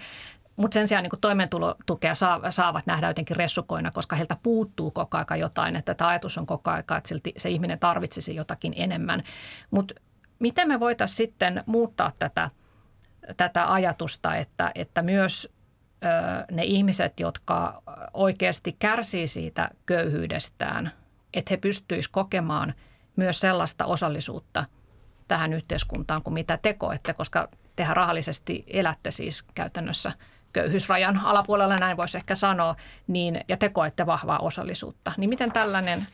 Mutta 0.56 0.74
sen 0.74 0.88
sijaan 0.88 1.04
niin 1.04 1.22
toimeentulotukea 1.22 2.14
saavat 2.50 2.86
nähdä 2.86 3.08
jotenkin 3.08 3.38
ressukoina, 3.38 3.92
koska 3.92 4.16
heiltä 4.16 4.38
puuttuu 4.44 4.92
koko 4.92 5.18
aika 5.18 5.36
jotain, 5.36 5.76
että 5.76 5.94
tämä 5.94 6.10
ajatus 6.10 6.38
on 6.38 6.46
koko 6.46 6.72
aika, 6.72 6.98
että 6.98 7.08
silti 7.08 7.34
se 7.38 7.50
ihminen 7.50 7.80
tarvitsisi 7.80 8.36
jotakin 8.36 8.74
enemmän. 8.76 9.24
Mutta 9.72 9.96
miten 10.40 10.68
me 10.68 10.80
voitaisiin 10.80 11.18
sitten 11.18 11.64
muuttaa 11.66 12.12
tätä, 12.20 12.50
tätä 13.38 13.74
ajatusta, 13.74 14.36
että, 14.36 14.72
että 14.76 15.02
myös 15.02 15.57
ne 16.52 16.64
ihmiset, 16.64 17.20
jotka 17.20 17.82
oikeasti 18.14 18.76
kärsii 18.80 19.28
siitä 19.28 19.70
köyhyydestään, 19.86 20.92
että 21.34 21.50
he 21.52 21.58
pystyisivät 21.58 22.12
kokemaan 22.12 22.74
myös 23.16 23.40
sellaista 23.40 23.86
osallisuutta 23.86 24.66
tähän 25.28 25.54
yhteiskuntaan 25.54 26.24
kuin 26.24 26.34
mitä 26.34 26.60
te 26.62 26.74
koette, 26.74 27.14
koska 27.14 27.50
tehän 27.76 27.96
rahallisesti 27.96 28.64
elätte 28.68 29.12
siis 29.12 29.44
käytännössä 29.56 30.12
köyhyysrajan 30.54 31.20
alapuolella, 31.24 31.76
näin 31.76 31.98
voisi 31.98 32.18
ehkä 32.18 32.36
sanoa, 32.36 32.76
niin, 33.08 33.42
ja 33.48 33.58
te 33.58 33.70
koette 33.70 34.06
vahvaa 34.06 34.40
osallisuutta. 34.40 35.12
Niin 35.18 35.30
miten 35.30 35.52
tällainen 35.52 36.08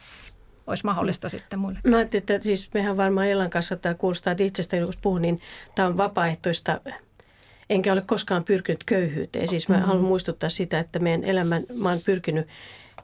olisi 0.68 0.86
mahdollista 0.86 1.30
sitten 1.30 1.60
muille? 1.60 1.80
Mä 1.88 1.98
ajattelin, 1.98 2.22
että 2.22 2.40
siis 2.40 2.70
mehän 2.74 2.98
varmaan 2.98 3.28
Elan 3.28 3.50
kanssa 3.50 3.76
tämä 3.76 3.96
kuulostaa, 3.96 4.32
että 4.32 4.44
itsestä 4.44 4.78
kun 4.78 4.94
puhun, 5.02 5.22
niin 5.22 5.42
tämä 5.76 5.88
on 5.88 5.98
vapaaehtoista 5.98 6.82
enkä 7.70 7.94
ole 7.94 8.02
koskaan 8.02 8.44
pyrkinyt 8.44 8.84
köyhyyteen. 8.84 9.48
Siis 9.48 9.70
mä 9.70 9.76
mm-hmm. 9.76 9.88
haluan 9.88 10.06
muistuttaa 10.06 10.50
sitä, 10.50 10.80
että 10.80 11.00
meidän 11.00 11.24
elämän, 11.24 11.64
mä 11.74 11.90
oon 11.90 12.02
pyrkinyt, 12.06 12.48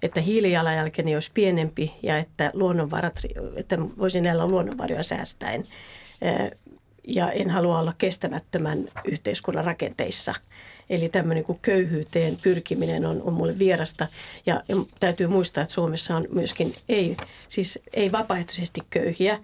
että 0.01 0.21
hiilijalanjälkeni 0.21 1.15
olisi 1.15 1.31
pienempi 1.33 1.93
ja 2.03 2.17
että 2.17 2.51
luonnonvarat, 2.53 3.21
että 3.55 3.77
voisin 3.79 4.25
elää 4.25 4.47
luonnonvaroja 4.47 5.03
säästäen. 5.03 5.63
Ja 7.07 7.31
en 7.31 7.49
halua 7.49 7.79
olla 7.79 7.93
kestämättömän 7.97 8.87
yhteiskunnan 9.05 9.65
rakenteissa– 9.65 10.35
Eli 10.89 11.09
tämmöinen 11.09 11.43
kuin 11.43 11.59
köyhyyteen 11.61 12.37
pyrkiminen 12.43 13.05
on, 13.05 13.21
on 13.21 13.33
mulle 13.33 13.59
vierasta. 13.59 14.07
Ja, 14.45 14.63
ja 14.67 14.75
täytyy 14.99 15.27
muistaa, 15.27 15.61
että 15.63 15.73
Suomessa 15.73 16.15
on 16.15 16.27
myöskin 16.31 16.75
ei, 16.89 17.17
siis 17.49 17.79
ei 17.93 18.11
vapaaehtoisesti 18.11 18.81
köyhiä. 18.89 19.39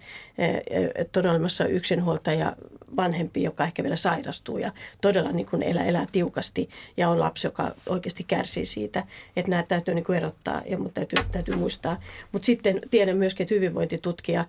Että 0.94 1.20
on 1.20 1.26
olemassa 1.26 1.66
yksinhuoltaja 1.66 2.56
vanhempi, 2.96 3.42
joka 3.42 3.64
ehkä 3.64 3.82
vielä 3.82 3.96
sairastuu 3.96 4.58
ja 4.58 4.72
todella 5.00 5.32
niin 5.32 5.46
kuin 5.46 5.62
elää, 5.62 5.84
elää 5.84 6.06
tiukasti 6.12 6.68
ja 6.96 7.08
on 7.08 7.20
lapsi, 7.20 7.46
joka 7.46 7.74
oikeasti 7.88 8.24
kärsii 8.24 8.66
siitä. 8.66 9.04
Että 9.36 9.50
nämä 9.50 9.62
täytyy 9.62 9.94
niin 9.94 10.04
kuin 10.04 10.16
erottaa 10.16 10.62
ja 10.66 10.78
mutta 10.78 10.94
täytyy, 10.94 11.24
täytyy 11.32 11.56
muistaa. 11.56 12.00
Mutta 12.32 12.46
sitten 12.46 12.80
tiedän 12.90 13.16
myöskin, 13.16 13.44
että 13.44 13.54
hyvinvointitutkija 13.54 14.44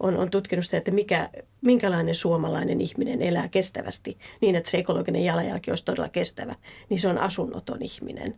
on, 0.00 0.16
on 0.16 0.30
tutkinut 0.30 0.64
sitä, 0.64 0.76
että 0.76 0.90
mikä, 0.90 1.30
minkälainen 1.60 2.14
suomalainen 2.14 2.80
ihminen 2.80 3.22
elää 3.22 3.48
kestävästi 3.48 4.18
niin, 4.40 4.56
että 4.56 4.70
se 4.70 4.78
ekologinen 4.78 5.24
jalanjälki 5.24 5.70
olisi 5.70 5.84
todella 5.84 6.08
kestävä, 6.08 6.54
niin 6.88 7.00
se 7.00 7.08
on 7.08 7.18
asunnoton 7.18 7.82
ihminen. 7.82 8.34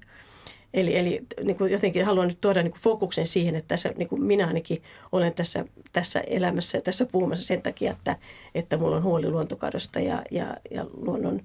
Eli, 0.74 0.98
eli 0.98 1.20
niin 1.44 1.56
kuin 1.56 1.72
jotenkin 1.72 2.04
haluan 2.04 2.28
nyt 2.28 2.40
tuoda 2.40 2.62
niin 2.62 2.70
kuin 2.70 2.80
fokuksen 2.80 3.26
siihen, 3.26 3.54
että 3.54 3.68
tässä, 3.68 3.92
niin 3.96 4.08
kuin 4.08 4.22
minä 4.22 4.46
ainakin 4.46 4.82
olen 5.12 5.34
tässä, 5.34 5.64
tässä 5.92 6.20
elämässä 6.20 6.78
ja 6.78 6.82
tässä 6.82 7.06
puhumassa 7.06 7.46
sen 7.46 7.62
takia, 7.62 7.92
että, 7.92 8.16
että 8.54 8.76
mulla 8.76 8.96
on 8.96 9.02
huoli 9.02 9.30
luontokadosta 9.30 10.00
ja, 10.00 10.22
ja, 10.30 10.56
ja 10.70 10.86
luonnon 10.96 11.40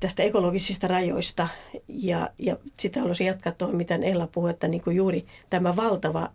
tästä 0.00 0.22
ekologisista 0.22 0.88
rajoista. 0.88 1.48
Ja, 1.88 2.30
ja 2.38 2.56
sitä 2.80 3.00
haluaisin 3.00 3.26
jatkaa 3.26 3.52
tuohon, 3.52 3.76
mitä 3.76 3.94
Ella 3.94 4.26
puhui, 4.26 4.50
että 4.50 4.68
niin 4.68 4.82
kuin 4.82 4.96
juuri 4.96 5.26
tämä 5.50 5.76
valtava 5.76 6.30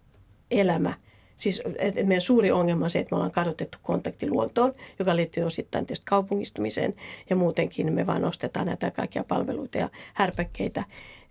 elämä– 0.52 0.94
Siis 1.40 1.62
että 1.78 2.04
meidän 2.04 2.22
suuri 2.22 2.52
ongelma 2.52 2.86
on 2.86 2.90
se, 2.90 3.00
että 3.00 3.16
me 3.16 3.16
ollaan 3.16 3.32
kadotettu 3.32 3.78
kontakti 3.82 4.30
luontoon, 4.30 4.74
joka 5.00 5.16
liittyy 5.16 5.44
osittain 5.44 5.86
tietysti 5.86 6.06
kaupungistumiseen 6.10 6.96
ja 7.30 7.36
muutenkin 7.36 7.94
me 7.94 8.08
vaan 8.08 8.26
ostetaan 8.26 8.66
näitä 8.66 8.92
kaikkia 8.92 9.24
palveluita 9.24 9.78
ja 9.78 9.90
härpäkkeitä. 10.14 10.84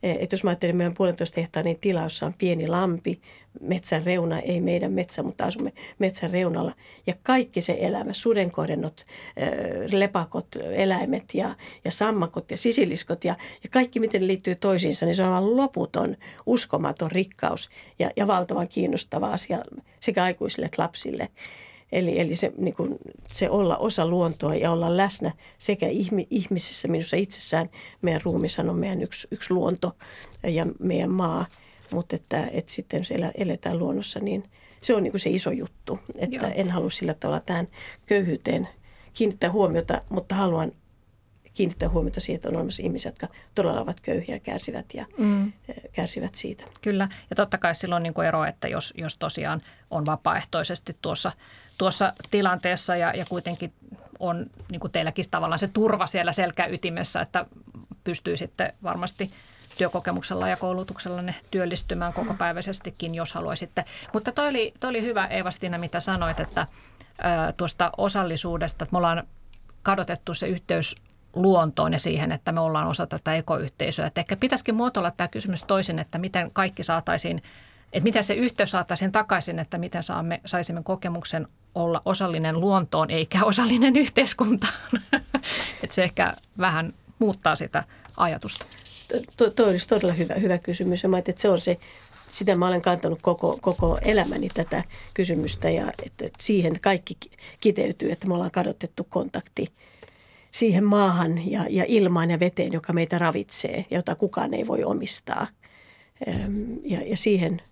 Eh, 0.02 0.16
että 0.20 0.34
jos 0.34 0.44
mä 0.44 0.50
ajattelen 0.50 0.76
meidän 0.76 0.94
puolentoista 0.94 1.40
hehtaarin 1.40 1.78
tila, 1.80 2.02
jossa 2.02 2.26
on 2.26 2.34
pieni 2.38 2.68
lampi, 2.68 3.20
metsän 3.60 4.02
reuna, 4.02 4.40
ei 4.40 4.60
meidän 4.60 4.92
metsä, 4.92 5.22
mutta 5.22 5.44
asumme 5.44 5.72
metsän 5.98 6.30
reunalla. 6.30 6.72
Ja 7.06 7.14
kaikki 7.22 7.60
se 7.60 7.76
elämä, 7.80 8.12
sudenkohdennot, 8.12 9.06
lepakot, 9.92 10.46
eläimet 10.72 11.34
ja, 11.34 11.56
ja 11.84 11.90
sammakot 11.90 12.50
ja 12.50 12.56
sisiliskot 12.56 13.24
ja, 13.24 13.36
ja 13.62 13.68
kaikki 13.70 14.00
miten 14.00 14.26
liittyy 14.26 14.54
toisiinsa, 14.54 15.06
niin 15.06 15.14
se 15.14 15.22
on 15.22 15.28
aivan 15.28 15.56
loputon, 15.56 16.16
uskomaton 16.46 17.10
rikkaus 17.10 17.70
ja, 17.98 18.10
ja 18.16 18.26
valtavan 18.26 18.68
kiinnostava 18.68 19.30
asia 19.30 19.58
sekä 20.00 20.24
aikuisille 20.24 20.66
että 20.66 20.82
lapsille. 20.82 21.28
Eli, 21.92 22.20
eli 22.20 22.36
se, 22.36 22.52
niin 22.56 22.74
kuin, 22.74 22.98
se 23.28 23.50
olla 23.50 23.76
osa 23.76 24.06
luontoa 24.06 24.54
ja 24.54 24.72
olla 24.72 24.96
läsnä 24.96 25.32
sekä 25.58 25.88
ihmi, 25.88 26.26
ihmisessä, 26.30 26.88
minussa 26.88 27.16
itsessään. 27.16 27.70
Meidän 28.02 28.20
ruumissa 28.24 28.62
on 28.62 28.76
meidän 28.76 29.02
yksi, 29.02 29.28
yksi 29.30 29.54
luonto 29.54 29.96
ja 30.42 30.66
meidän 30.78 31.10
maa, 31.10 31.46
mutta 31.92 32.16
että, 32.16 32.48
että 32.52 32.72
sitten 32.72 32.98
jos 32.98 33.12
eletään 33.34 33.78
luonnossa, 33.78 34.20
niin 34.20 34.44
se 34.80 34.94
on 34.94 35.02
niin 35.02 35.10
kuin 35.10 35.20
se 35.20 35.30
iso 35.30 35.50
juttu. 35.50 35.98
Että 36.18 36.36
Joo. 36.36 36.52
en 36.54 36.70
halua 36.70 36.90
sillä 36.90 37.14
tavalla 37.14 37.40
tähän 37.40 37.68
köyhyyteen 38.06 38.68
kiinnittää 39.14 39.52
huomiota, 39.52 40.00
mutta 40.08 40.34
haluan 40.34 40.72
kiinnittää 41.54 41.88
huomiota 41.88 42.20
siihen, 42.20 42.36
että 42.36 42.48
on 42.48 42.56
olemassa 42.56 42.82
ihmisiä, 42.82 43.08
jotka 43.08 43.28
todella 43.54 43.80
ovat 43.80 44.00
köyhiä 44.00 44.34
ja 44.34 44.40
kärsivät, 44.40 44.86
ja, 44.94 45.06
mm. 45.18 45.52
kärsivät 45.92 46.34
siitä. 46.34 46.64
Kyllä, 46.80 47.08
ja 47.30 47.36
totta 47.36 47.58
kai 47.58 47.74
silloin 47.74 48.02
niin 48.02 48.24
ero, 48.28 48.44
että 48.44 48.68
jos, 48.68 48.94
jos 48.96 49.16
tosiaan 49.16 49.60
on 49.90 50.06
vapaaehtoisesti 50.06 50.96
tuossa, 51.02 51.32
tuossa 51.78 52.12
tilanteessa 52.30 52.96
ja, 52.96 53.12
ja 53.16 53.26
kuitenkin 53.26 53.72
on 54.18 54.46
niin 54.70 54.80
kuin 54.80 54.92
teilläkin 54.92 55.24
tavallaan 55.30 55.58
se 55.58 55.68
turva 55.68 56.06
siellä 56.06 56.32
selkäytimessä, 56.32 57.20
että 57.20 57.46
pystyy 58.04 58.36
sitten 58.36 58.72
varmasti 58.82 59.30
työkokemuksella 59.78 60.48
ja 60.48 60.56
koulutuksella 60.56 61.22
ne 61.22 61.34
työllistymään 61.50 62.12
kokopäiväisestikin, 62.12 63.14
jos 63.14 63.32
haluaisitte. 63.32 63.84
Mutta 64.12 64.32
toi 64.32 64.48
oli, 64.48 64.74
toi 64.80 64.90
oli 64.90 65.02
hyvä 65.02 65.26
Eeva-Stina, 65.26 65.78
mitä 65.78 66.00
sanoit, 66.00 66.40
että 66.40 66.66
tuosta 67.56 67.90
osallisuudesta, 67.96 68.84
että 68.84 68.92
me 68.92 68.98
ollaan 68.98 69.26
kadotettu 69.82 70.34
se 70.34 70.46
yhteys 70.46 70.96
luontoon 71.34 71.92
ja 71.92 71.98
siihen, 71.98 72.32
että 72.32 72.52
me 72.52 72.60
ollaan 72.60 72.86
osa 72.88 73.06
tätä 73.06 73.34
ekoyhteisöä. 73.34 74.06
Että 74.06 74.20
ehkä 74.20 74.36
pitäisikin 74.36 74.74
muotoilla 74.74 75.10
tämä 75.10 75.28
kysymys 75.28 75.62
toisin, 75.62 75.98
että 75.98 76.18
miten 76.18 76.50
kaikki 76.52 76.82
saataisiin, 76.82 77.42
että 77.92 78.04
miten 78.04 78.24
se 78.24 78.34
yhteys 78.34 78.70
saataisiin 78.70 79.12
takaisin, 79.12 79.58
että 79.58 79.78
miten 79.78 80.02
saamme, 80.02 80.40
saisimme 80.44 80.82
kokemuksen 80.82 81.48
olla 81.74 82.00
osallinen 82.04 82.60
luontoon 82.60 83.10
eikä 83.10 83.44
osallinen 83.44 83.96
yhteiskuntaan. 83.96 84.72
että 85.82 85.94
se 85.94 86.04
ehkä 86.04 86.32
vähän 86.58 86.94
muuttaa 87.18 87.56
sitä 87.56 87.84
ajatusta? 88.16 88.66
Tuo 89.36 89.50
to, 89.50 89.66
olisi 89.66 89.88
todella 89.88 90.12
hyvä, 90.12 90.34
hyvä 90.34 90.58
kysymys. 90.58 91.02
Ja 91.02 91.08
mä 91.08 91.18
että 91.18 91.32
se 91.36 91.48
on 91.48 91.60
se, 91.60 91.78
sitä 92.30 92.56
mä 92.56 92.68
olen 92.68 92.82
kantanut 92.82 93.22
koko, 93.22 93.58
koko 93.60 93.98
elämäni 94.02 94.48
tätä 94.54 94.84
kysymystä 95.14 95.70
ja 95.70 95.92
että, 96.06 96.28
siihen 96.40 96.80
kaikki 96.80 97.14
kiteytyy, 97.60 98.12
että 98.12 98.26
me 98.26 98.34
ollaan 98.34 98.50
kadotettu 98.50 99.06
kontakti 99.10 99.72
siihen 100.50 100.84
maahan 100.84 101.50
ja, 101.50 101.64
ja 101.70 101.84
ilmaan 101.88 102.30
ja 102.30 102.40
veteen, 102.40 102.72
joka 102.72 102.92
meitä 102.92 103.18
ravitsee 103.18 103.86
ja 103.90 103.98
jota 103.98 104.14
kukaan 104.14 104.54
ei 104.54 104.66
voi 104.66 104.84
omistaa. 104.84 105.46
Ja, 106.84 107.00
ja 107.06 107.16
siihen, 107.16 107.62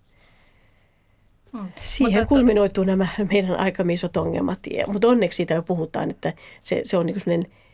hmm. 1.51 1.71
siihen 1.83 2.13
Mutta, 2.13 2.25
kulminoituu 2.25 2.83
nämä 2.83 3.07
meidän 3.31 3.59
aika 3.59 3.83
isot 3.93 4.17
ongelmat. 4.17 4.59
Mutta 4.87 5.07
onneksi 5.07 5.37
siitä 5.37 5.53
jo 5.53 5.61
puhutaan, 5.61 6.09
että 6.09 6.33
se, 6.61 6.81
se 6.83 6.97
on 6.97 7.05
niin 7.05 7.19
sellainen– 7.19 7.51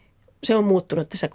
se 0.44 0.56
on 0.56 0.64
muuttunut 0.64 1.10
tässä 1.10 1.28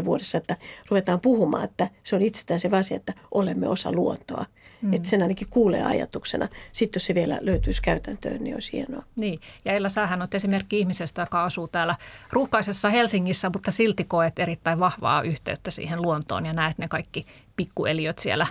30-40 0.00 0.04
vuodessa, 0.04 0.38
että 0.38 0.56
ruvetaan 0.88 1.20
puhumaan, 1.20 1.64
että 1.64 1.90
se 2.04 2.16
on 2.16 2.22
itsestään 2.22 2.60
se 2.60 2.68
asia, 2.72 2.96
että 2.96 3.14
olemme 3.30 3.68
osa 3.68 3.92
luontoa. 3.92 4.46
Mm. 4.82 4.92
Että 4.92 5.08
sen 5.08 5.22
ainakin 5.22 5.48
kuulee 5.50 5.84
ajatuksena. 5.84 6.48
Sitten 6.72 7.00
jos 7.00 7.06
se 7.06 7.14
vielä 7.14 7.38
löytyisi 7.40 7.82
käytäntöön, 7.82 8.44
niin 8.44 8.56
olisi 8.56 8.72
hienoa. 8.72 9.02
Niin, 9.16 9.40
ja 9.64 9.72
Ella, 9.72 9.88
sähän 9.88 10.22
on 10.22 10.28
esimerkki 10.32 10.78
ihmisestä, 10.78 11.22
joka 11.22 11.44
asuu 11.44 11.68
täällä 11.68 11.96
ruuhkaisessa 12.32 12.90
Helsingissä, 12.90 13.50
mutta 13.54 13.70
silti 13.70 14.04
koet 14.04 14.38
erittäin 14.38 14.80
vahvaa 14.80 15.22
yhteyttä 15.22 15.70
siihen 15.70 16.02
luontoon 16.02 16.46
ja 16.46 16.52
näet 16.52 16.78
ne 16.78 16.88
kaikki 16.88 17.26
pikkueliöt 17.56 18.18
siellä, 18.18 18.46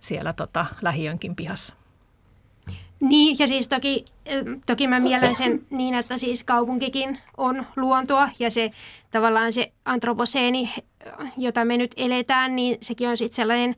siellä 0.00 0.32
tota, 0.32 0.66
lähiönkin 0.82 1.36
pihassa. 1.36 1.79
Niin, 3.00 3.36
ja 3.38 3.46
siis 3.46 3.68
toki, 3.68 4.04
toki 4.66 4.86
mä 4.86 5.00
mielen 5.00 5.34
sen 5.34 5.66
niin, 5.70 5.94
että 5.94 6.16
siis 6.16 6.44
kaupunkikin 6.44 7.18
on 7.36 7.66
luontoa 7.76 8.28
ja 8.38 8.50
se 8.50 8.70
tavallaan 9.10 9.52
se 9.52 9.72
antroposeeni, 9.84 10.74
jota 11.36 11.64
me 11.64 11.76
nyt 11.76 11.94
eletään, 11.96 12.56
niin 12.56 12.78
sekin 12.80 13.08
on 13.08 13.16
sitten 13.16 13.36
sellainen, 13.36 13.76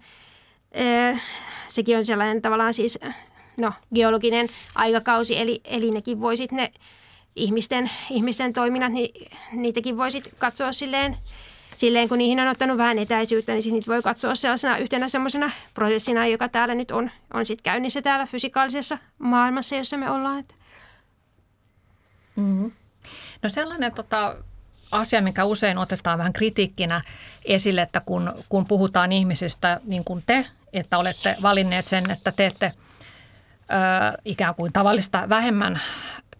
sekin 1.68 1.98
on 1.98 2.06
sellainen 2.06 2.42
tavallaan 2.42 2.74
siis 2.74 2.98
no, 3.56 3.72
geologinen 3.94 4.48
aikakausi, 4.74 5.38
eli, 5.38 5.60
eli 5.64 5.90
nekin 5.90 6.20
voisit 6.20 6.52
ne 6.52 6.72
ihmisten, 7.36 7.90
ihmisten 8.10 8.52
toiminnat, 8.52 8.92
niin 8.92 9.28
niitäkin 9.52 9.96
voisit 9.96 10.34
katsoa 10.38 10.72
silleen 10.72 11.16
silleen, 11.76 12.08
kun 12.08 12.18
niihin 12.18 12.40
on 12.40 12.48
ottanut 12.48 12.78
vähän 12.78 12.98
etäisyyttä, 12.98 13.52
niin 13.52 13.72
niitä 13.72 13.92
voi 13.92 14.02
katsoa 14.02 14.34
sellaisena 14.34 14.78
yhtenä 14.78 15.08
semmoisena 15.08 15.50
prosessina, 15.74 16.26
joka 16.26 16.48
täällä 16.48 16.74
nyt 16.74 16.90
on, 16.90 17.10
on 17.34 17.46
sit 17.46 17.62
käynnissä 17.62 18.02
täällä 18.02 18.26
fysikaalisessa 18.26 18.98
maailmassa, 19.18 19.76
jossa 19.76 19.96
me 19.96 20.10
ollaan. 20.10 20.44
Mm-hmm. 22.36 22.72
No 23.42 23.48
sellainen 23.48 23.92
tota, 23.92 24.36
asia, 24.90 25.22
mikä 25.22 25.44
usein 25.44 25.78
otetaan 25.78 26.18
vähän 26.18 26.32
kritiikkinä 26.32 27.00
esille, 27.44 27.82
että 27.82 28.00
kun, 28.00 28.32
kun 28.48 28.66
puhutaan 28.66 29.12
ihmisistä 29.12 29.80
niin 29.84 30.04
kuin 30.04 30.22
te, 30.26 30.46
että 30.72 30.98
olette 30.98 31.36
valinneet 31.42 31.88
sen, 31.88 32.10
että 32.10 32.32
teette 32.32 32.72
ö, 33.56 34.18
ikään 34.24 34.54
kuin 34.54 34.72
tavallista 34.72 35.28
vähemmän 35.28 35.80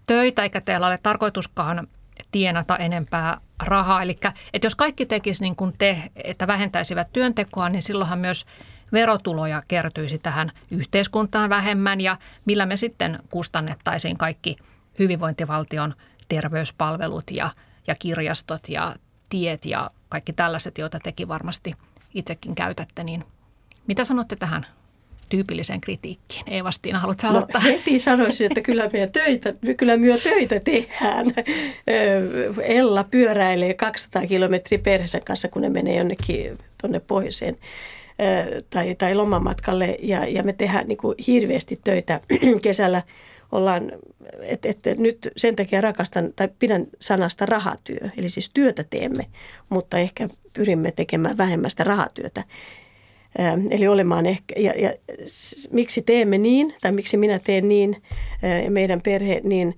töitä, 0.07 0.43
eikä 0.43 0.61
teillä 0.61 0.87
ole 0.87 0.99
tarkoituskaan 1.03 1.89
tienata 2.33 2.77
enempää 2.77 3.41
rahaa. 3.63 4.03
Eli 4.03 4.19
että 4.55 4.67
jos 4.67 4.75
kaikki 4.75 5.07
tekisi 5.07 5.43
niin 5.43 5.57
kuin 5.57 5.75
te, 5.79 6.03
että 6.25 6.47
vähentäisivät 6.47 7.13
työntekoa, 7.13 7.69
niin 7.69 7.83
silloinhan 7.83 8.19
myös 8.19 8.47
verotuloja 8.93 9.63
kertyisi 9.69 10.19
tähän 10.19 10.51
yhteiskuntaan 10.71 11.51
vähemmän 11.51 12.01
ja 12.01 12.17
millä 12.45 12.67
me 12.67 12.77
sitten 12.77 13.19
kustannettaisiin 13.31 14.19
kaikki 14.19 14.57
hyvinvointivaltion 14.99 15.95
terveyspalvelut 16.29 17.31
ja, 17.31 17.51
ja 17.87 17.95
kirjastot 17.95 18.69
ja 18.69 18.97
tiet 19.29 19.65
ja 19.65 19.91
kaikki 20.09 20.33
tällaiset, 20.33 20.79
joita 20.79 20.99
tekin 21.01 21.29
varmasti 21.29 21.75
itsekin 22.15 22.55
käytätte, 22.55 23.05
niin 23.05 23.25
mitä 23.87 24.05
sanotte 24.05 24.37
tähän 24.37 24.67
tyypilliseen 25.33 25.81
kritiikkiin. 25.81 26.45
Eeva-Stiina, 26.47 26.99
haluatko 26.99 27.27
no, 27.27 27.31
aloittaa? 27.31 27.61
No, 27.61 27.69
heti 27.69 28.01
sanoisin, 28.01 28.47
että 28.47 28.61
kyllä 28.61 28.89
me 28.93 29.07
töitä, 29.13 29.53
kyllä 29.77 29.97
myö 29.97 30.19
töitä 30.19 30.61
tehdään. 30.61 31.27
Ella 32.63 33.05
pyöräilee 33.05 33.75
200 33.75 34.27
kilometriä 34.27 34.79
perheensä 34.79 35.21
kanssa, 35.21 35.49
kun 35.49 35.63
ne 35.63 35.69
menee 35.69 35.97
jonnekin 35.97 36.59
tuonne 36.81 37.01
pohjoiseen 37.01 37.57
tai, 38.71 38.95
tai 38.95 39.15
lomamatkalle 39.15 39.99
ja, 40.03 40.27
ja 40.27 40.43
me 40.43 40.53
tehdään 40.53 40.89
niin 40.89 40.99
kuin 40.99 41.15
hirveästi 41.27 41.81
töitä 41.85 42.21
kesällä 42.63 43.03
ollaan, 43.53 43.93
että 44.41 44.69
et, 44.69 44.99
nyt 44.99 45.29
sen 45.37 45.57
takia 45.57 45.81
rakastan 45.81 46.33
tai 46.37 46.49
pidän 46.59 46.87
sanasta 47.01 47.47
rahatyö, 47.47 48.09
eli 48.17 48.29
siis 48.29 48.51
työtä 48.55 48.85
teemme, 48.91 49.27
mutta 49.69 49.99
ehkä 49.99 50.29
pyrimme 50.53 50.93
tekemään 50.93 51.39
vähemmästä 51.39 51.85
rahatyötä. 51.85 52.45
Eli 53.71 53.89
olemaan 53.89 54.27
ehkä, 54.27 54.55
ja, 54.61 54.73
ja 54.73 54.93
miksi 55.71 56.03
teemme 56.03 56.39
niin, 56.39 56.75
tai 56.81 56.93
miksi 56.93 57.17
minä 57.17 57.39
teen 57.39 57.69
niin, 57.69 58.03
ja 58.65 58.71
meidän 58.71 59.01
perhe, 59.05 59.41
niin 59.45 59.77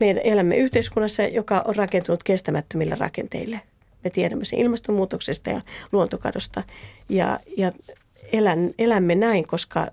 meidän 0.00 0.22
elämme 0.24 0.56
yhteiskunnassa, 0.56 1.22
joka 1.22 1.64
on 1.66 1.76
rakentunut 1.76 2.22
kestämättömillä 2.22 2.96
rakenteille. 2.98 3.60
Me 4.04 4.10
tiedämme 4.10 4.44
sen 4.44 4.58
ilmastonmuutoksesta 4.58 5.50
ja 5.50 5.60
luontokadosta, 5.92 6.62
ja, 7.08 7.40
ja 7.56 7.72
elän, 8.32 8.70
elämme 8.78 9.14
näin, 9.14 9.46
koska 9.46 9.86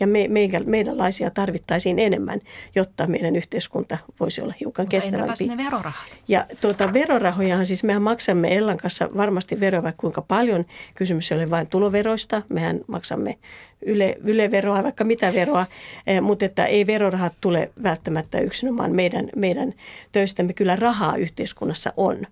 ja 0.00 0.06
me, 0.06 0.28
meidän, 0.28 0.62
meidänlaisia 0.66 1.30
tarvittaisiin 1.30 1.98
enemmän, 1.98 2.40
jotta 2.74 3.06
meidän 3.06 3.36
yhteiskunta 3.36 3.98
voisi 4.20 4.42
olla 4.42 4.54
hiukan 4.60 4.88
kestävämpi. 4.88 5.48
ne 5.48 5.56
verorahat? 5.56 6.10
Ja 6.28 6.46
tuota, 6.60 6.92
verorahojahan 6.92 7.66
siis 7.66 7.84
mehän 7.84 8.02
maksamme 8.02 8.56
Ellan 8.56 8.76
kanssa 8.76 9.08
varmasti 9.16 9.60
veroa 9.60 9.82
vaikka 9.82 10.00
kuinka 10.00 10.22
paljon. 10.22 10.64
Kysymys 10.94 11.32
ei 11.32 11.38
ole 11.38 11.50
vain 11.50 11.66
tuloveroista. 11.66 12.42
Mehän 12.48 12.80
maksamme 12.86 13.38
yle, 13.82 14.16
yleveroa, 14.24 14.82
vaikka 14.82 15.04
mitä 15.04 15.32
veroa, 15.32 15.66
eh, 16.06 16.20
mutta 16.20 16.44
että 16.44 16.64
ei 16.64 16.86
verorahat 16.86 17.32
tule 17.40 17.70
välttämättä 17.82 18.40
yksinomaan 18.40 18.92
meidän, 18.92 19.28
meidän 19.36 19.74
töistämme. 20.12 20.52
Kyllä 20.52 20.76
rahaa 20.76 21.16
yhteiskunnassa 21.16 21.92
on. 21.96 22.26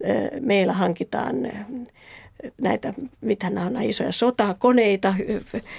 Eh, 0.00 0.30
meillä 0.40 0.72
hankitaan 0.72 1.36
näitä, 2.62 2.94
mitä 3.20 3.50
nämä 3.50 3.66
on, 3.66 3.82
isoja 3.82 4.12
sotakoneita, 4.12 5.14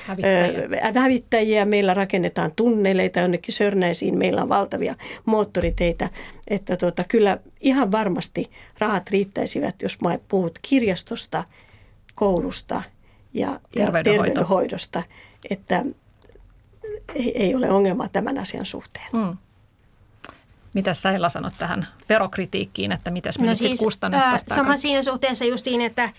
hävittäjiä. 0.08 1.02
hävittäjiä. 1.02 1.66
Meillä 1.66 1.94
rakennetaan 1.94 2.52
tunneleita 2.56 3.20
jonnekin 3.20 3.54
Sörnäisiin, 3.54 4.18
meillä 4.18 4.42
on 4.42 4.50
valtavia 4.50 4.96
moottoriteitä. 5.26 6.10
Että 6.48 6.78
tota, 6.78 7.04
kyllä 7.04 7.38
ihan 7.62 7.92
varmasti 7.92 8.52
rahat 8.80 9.10
riittäisivät, 9.10 9.82
jos 9.82 10.02
mä 10.02 10.20
puhut 10.28 10.60
kirjastosta, 10.62 11.44
koulusta 12.16 12.84
ja, 13.34 13.48
Terveydenhoito. 13.48 14.00
ja 14.00 14.04
terveydenhoidosta. 14.04 15.04
Että 15.50 15.86
ei, 17.16 17.44
ei 17.44 17.56
ole 17.56 17.72
ongelmaa 17.72 18.08
tämän 18.10 18.38
asian 18.38 18.66
suhteen. 18.66 19.08
Mm. 19.14 19.38
Mitä 20.74 20.94
sä 20.94 21.12
Ella 21.12 21.30
sanot 21.30 21.54
tähän 21.58 21.88
verokritiikkiin, 22.10 22.92
että 22.92 23.12
miten 23.12 23.34
me 23.40 23.46
no 23.46 23.50
nyt 23.50 23.58
siis, 23.58 23.80
kustannettaisiin? 23.80 24.56
Sama 24.56 24.78
siinä 24.78 25.04
suhteessa 25.04 25.46
justiin, 25.46 25.82
että 25.82 26.10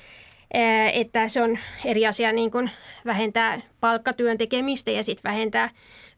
että 0.93 1.29
se 1.29 1.43
on 1.43 1.59
eri 1.85 2.07
asia 2.07 2.33
niin 2.33 2.51
kuin 2.51 2.71
vähentää 3.07 3.61
palkkatyön 3.81 4.39
tekemistä 4.39 4.91
ja 4.91 5.03
sitten 5.03 5.31
vähentää, 5.31 5.71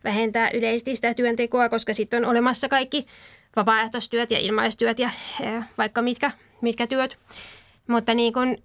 vähentää 0.04 0.50
yleisesti 0.54 0.96
sitä 0.96 1.14
työntekoa, 1.14 1.68
koska 1.68 1.94
sitten 1.94 2.24
on 2.24 2.30
olemassa 2.30 2.68
kaikki 2.68 3.06
vapaaehtoistyöt 3.56 4.30
ja 4.30 4.38
ilmaistyöt 4.38 4.98
ja 4.98 5.10
vaikka 5.78 6.02
mitkä, 6.02 6.30
mitkä 6.60 6.86
työt. 6.86 7.18
Mutta 7.86 8.14
niin 8.14 8.32
kuin, 8.32 8.62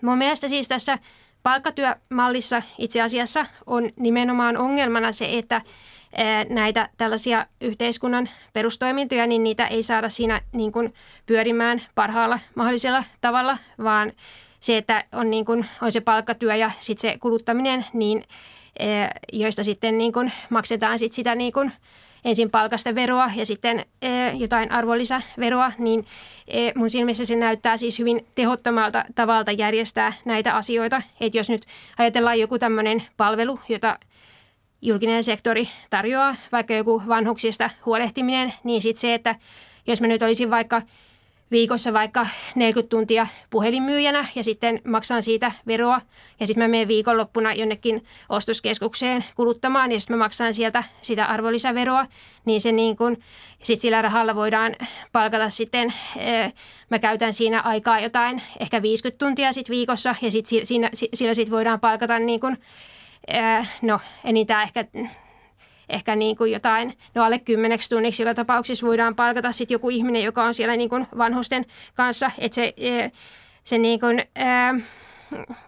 mun 0.00 0.18
mielestä 0.18 0.48
siis 0.48 0.68
tässä 0.68 0.98
palkkatyömallissa 1.42 2.62
itse 2.78 3.02
asiassa 3.02 3.46
on 3.66 3.90
nimenomaan 3.96 4.56
ongelmana 4.56 5.12
se, 5.12 5.38
että 5.38 5.60
näitä 6.48 6.88
tällaisia 6.98 7.46
yhteiskunnan 7.60 8.28
perustoimintoja, 8.52 9.26
niin 9.26 9.42
niitä 9.42 9.66
ei 9.66 9.82
saada 9.82 10.08
siinä 10.08 10.40
niin 10.52 10.72
kuin 10.72 10.94
pyörimään 11.26 11.82
parhaalla 11.94 12.38
mahdollisella 12.54 13.04
tavalla, 13.20 13.58
vaan 13.82 14.12
se, 14.60 14.76
että 14.76 15.04
on, 15.12 15.30
niin 15.30 15.44
kuin, 15.44 15.66
on 15.82 15.92
se 15.92 16.00
palkkatyö 16.00 16.54
ja 16.54 16.70
sitten 16.80 17.12
se 17.12 17.18
kuluttaminen, 17.18 17.86
niin, 17.92 18.24
eh, 18.78 19.08
joista 19.32 19.62
sitten 19.62 19.98
niin 19.98 20.12
kuin 20.12 20.32
maksetaan 20.50 20.98
sit 20.98 21.12
sitä 21.12 21.34
niin 21.34 21.52
kuin 21.52 21.72
ensin 22.24 22.50
palkasta 22.50 22.94
veroa 22.94 23.30
ja 23.36 23.46
sitten 23.46 23.84
eh, 24.02 24.34
jotain 24.34 24.72
arvonlisäveroa, 24.72 25.72
niin 25.78 26.04
eh, 26.48 26.72
mun 26.74 26.90
silmissä 26.90 27.24
se 27.24 27.36
näyttää 27.36 27.76
siis 27.76 27.98
hyvin 27.98 28.26
tehottomalta 28.34 29.04
tavalta 29.14 29.52
järjestää 29.52 30.12
näitä 30.24 30.56
asioita. 30.56 31.02
Että 31.20 31.38
jos 31.38 31.50
nyt 31.50 31.62
ajatellaan 31.98 32.40
joku 32.40 32.58
tämmöinen 32.58 33.02
palvelu, 33.16 33.60
jota 33.68 33.98
julkinen 34.82 35.24
sektori 35.24 35.68
tarjoaa, 35.90 36.36
vaikka 36.52 36.74
joku 36.74 37.02
vanhuksista 37.08 37.70
huolehtiminen, 37.86 38.54
niin 38.64 38.82
sitten 38.82 39.00
se, 39.00 39.14
että 39.14 39.34
jos 39.86 40.00
mä 40.00 40.06
nyt 40.06 40.22
olisin 40.22 40.50
vaikka 40.50 40.82
viikossa 41.50 41.92
vaikka 41.92 42.26
40 42.54 42.90
tuntia 42.90 43.26
puhelinmyyjänä 43.50 44.26
ja 44.34 44.44
sitten 44.44 44.80
maksan 44.84 45.22
siitä 45.22 45.52
veroa. 45.66 46.00
Ja 46.40 46.46
sitten 46.46 46.64
mä 46.64 46.68
menen 46.68 46.88
viikonloppuna 46.88 47.54
jonnekin 47.54 48.04
ostoskeskukseen 48.28 49.24
kuluttamaan 49.36 49.92
ja 49.92 50.00
sitten 50.00 50.16
mä 50.16 50.24
maksan 50.24 50.54
sieltä 50.54 50.84
sitä 51.02 51.26
arvonlisäveroa. 51.26 52.06
Niin 52.44 52.60
se 52.60 52.72
niin 52.72 52.96
kun, 52.96 53.16
sit 53.62 53.80
sillä 53.80 54.02
rahalla 54.02 54.34
voidaan 54.34 54.76
palkata 55.12 55.50
sitten, 55.50 55.94
mä 56.90 56.98
käytän 56.98 57.32
siinä 57.32 57.60
aikaa 57.60 58.00
jotain 58.00 58.42
ehkä 58.60 58.82
50 58.82 59.18
tuntia 59.18 59.52
sit 59.52 59.70
viikossa 59.70 60.14
ja 60.22 60.30
sit 60.30 60.46
siinä, 60.46 60.90
sillä 60.92 61.34
sitten 61.34 61.54
voidaan 61.54 61.80
palkata 61.80 62.18
niin 62.18 62.40
kun, 62.40 62.56
no 63.82 64.00
enintään 64.24 64.62
ehkä 64.62 64.84
ehkä 65.88 66.16
niin 66.16 66.36
kuin 66.36 66.52
jotain, 66.52 66.94
no 67.14 67.24
alle 67.24 67.38
kymmeneksi 67.38 67.90
tunniksi 67.90 68.22
joka 68.22 68.34
tapauksessa 68.34 68.86
voidaan 68.86 69.14
palkata 69.14 69.52
sitten 69.52 69.74
joku 69.74 69.90
ihminen, 69.90 70.22
joka 70.22 70.44
on 70.44 70.54
siellä 70.54 70.76
niin 70.76 70.90
kuin 70.90 71.06
vanhusten 71.18 71.64
kanssa, 71.94 72.30
että 72.38 72.54
se, 72.54 72.74
e, 72.76 73.10
se, 73.64 73.78
niin 73.78 74.00
kuin, 74.00 74.22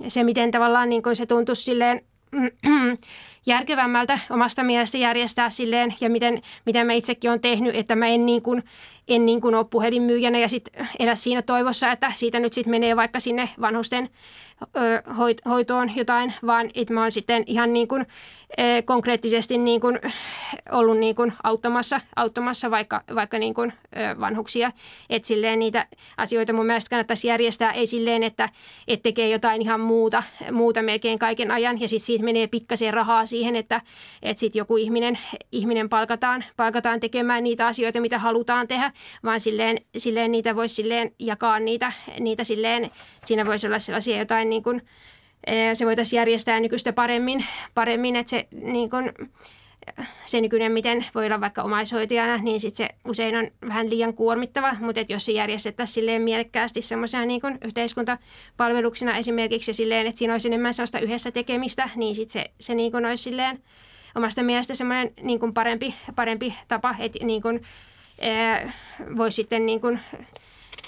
se 0.09 0.25
miten 0.25 0.51
tavallaan 0.51 0.89
niin 0.89 1.03
kuin 1.03 1.17
se 1.17 1.27
tuntuisi 1.27 1.63
silleen 1.63 2.01
järkevämmältä 3.47 4.19
omasta 4.31 4.63
mielestä 4.63 4.99
järjestää 4.99 5.51
silleen 5.51 5.95
ja 6.01 6.11
miten, 6.11 6.43
miten 6.67 6.87
mä 6.87 6.93
itsekin 6.93 7.31
olen 7.31 7.41
tehnyt, 7.41 7.75
että 7.75 7.97
mä 7.97 8.07
en 8.07 8.27
niin 8.27 8.43
kuin, 8.43 8.63
en 9.09 9.27
niin 9.27 9.41
kuin 9.41 9.55
ole 9.55 9.65
puhelinmyyjänä 9.65 10.39
ja 10.39 10.49
sitten 10.49 10.89
elä 10.99 11.15
siinä 11.15 11.43
toivossa, 11.43 11.93
että 11.93 12.13
siitä 12.17 12.41
nyt 12.41 12.53
sitten 12.53 12.71
menee 12.71 12.97
vaikka 12.97 13.21
sinne 13.21 13.49
vanhusten 13.61 14.09
hoitoon 15.49 15.97
jotain, 15.97 16.35
vaan 16.47 16.71
että 16.75 16.95
mä 16.95 17.01
oon 17.01 17.13
sitten 17.13 17.45
ihan 17.47 17.73
niin 17.73 17.89
kuin 17.89 18.07
konkreettisesti 18.85 19.59
niin 19.59 19.81
kuin 19.81 19.99
ollut 20.73 20.99
niin 20.99 21.15
kuin 21.15 21.33
auttamassa, 21.43 22.01
auttamassa 22.17 22.71
vaikka, 22.71 23.03
vaikka 23.15 23.39
niin 23.39 23.55
kuin 23.55 23.73
vanhuksia. 24.21 24.73
Että 25.11 25.29
silleen 25.29 25.59
niitä 25.59 25.87
asioita 26.17 26.53
mun 26.53 26.67
mielestä 26.67 26.91
kannattaisi 26.91 27.29
järjestää, 27.29 27.73
ei 27.73 27.87
silleen, 27.87 28.23
että 28.23 28.49
et 28.89 29.03
tekee 29.03 29.29
jotain 29.29 29.63
ihan 29.63 29.81
muuta, 29.81 30.23
muuta 30.53 30.83
melkein 30.83 31.19
kaiken 31.19 31.51
ajan 31.51 31.81
ja 31.81 31.89
sitten 31.89 32.07
siitä 32.07 32.25
menee 32.25 32.47
pikkasen 32.47 32.95
rahaa 32.95 33.27
siihen, 33.27 33.57
että, 33.57 33.81
että 34.23 34.41
sitten 34.41 34.61
joku 34.61 34.77
ihminen, 34.77 35.19
ihminen 35.53 35.89
palkataan, 35.89 36.45
palkataan 36.57 37.01
tekemään 37.01 37.45
niitä 37.45 37.67
asioita, 37.67 38.01
mitä 38.01 38.19
halutaan 38.19 38.69
tehdä, 38.69 38.93
vaan 39.25 39.41
silleen, 39.41 39.79
silleen 39.97 40.33
niitä 40.33 40.57
voisi 40.57 40.75
silleen 40.75 41.13
jakaa 41.19 41.59
niitä, 41.59 41.93
niitä 42.21 42.45
silleen, 42.45 42.91
siinä 43.25 43.45
voisi 43.45 43.67
olla 43.67 43.79
sellaisia 43.79 44.19
jotain 44.19 44.50
niin 44.51 44.63
kuin, 44.63 44.83
se 45.73 45.87
voitaisiin 45.87 46.19
järjestää 46.19 46.61
nykyistä 46.61 46.93
paremmin, 46.93 47.45
paremmin 47.75 48.17
että 48.17 48.31
se, 48.31 48.47
niin 48.51 48.91
kuin, 48.91 49.13
se 50.27 50.41
nykyinen, 50.41 50.73
miten 50.73 51.07
voi 51.15 51.27
olla 51.27 51.41
vaikka 51.41 51.63
omaishoitajana, 51.63 52.37
niin 52.37 52.61
sit 52.61 52.75
se 52.75 52.89
usein 53.05 53.37
on 53.37 53.51
vähän 53.69 53.91
liian 53.91 54.15
kuormittava, 54.15 54.77
mutta 54.81 55.01
jos 55.09 55.25
se 55.25 55.33
järjestettäisiin 55.33 55.95
silleen 55.95 56.23
mielekkäästi 56.23 56.83
semmoisena 56.83 57.25
niin 57.25 57.41
yhteiskuntapalveluksena 57.65 59.17
esimerkiksi 59.17 59.71
ja 59.71 59.75
silleen, 59.75 60.07
että 60.07 60.19
siinä 60.19 60.35
olisi 60.35 60.49
enemmän 60.49 60.75
sellaista 60.75 61.01
yhdessä 61.01 61.31
tekemistä, 61.33 61.89
niin 61.97 62.15
sit 62.15 62.31
se, 62.31 62.51
se 62.61 62.75
niin 62.75 62.93
kuin 62.93 63.07
olisi 63.07 63.23
silleen 63.23 63.59
omasta 64.15 64.43
mielestä 64.43 64.75
semmoinen 64.75 65.13
niin 65.23 65.41
kuin 65.41 65.55
parempi, 65.55 65.95
parempi 66.17 66.55
tapa, 66.69 66.95
että 66.99 67.25
niin 67.25 67.43
kuin, 67.43 67.63
voisi 69.17 69.35
sitten 69.35 69.67
niin 69.67 69.81
kuin 69.81 70.01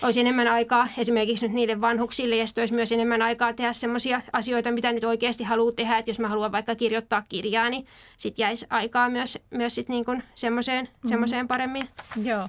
olisi 0.02 0.20
enemmän 0.20 0.48
aikaa 0.48 0.88
esimerkiksi 0.98 1.46
nyt 1.46 1.54
niille 1.54 1.80
vanhuksille 1.80 2.36
ja 2.36 2.46
sitten 2.46 2.62
olisi 2.62 2.74
myös 2.74 2.92
enemmän 2.92 3.22
aikaa 3.22 3.52
tehdä 3.52 3.72
semmoisia 3.72 4.20
asioita, 4.32 4.72
mitä 4.72 4.92
nyt 4.92 5.04
oikeasti 5.04 5.44
haluaa 5.44 5.72
tehdä. 5.72 5.98
Että 5.98 6.10
jos 6.10 6.18
mä 6.18 6.28
haluan 6.28 6.52
vaikka 6.52 6.74
kirjoittaa 6.74 7.22
kirjaa, 7.28 7.70
niin 7.70 7.86
sitten 8.16 8.42
jäisi 8.42 8.66
aikaa 8.70 9.08
myös, 9.10 9.38
myös 9.50 9.74
sit 9.74 9.88
niin 9.88 10.04
kuin 10.04 10.22
semmoiseen, 10.34 10.88
mm. 11.02 11.08
semmoiseen 11.08 11.48
paremmin. 11.48 11.88
Joo. 12.24 12.48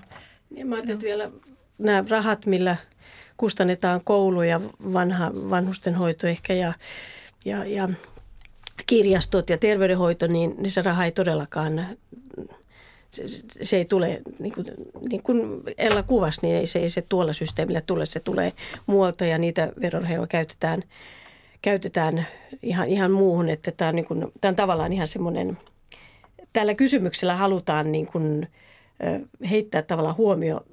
Ja 0.51 0.65
mä 0.65 0.75
ajattelin 0.75 1.01
vielä 1.01 1.31
nämä 1.77 2.03
rahat, 2.09 2.45
millä 2.45 2.75
kustannetaan 3.37 4.01
koulu 4.03 4.41
ja 4.41 4.61
vanha, 4.93 5.31
vanhustenhoito 5.49 6.27
ehkä 6.27 6.53
ja, 6.53 6.73
ja, 7.45 7.65
ja 7.65 7.89
kirjastot 8.85 9.49
ja 9.49 9.57
terveydenhoito, 9.57 10.27
niin, 10.27 10.55
niin 10.57 10.71
se 10.71 10.81
raha 10.81 11.05
ei 11.05 11.11
todellakaan 11.11 11.87
se, 13.13 13.23
se 13.61 13.77
ei 13.77 13.85
tule, 13.85 14.21
niin 14.39 14.53
kuin, 14.53 14.65
niin 15.09 15.23
kuin 15.23 15.63
Ella 15.77 16.03
kuvasi, 16.03 16.39
niin 16.43 16.55
ei 16.55 16.67
se, 16.67 16.79
ei 16.79 16.89
se 16.89 17.01
tuolla 17.01 17.33
systeemillä 17.33 17.81
tule. 17.81 18.05
Se 18.05 18.19
tulee 18.19 18.53
muualta 18.85 19.25
ja 19.25 19.37
niitä 19.37 19.71
verorahoja 19.81 20.27
käytetään, 20.27 20.83
käytetään 21.61 22.27
ihan, 22.63 22.89
ihan 22.89 23.11
muuhun. 23.11 23.49
Että 23.49 23.71
tämä, 23.71 23.89
on 23.89 23.95
niin 23.95 24.05
kuin, 24.05 24.31
tämä 24.41 24.49
on 24.49 24.55
tavallaan 24.55 24.93
ihan 24.93 25.07
semmoinen, 25.07 25.57
tällä 26.53 26.73
kysymyksellä 26.73 27.35
halutaan 27.35 27.91
niin 27.91 28.07
kuin, 28.07 28.47
heittää 29.49 29.81
tavallaan 29.81 30.17
huomio 30.17 30.65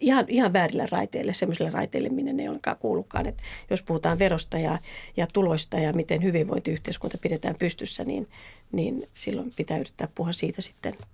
ihan, 0.00 0.24
ihan 0.28 0.52
väärillä 0.52 0.86
raiteille, 0.90 1.32
semmoisille 1.32 1.70
raiteille, 1.70 2.08
minne 2.08 2.32
ne 2.32 2.42
ei 2.42 2.48
ollenkaan 2.48 2.76
kuulukaan. 2.76 3.28
Että 3.28 3.42
jos 3.70 3.82
puhutaan 3.82 4.18
verosta 4.18 4.58
ja, 4.58 4.78
ja 5.16 5.26
tuloista 5.32 5.78
ja 5.78 5.92
miten 5.92 6.22
hyvinvointiyhteiskunta 6.22 7.18
pidetään 7.22 7.54
pystyssä, 7.58 8.04
niin, 8.04 8.28
niin 8.72 9.08
silloin 9.14 9.52
pitää 9.56 9.78
yrittää 9.78 10.08
puhua 10.14 10.32
siitä 10.32 10.62
sitten– 10.62 10.94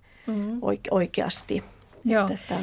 oike- 0.61 0.89
oikeasti. 0.91 1.63
Joo. 2.05 2.29
Että, 2.33 2.55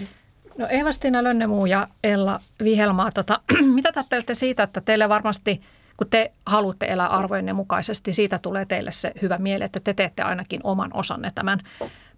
No 0.58 0.66
Eeva-Stina 0.70 1.24
Lönnemuu 1.24 1.66
ja 1.66 1.88
Ella 2.04 2.40
Vihelmaa, 2.64 3.12
tota, 3.12 3.40
mitä 3.74 3.92
ajattelette 3.96 4.34
siitä, 4.34 4.62
että 4.62 4.80
teille 4.80 5.08
varmasti, 5.08 5.60
kun 5.96 6.10
te 6.10 6.32
haluatte 6.46 6.86
elää 6.86 7.08
arvojenne 7.08 7.52
mukaisesti, 7.52 8.12
siitä 8.12 8.38
tulee 8.38 8.66
teille 8.66 8.92
se 8.92 9.12
hyvä 9.22 9.38
mieli, 9.38 9.64
että 9.64 9.80
te 9.80 9.94
teette 9.94 10.22
ainakin 10.22 10.60
oman 10.64 10.90
osanne 10.94 11.32
tämän 11.34 11.60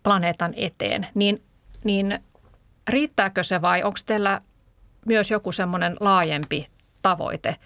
planeetan 0.03 0.55
eteen. 0.57 1.07
Niin, 1.15 1.43
niin 1.85 2.19
riittääkö 2.89 3.43
se 3.43 3.63
vai 3.63 3.83
onko 3.83 3.99
teillä 4.07 4.41
myös 5.07 5.31
joku 5.31 5.53
semmoinen 5.53 5.97
laajempi 6.01 6.67
tavoite? 7.03 7.57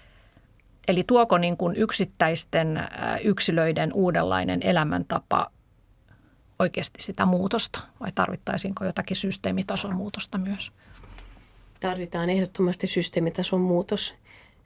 Eli 0.87 1.03
tuoko 1.07 1.37
niin 1.37 1.57
kuin 1.57 1.75
yksittäisten 1.75 2.83
yksilöiden 3.23 3.93
uudenlainen 3.93 4.59
elämäntapa 4.63 5.51
oikeasti 6.59 7.03
sitä 7.03 7.25
muutosta 7.25 7.79
vai 7.99 8.11
tarvittaisiinko 8.15 8.85
jotakin 8.85 9.17
systeemitason 9.17 9.95
muutosta 9.95 10.37
myös? 10.37 10.71
Tarvitaan 11.79 12.29
ehdottomasti 12.29 12.87
systeemitason 12.87 13.61
muutos. 13.61 14.15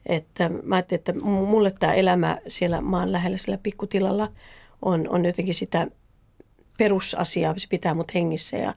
Että 0.05 0.49
mä 0.63 0.75
ajattelin, 0.75 0.99
että 0.99 1.13
mulle 1.23 1.71
tämä 1.71 1.93
elämä 1.93 2.37
siellä 2.47 2.81
maan 2.81 3.11
lähellä, 3.11 3.37
siellä 3.37 3.57
pikkutilalla 3.63 4.31
on, 4.81 5.09
on 5.09 5.25
jotenkin 5.25 5.53
sitä 5.53 5.87
perusasiaa, 6.77 7.53
se 7.57 7.67
pitää 7.67 7.93
mut 7.93 8.13
hengissä 8.13 8.57
ja, 8.57 8.73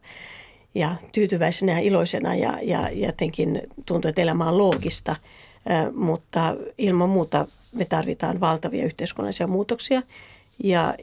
ja 0.74 0.96
tyytyväisenä 1.12 1.72
ja 1.72 1.78
iloisena 1.78 2.34
ja, 2.34 2.58
ja 2.62 2.90
jotenkin 2.90 3.62
tuntuu, 3.86 4.08
että 4.08 4.22
elämä 4.22 4.48
on 4.48 4.58
loogista. 4.58 5.16
Mutta 5.94 6.56
ilman 6.78 7.08
muuta 7.08 7.46
me 7.72 7.84
tarvitaan 7.84 8.40
valtavia 8.40 8.84
yhteiskunnallisia 8.84 9.46
muutoksia 9.46 10.02
ja, 10.64 10.94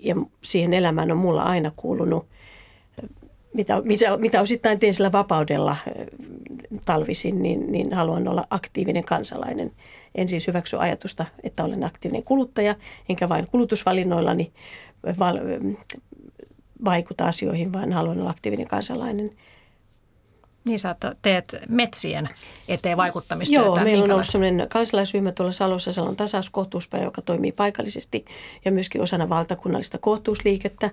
ja 0.00 0.14
siihen 0.42 0.74
elämään 0.74 1.10
on 1.12 1.18
mulla 1.18 1.42
aina 1.42 1.72
kuulunut, 1.76 2.26
mitä, 3.54 3.82
mitä, 3.84 4.16
mitä 4.16 4.40
osittain 4.40 4.78
teen 4.78 4.94
sillä 4.94 5.12
vapaudella 5.12 5.76
talvisin, 6.84 7.42
niin, 7.42 7.72
niin 7.72 7.92
haluan 7.92 8.28
olla 8.28 8.46
aktiivinen 8.50 9.04
kansalainen. 9.04 9.72
En 10.14 10.28
siis 10.28 10.46
hyväksy 10.46 10.76
ajatusta, 10.78 11.26
että 11.42 11.64
olen 11.64 11.84
aktiivinen 11.84 12.22
kuluttaja, 12.22 12.74
enkä 13.08 13.28
vain 13.28 13.46
kulutusvalinnoillani 13.50 14.52
val, 15.18 15.38
vaikuta 16.84 17.26
asioihin, 17.26 17.72
vaan 17.72 17.92
haluan 17.92 18.18
olla 18.20 18.30
aktiivinen 18.30 18.68
kansalainen– 18.68 19.30
niin 20.64 20.78
sä 20.78 20.96
teet 21.22 21.56
metsien 21.68 22.28
eteen 22.68 22.96
vaikuttamista. 22.96 23.54
Joo, 23.54 23.76
meillä 23.76 24.04
on 24.04 24.12
ollut 24.12 24.26
sellainen 24.26 24.68
kansalaisryhmä 24.68 25.32
tuolla 25.32 25.52
Salossa, 25.52 25.92
Salon 25.92 26.16
tasauskohtuuspäivä, 26.16 27.04
joka 27.04 27.22
toimii 27.22 27.52
paikallisesti 27.52 28.24
ja 28.64 28.72
myöskin 28.72 29.00
osana 29.00 29.28
valtakunnallista 29.28 29.98
kohtuusliikettä. 29.98 30.90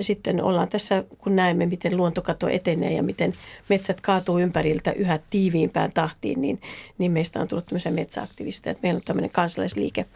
Sitten 0.00 0.42
ollaan 0.42 0.68
tässä, 0.68 1.04
kun 1.18 1.36
näemme, 1.36 1.66
miten 1.66 1.96
luontokato 1.96 2.48
etenee 2.48 2.92
ja 2.92 3.02
miten 3.02 3.32
metsät 3.68 4.00
kaatuu 4.00 4.38
ympäriltä 4.38 4.92
yhä 4.92 5.18
tiiviimpään 5.30 5.92
tahtiin, 5.92 6.40
niin, 6.40 6.60
niin 6.98 7.12
meistä 7.12 7.40
on 7.40 7.48
tullut 7.48 7.66
tämmöisiä 7.66 7.92
metsäaktivisteja. 7.92 8.76
Meillä 8.82 8.98
on 8.98 9.04
tämmöinen 9.04 9.30
kansalaisliike, 9.30 10.06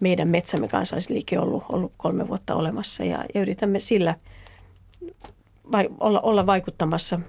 meidän 0.00 0.28
metsämme 0.28 0.68
kansalaisliike 0.68 1.38
on 1.38 1.44
ollut, 1.44 1.64
ollut 1.68 1.92
kolme 1.96 2.28
vuotta 2.28 2.54
olemassa 2.54 3.04
ja, 3.04 3.24
ja 3.34 3.40
yritämme 3.40 3.80
sillä 3.80 4.14
vai, 5.72 5.88
olla, 6.00 6.20
olla 6.20 6.46
vaikuttamassa 6.46 7.20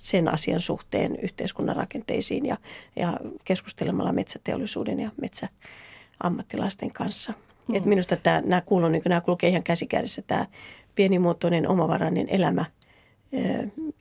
sen 0.00 0.34
asian 0.34 0.60
suhteen 0.60 1.16
yhteiskunnan 1.22 1.76
rakenteisiin 1.76 2.46
ja, 2.46 2.56
ja 2.96 3.20
keskustelemalla 3.44 4.12
metsäteollisuuden 4.12 5.00
ja 5.00 5.10
metsäammattilaisten 5.20 6.92
kanssa. 6.92 7.32
Mm. 7.68 7.74
Et 7.74 7.84
minusta 7.84 8.16
tämä, 8.16 8.40
nämä, 8.40 8.60
kuuluu, 8.60 8.88
niin 8.88 9.02
nämä 9.08 9.20
kulkee 9.20 9.50
ihan 9.50 9.62
käsikädessä 9.62 10.22
tämä 10.22 10.46
pienimuotoinen 10.94 11.68
omavarainen 11.68 12.28
elämä 12.28 12.64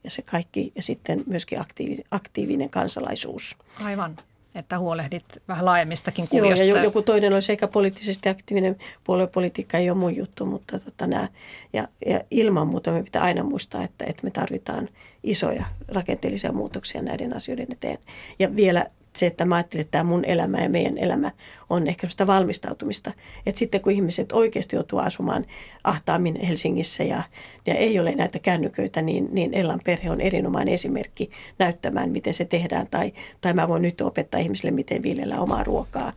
ja 0.04 0.10
se 0.10 0.22
kaikki 0.22 0.72
ja 0.76 0.82
sitten 0.82 1.24
myöskin 1.28 1.62
aktiivinen, 1.62 2.06
aktiivinen 2.12 2.70
kansalaisuus. 2.70 3.58
Aivan. 3.84 4.18
Että 4.58 4.80
huolehdit 4.80 5.26
vähän 5.48 5.66
laajemmistakin 5.66 6.28
kuviosta. 6.28 6.66
Joo, 6.66 6.78
ja 6.78 6.84
joku 6.84 7.02
toinen 7.02 7.34
olisi 7.34 7.52
ehkä 7.52 7.68
poliittisesti 7.68 8.30
aktiivinen 8.30 8.76
puoluepolitiikka 9.04 9.78
ei 9.78 9.90
ole 9.90 9.98
mun 9.98 10.16
juttu, 10.16 10.46
mutta 10.46 10.80
tota 10.80 11.08
nämä, 11.08 11.28
ja, 11.74 11.88
ja 12.06 12.22
ilman 12.32 12.68
muuta 12.68 12.92
me 12.92 13.04
pitää 13.04 13.22
aina 13.22 13.44
muistaa, 13.44 13.84
että, 13.84 14.06
että 14.06 14.24
me 14.24 14.32
tarvitaan 14.32 14.90
isoja 15.24 15.66
rakenteellisia 15.88 16.52
muutoksia 16.52 17.02
näiden 17.02 17.36
asioiden 17.36 17.68
eteen. 17.72 17.98
Ja 18.40 18.56
vielä 18.56 18.86
se, 19.18 19.26
että 19.26 19.46
mä 19.46 19.56
ajattelen, 19.56 19.82
että 19.82 19.92
tämä 19.92 20.04
mun 20.04 20.26
elämä 20.26 20.58
ja 20.58 20.70
meidän 20.70 20.98
elämä 20.98 21.32
on 21.70 21.88
ehkä 21.88 22.10
sitä 22.10 22.28
valmistautumista. 22.28 23.12
Että 23.46 23.60
sitten 23.60 23.82
kun 23.82 23.92
ihmiset 23.92 24.32
oikeasti 24.32 24.76
joutuu 24.76 25.00
asumaan 25.00 25.46
ahtaammin 25.84 26.42
Helsingissä 26.42 27.04
ja, 27.04 27.24
ja 27.66 27.74
ei 27.74 28.00
ole 28.00 28.16
näitä 28.16 28.40
kännyköitä, 28.40 29.02
niin, 29.02 29.28
niin 29.32 29.54
Ellan 29.54 29.82
perhe 29.86 30.12
on 30.12 30.22
erinomainen 30.22 30.74
esimerkki 30.74 31.32
näyttämään, 31.60 32.10
miten 32.10 32.34
se 32.34 32.46
tehdään. 32.46 32.88
Tai, 32.92 33.14
tai 33.42 33.54
mä 33.54 33.68
voin 33.68 33.82
nyt 33.82 34.02
opettaa 34.02 34.40
ihmisille, 34.40 34.72
miten 34.72 35.04
viljellä 35.04 35.40
omaa 35.40 35.64
ruokaa. 35.64 36.14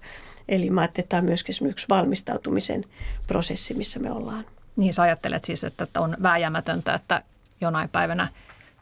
Eli 0.48 0.70
mä 0.70 0.80
ajattelen, 0.80 1.04
että 1.04 1.10
tämä 1.10 1.18
on 1.18 1.24
myöskin 1.24 1.66
yksi 1.66 1.86
valmistautumisen 1.88 2.84
prosessi, 3.26 3.74
missä 3.74 4.00
me 4.00 4.12
ollaan. 4.12 4.44
Niin 4.76 4.94
sä 4.94 5.02
ajattelet 5.02 5.44
siis, 5.44 5.64
että 5.64 5.86
on 5.98 6.16
vääjäämätöntä, 6.22 6.94
että 6.94 7.22
jonain 7.60 7.88
päivänä 7.88 8.28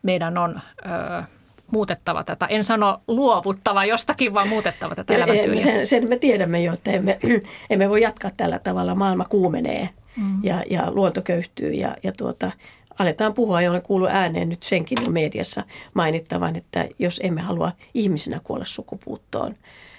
meidän 0.03 0.39
on... 0.39 0.61
Öö, 0.87 1.23
muutettava 1.71 2.25
tätä. 2.25 2.47
En 2.47 2.65
sano 2.65 3.01
luovuttava 3.09 3.85
jostakin, 3.85 4.35
vaan 4.35 4.49
muutettava 4.49 4.95
tätä 4.95 5.15
elämäntyyliä. 5.15 5.63
Sen, 5.63 5.87
sen 5.87 6.09
me 6.09 6.17
tiedämme 6.17 6.63
jo, 6.63 6.73
että 6.73 6.91
emme, 6.91 7.19
emme 7.71 7.89
voi 7.89 8.03
jatkaa 8.03 8.31
tällä 8.37 8.59
tavalla. 8.59 8.95
Maailma 8.95 9.25
kuumenee 9.25 9.89
mm. 10.17 10.45
ja, 10.45 10.65
ja 10.71 10.91
luonto 10.91 11.23
köyhtyy 11.23 11.73
ja, 11.73 11.97
ja 12.03 12.13
tuota, 12.13 12.51
aletaan 12.99 13.35
puhua 13.35 13.63
ja 13.63 13.71
olen 13.71 13.83
kuullut 13.83 14.11
ääneen 14.11 14.49
nyt 14.49 14.63
senkin 14.63 14.99
jo 15.05 15.11
mediassa 15.11 15.63
mainittavan, 15.95 16.57
että 16.57 16.89
jos 16.99 17.21
emme 17.25 17.41
halua 17.41 17.73
ihmisinä 17.95 18.41
kuolla 18.45 18.65
sukupuuttoon 18.65 19.55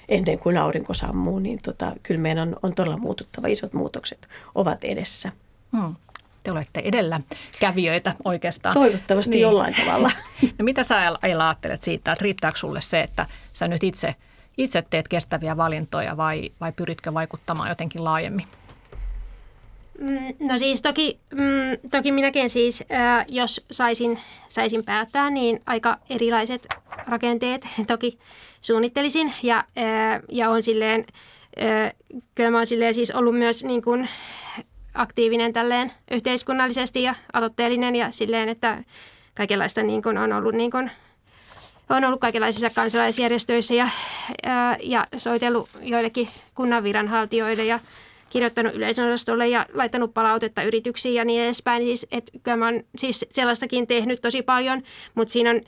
ennen 0.10 0.40
kuin 0.40 0.58
aurinko 0.58 0.94
sammuu, 0.94 1.40
niin 1.40 1.60
tota, 1.64 1.96
kyllä 2.04 2.22
meidän 2.22 2.48
on, 2.48 2.56
on 2.64 2.76
todella 2.76 2.98
muututtava. 2.98 3.48
Isot 3.48 3.74
muutokset 3.74 4.28
ovat 4.56 4.84
edessä. 4.84 5.32
Mm 5.72 5.96
te 6.44 6.52
olette 6.52 6.82
edellä 6.86 7.20
kävijöitä 7.60 8.16
oikeastaan. 8.24 8.74
Toivottavasti 8.74 9.32
niin. 9.32 9.42
jollain 9.42 9.76
tavalla. 9.76 10.12
No 10.60 10.64
mitä 10.64 10.84
sä 10.84 11.14
ajattelet 11.22 11.84
siitä, 11.84 12.12
että 12.12 12.24
riittääkö 12.24 12.58
sulle 12.58 12.82
se, 12.82 13.02
että 13.02 13.26
sä 13.54 13.68
nyt 13.68 13.84
itse, 13.84 14.16
itse 14.58 14.84
teet 14.90 15.08
kestäviä 15.08 15.58
valintoja 15.58 16.18
vai, 16.18 16.52
vai 16.62 16.72
pyritkö 16.72 17.14
vaikuttamaan 17.14 17.70
jotenkin 17.70 18.04
laajemmin? 18.04 18.46
Mm, 20.00 20.48
no 20.48 20.58
siis 20.58 20.82
toki, 20.82 21.20
mm, 21.34 21.90
toki 21.92 22.12
minäkin 22.12 22.50
siis, 22.50 22.84
äh, 22.92 23.26
jos 23.30 23.66
saisin, 23.72 24.20
saisin 24.50 24.84
päättää, 24.84 25.30
niin 25.30 25.62
aika 25.66 25.98
erilaiset 26.10 26.68
rakenteet 27.08 27.68
toki 27.88 28.20
suunnittelisin 28.62 29.34
ja, 29.44 29.58
äh, 29.58 30.22
ja 30.30 30.50
on 30.50 30.64
silleen, 30.64 31.06
äh, 31.62 31.94
kyllä 32.36 32.52
mä 32.52 32.58
oon 32.58 32.68
silleen 32.68 32.94
siis 32.94 33.12
ollut 33.12 33.38
myös 33.38 33.64
niin 33.64 33.82
kuin 33.82 34.10
aktiivinen 35.00 35.54
tälleen 35.54 35.92
yhteiskunnallisesti 36.12 37.04
ja 37.04 37.16
aloitteellinen 37.34 37.96
ja 37.96 38.12
silleen, 38.12 38.50
että 38.50 38.84
kaikenlaista 39.36 39.84
niin 39.84 40.02
kuin 40.02 40.18
on 40.18 40.34
ollut 40.34 40.56
niin 40.56 40.72
kuin, 40.72 40.92
on 41.90 42.06
ollut 42.06 42.20
kaikenlaisissa 42.20 42.70
kansalaisjärjestöissä 42.70 43.74
ja, 43.74 43.90
ja, 44.44 44.78
ja 44.82 45.08
soitellut 45.18 45.70
joillekin 45.82 46.28
kunnan 46.56 46.84
viranhaltijoille 46.84 47.66
ja 47.66 47.80
kirjoittanut 48.30 48.74
yleisönosastolle 48.74 49.48
ja 49.48 49.66
laittanut 49.74 50.14
palautetta 50.14 50.64
yrityksiin 50.64 51.16
ja 51.16 51.26
niin 51.26 51.44
edespäin. 51.44 51.84
Siis, 51.84 52.08
et, 52.12 52.32
kyllä 52.44 52.58
mä 52.58 52.66
oon 52.66 52.84
siis 52.98 53.26
sellaistakin 53.32 53.88
tehnyt 53.88 54.22
tosi 54.22 54.42
paljon, 54.42 54.82
mutta 55.16 55.32
siinä 55.32 55.50
on, 55.50 55.62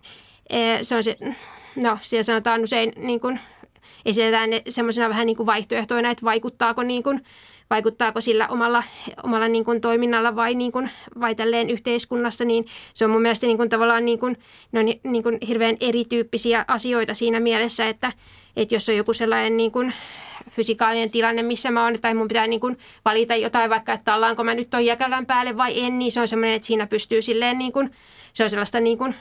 se 0.82 0.96
on 0.96 1.04
se, 1.04 1.18
no 1.76 1.98
siellä 2.02 2.24
sanotaan 2.24 2.62
usein 2.62 2.94
niin 2.96 3.20
kuin, 3.20 3.40
esitetään 4.06 4.50
ne 4.50 4.62
semmoisena 4.70 5.10
vähän 5.10 5.26
niin 5.26 5.38
kuin 5.38 5.48
vaihtoehtoina, 5.48 6.12
että 6.12 6.26
vaikuttaako 6.26 6.84
niin 6.84 7.04
kuin, 7.04 7.24
vaikuttaako 7.72 8.22
sillä 8.22 8.48
omalla, 8.48 8.84
omalla 9.24 9.48
niin 9.48 9.66
kuin 9.66 9.82
toiminnalla 9.82 10.36
vai, 10.36 10.56
niin 10.56 10.72
kuin, 10.72 10.90
vai 11.20 11.36
tälleen 11.36 11.70
yhteiskunnassa, 11.70 12.46
niin 12.46 12.66
se 12.94 13.06
on 13.06 13.12
mun 13.12 13.22
mielestä 13.22 13.48
niin 13.48 13.58
kuin 13.58 13.70
tavallaan 13.70 14.06
niin 14.06 14.20
kuin, 14.20 14.38
ne 14.72 14.80
on 14.80 14.86
niin 14.86 15.24
kuin 15.24 15.38
hirveän 15.48 15.78
erityyppisiä 15.80 16.66
asioita 16.68 17.14
siinä 17.14 17.40
mielessä, 17.40 17.90
että, 17.90 18.14
että 18.56 18.76
jos 18.76 18.90
on 18.90 18.96
joku 18.96 19.14
sellainen 19.14 19.58
niin 19.58 19.72
kuin 19.72 19.94
fysikaalinen 20.50 21.12
tilanne, 21.12 21.44
missä 21.44 21.72
mä 21.72 21.84
oon, 21.84 21.96
tai 22.02 22.14
mun 22.14 22.28
pitää 22.28 22.48
niin 22.48 22.60
kuin 22.60 22.78
valita 23.06 23.36
jotain, 23.36 23.70
vaikka 23.70 23.94
että 23.94 24.16
ollaanko 24.16 24.44
mä 24.44 24.54
nyt 24.54 24.70
ton 24.70 24.86
jäkälän 24.86 25.26
päälle 25.26 25.58
vai 25.58 25.80
en, 25.80 26.00
niin 26.00 26.12
se 26.12 26.22
on 26.22 26.28
semmoinen, 26.28 26.56
että 26.56 26.66
siinä 26.66 26.88
pystyy 26.88 27.22
silleen 27.22 27.58
niin 27.58 27.72
kuin, 27.72 27.92
se 28.34 28.44
on 28.44 28.50
sellaista 28.50 28.80
niin 28.80 28.98
kuin 28.98 29.16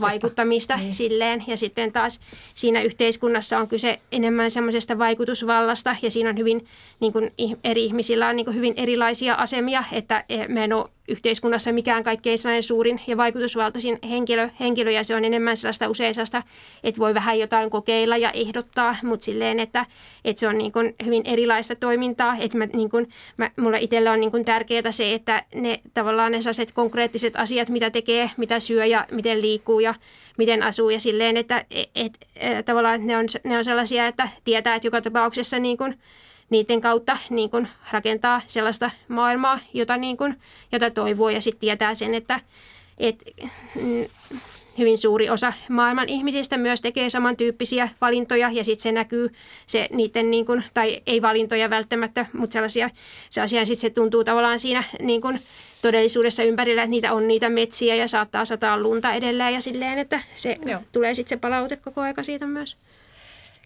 vaikuttamista 0.00 0.76
niin. 0.76 0.94
silleen. 0.94 1.44
Ja 1.46 1.56
sitten 1.56 1.92
taas 1.92 2.20
siinä 2.54 2.82
yhteiskunnassa 2.82 3.58
on 3.58 3.68
kyse 3.68 4.00
enemmän 4.12 4.50
semmoisesta 4.50 4.98
vaikutusvallasta 4.98 5.96
ja 6.02 6.10
siinä 6.10 6.30
on 6.30 6.38
hyvin, 6.38 6.66
niin 7.00 7.12
kuin 7.12 7.32
eri 7.64 7.84
ihmisillä 7.84 8.28
on 8.28 8.36
niin 8.36 8.46
kuin 8.46 8.56
hyvin 8.56 8.74
erilaisia 8.76 9.34
asemia, 9.34 9.84
että 9.92 10.24
e, 10.28 10.48
me 10.48 10.64
en 10.64 10.72
ole 10.72 10.88
yhteiskunnassa 11.08 11.72
mikään 11.72 12.02
kaikkein 12.04 12.38
suurin 12.60 13.00
ja 13.06 13.16
vaikutusvaltaisin 13.16 13.98
henkilö, 14.08 14.48
henkilö 14.60 14.90
ja 14.90 15.04
se 15.04 15.16
on 15.16 15.24
enemmän 15.24 15.56
sellaista 15.56 15.88
usein 15.88 16.14
sellaista, 16.14 16.42
että 16.84 16.98
voi 16.98 17.14
vähän 17.14 17.38
jotain 17.38 17.70
kokeilla 17.70 18.16
ja 18.16 18.30
ehdottaa, 18.30 18.96
mutta 19.02 19.24
silleen, 19.24 19.60
että, 19.60 19.86
että 20.24 20.40
se 20.40 20.48
on 20.48 20.58
niin 20.58 20.72
kuin 20.72 20.94
hyvin 21.04 21.22
erilaista 21.24 21.74
toimintaa. 21.74 22.36
Että 22.40 22.58
mä, 22.58 22.66
niin 22.66 22.90
kuin, 22.90 23.08
mä, 23.36 23.50
mulla 23.56 23.76
itsellä 23.76 24.12
on 24.12 24.20
niin 24.20 24.30
kuin 24.30 24.44
tärkeää 24.44 24.90
se, 24.90 25.14
että 25.14 25.42
ne 25.54 25.80
tavallaan 25.94 26.32
ne 26.32 26.40
sellaiset 26.40 26.72
konkreettiset 26.72 27.36
asiat, 27.36 27.68
mitä 27.68 27.90
tekee, 27.90 28.30
mitä 28.36 28.60
syö 28.60 28.84
ja 28.84 29.06
miten 29.10 29.42
liikkuu 29.42 29.80
ja 29.80 29.94
miten 30.38 30.62
asuu 30.62 30.90
ja 30.90 31.00
silleen, 31.00 31.36
että 31.36 31.64
et, 31.70 31.90
et, 31.94 32.18
et, 32.36 32.66
tavallaan 32.66 33.06
ne 33.06 33.16
on, 33.16 33.26
ne 33.44 33.56
on 33.58 33.64
sellaisia, 33.64 34.06
että 34.06 34.28
tietää, 34.44 34.74
että 34.74 34.86
joka 34.86 35.00
tapauksessa 35.00 35.58
niin 35.58 35.76
kuin, 35.76 35.98
niiden 36.50 36.80
kautta 36.80 37.18
niin 37.30 37.50
kuin 37.50 37.68
rakentaa 37.90 38.42
sellaista 38.46 38.90
maailmaa, 39.08 39.58
jota, 39.74 39.96
niin 39.96 40.16
kuin, 40.16 40.40
jota 40.72 40.90
toivoo 40.90 41.28
ja 41.28 41.40
sitten 41.40 41.60
tietää 41.60 41.94
sen, 41.94 42.14
että, 42.14 42.40
että 42.98 43.24
mm, 43.74 44.04
hyvin 44.78 44.98
suuri 44.98 45.30
osa 45.30 45.52
maailman 45.68 46.08
ihmisistä 46.08 46.56
myös 46.56 46.80
tekee 46.80 47.08
samantyyppisiä 47.08 47.88
valintoja 48.00 48.50
ja 48.50 48.64
sitten 48.64 48.82
se 48.82 48.92
näkyy 48.92 49.32
se 49.66 49.88
niiden, 49.92 50.30
niin 50.30 50.46
kuin, 50.46 50.64
tai 50.74 51.02
ei 51.06 51.22
valintoja 51.22 51.70
välttämättä, 51.70 52.26
mutta 52.32 52.52
sellaisia, 52.52 52.90
sellaisia 53.30 53.66
sitten 53.66 53.80
se 53.80 53.90
tuntuu 53.90 54.24
tavallaan 54.24 54.58
siinä 54.58 54.84
niin 55.00 55.20
kuin, 55.20 55.40
todellisuudessa 55.82 56.42
ympärillä, 56.42 56.82
että 56.82 56.90
niitä 56.90 57.12
on 57.12 57.28
niitä 57.28 57.48
metsiä 57.48 57.94
ja 57.94 58.08
saattaa 58.08 58.44
sataa 58.44 58.80
lunta 58.80 59.14
edelleen 59.14 59.54
ja 59.54 59.60
silleen, 59.60 59.98
että 59.98 60.20
se 60.34 60.56
Joo. 60.66 60.80
tulee 60.92 61.14
sitten 61.14 61.38
se 61.38 61.40
palaute 61.40 61.76
koko 61.76 62.00
aika 62.00 62.22
siitä 62.22 62.46
myös. 62.46 62.76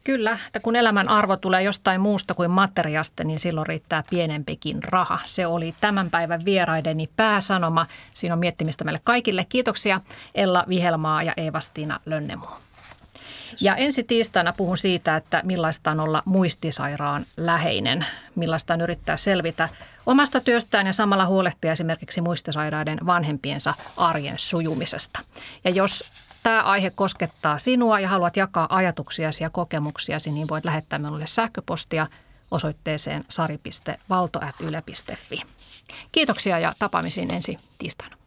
Kyllä, 0.04 0.38
että 0.46 0.60
kun 0.60 0.76
elämän 0.76 1.08
arvo 1.08 1.36
tulee 1.36 1.62
jostain 1.62 2.00
muusta 2.00 2.34
kuin 2.34 2.50
materiasta, 2.50 3.24
niin 3.24 3.38
silloin 3.38 3.66
riittää 3.66 4.04
pienempikin 4.10 4.82
raha. 4.82 5.18
Se 5.24 5.46
oli 5.46 5.74
tämän 5.80 6.10
päivän 6.10 6.44
vieraideni 6.44 7.08
pääsanoma. 7.16 7.86
Siinä 8.14 8.34
on 8.34 8.38
miettimistä 8.38 8.84
meille 8.84 9.00
kaikille. 9.04 9.46
Kiitoksia 9.48 10.00
Ella 10.34 10.64
Vihelmaa 10.68 11.22
ja 11.22 11.32
Eeva-Stiina 11.36 12.00
Lönnemu. 12.06 12.46
Ja 13.60 13.76
ensi 13.76 14.02
tiistaina 14.02 14.52
puhun 14.52 14.78
siitä, 14.78 15.16
että 15.16 15.40
millaista 15.44 15.90
on 15.90 16.00
olla 16.00 16.22
muistisairaan 16.24 17.26
läheinen, 17.36 18.06
millaista 18.34 18.74
on 18.74 18.80
yrittää 18.80 19.16
selvitä 19.16 19.68
omasta 20.06 20.40
työstään 20.40 20.86
ja 20.86 20.92
samalla 20.92 21.26
huolehtia 21.26 21.72
esimerkiksi 21.72 22.20
muistisairaiden 22.20 22.98
vanhempiensa 23.06 23.74
arjen 23.96 24.38
sujumisesta. 24.38 25.20
Ja 25.64 25.70
jos 25.70 26.10
tämä 26.42 26.62
aihe 26.62 26.90
koskettaa 26.90 27.58
sinua 27.58 28.00
ja 28.00 28.08
haluat 28.08 28.36
jakaa 28.36 28.76
ajatuksiasi 28.76 29.44
ja 29.44 29.50
kokemuksiasi, 29.50 30.30
niin 30.30 30.48
voit 30.48 30.64
lähettää 30.64 30.98
minulle 30.98 31.26
sähköpostia 31.26 32.06
osoitteeseen 32.50 33.24
sari.valto.yle.fi. 33.28 35.42
Kiitoksia 36.12 36.58
ja 36.58 36.72
tapaamisiin 36.78 37.34
ensi 37.34 37.56
tiistaina. 37.78 38.19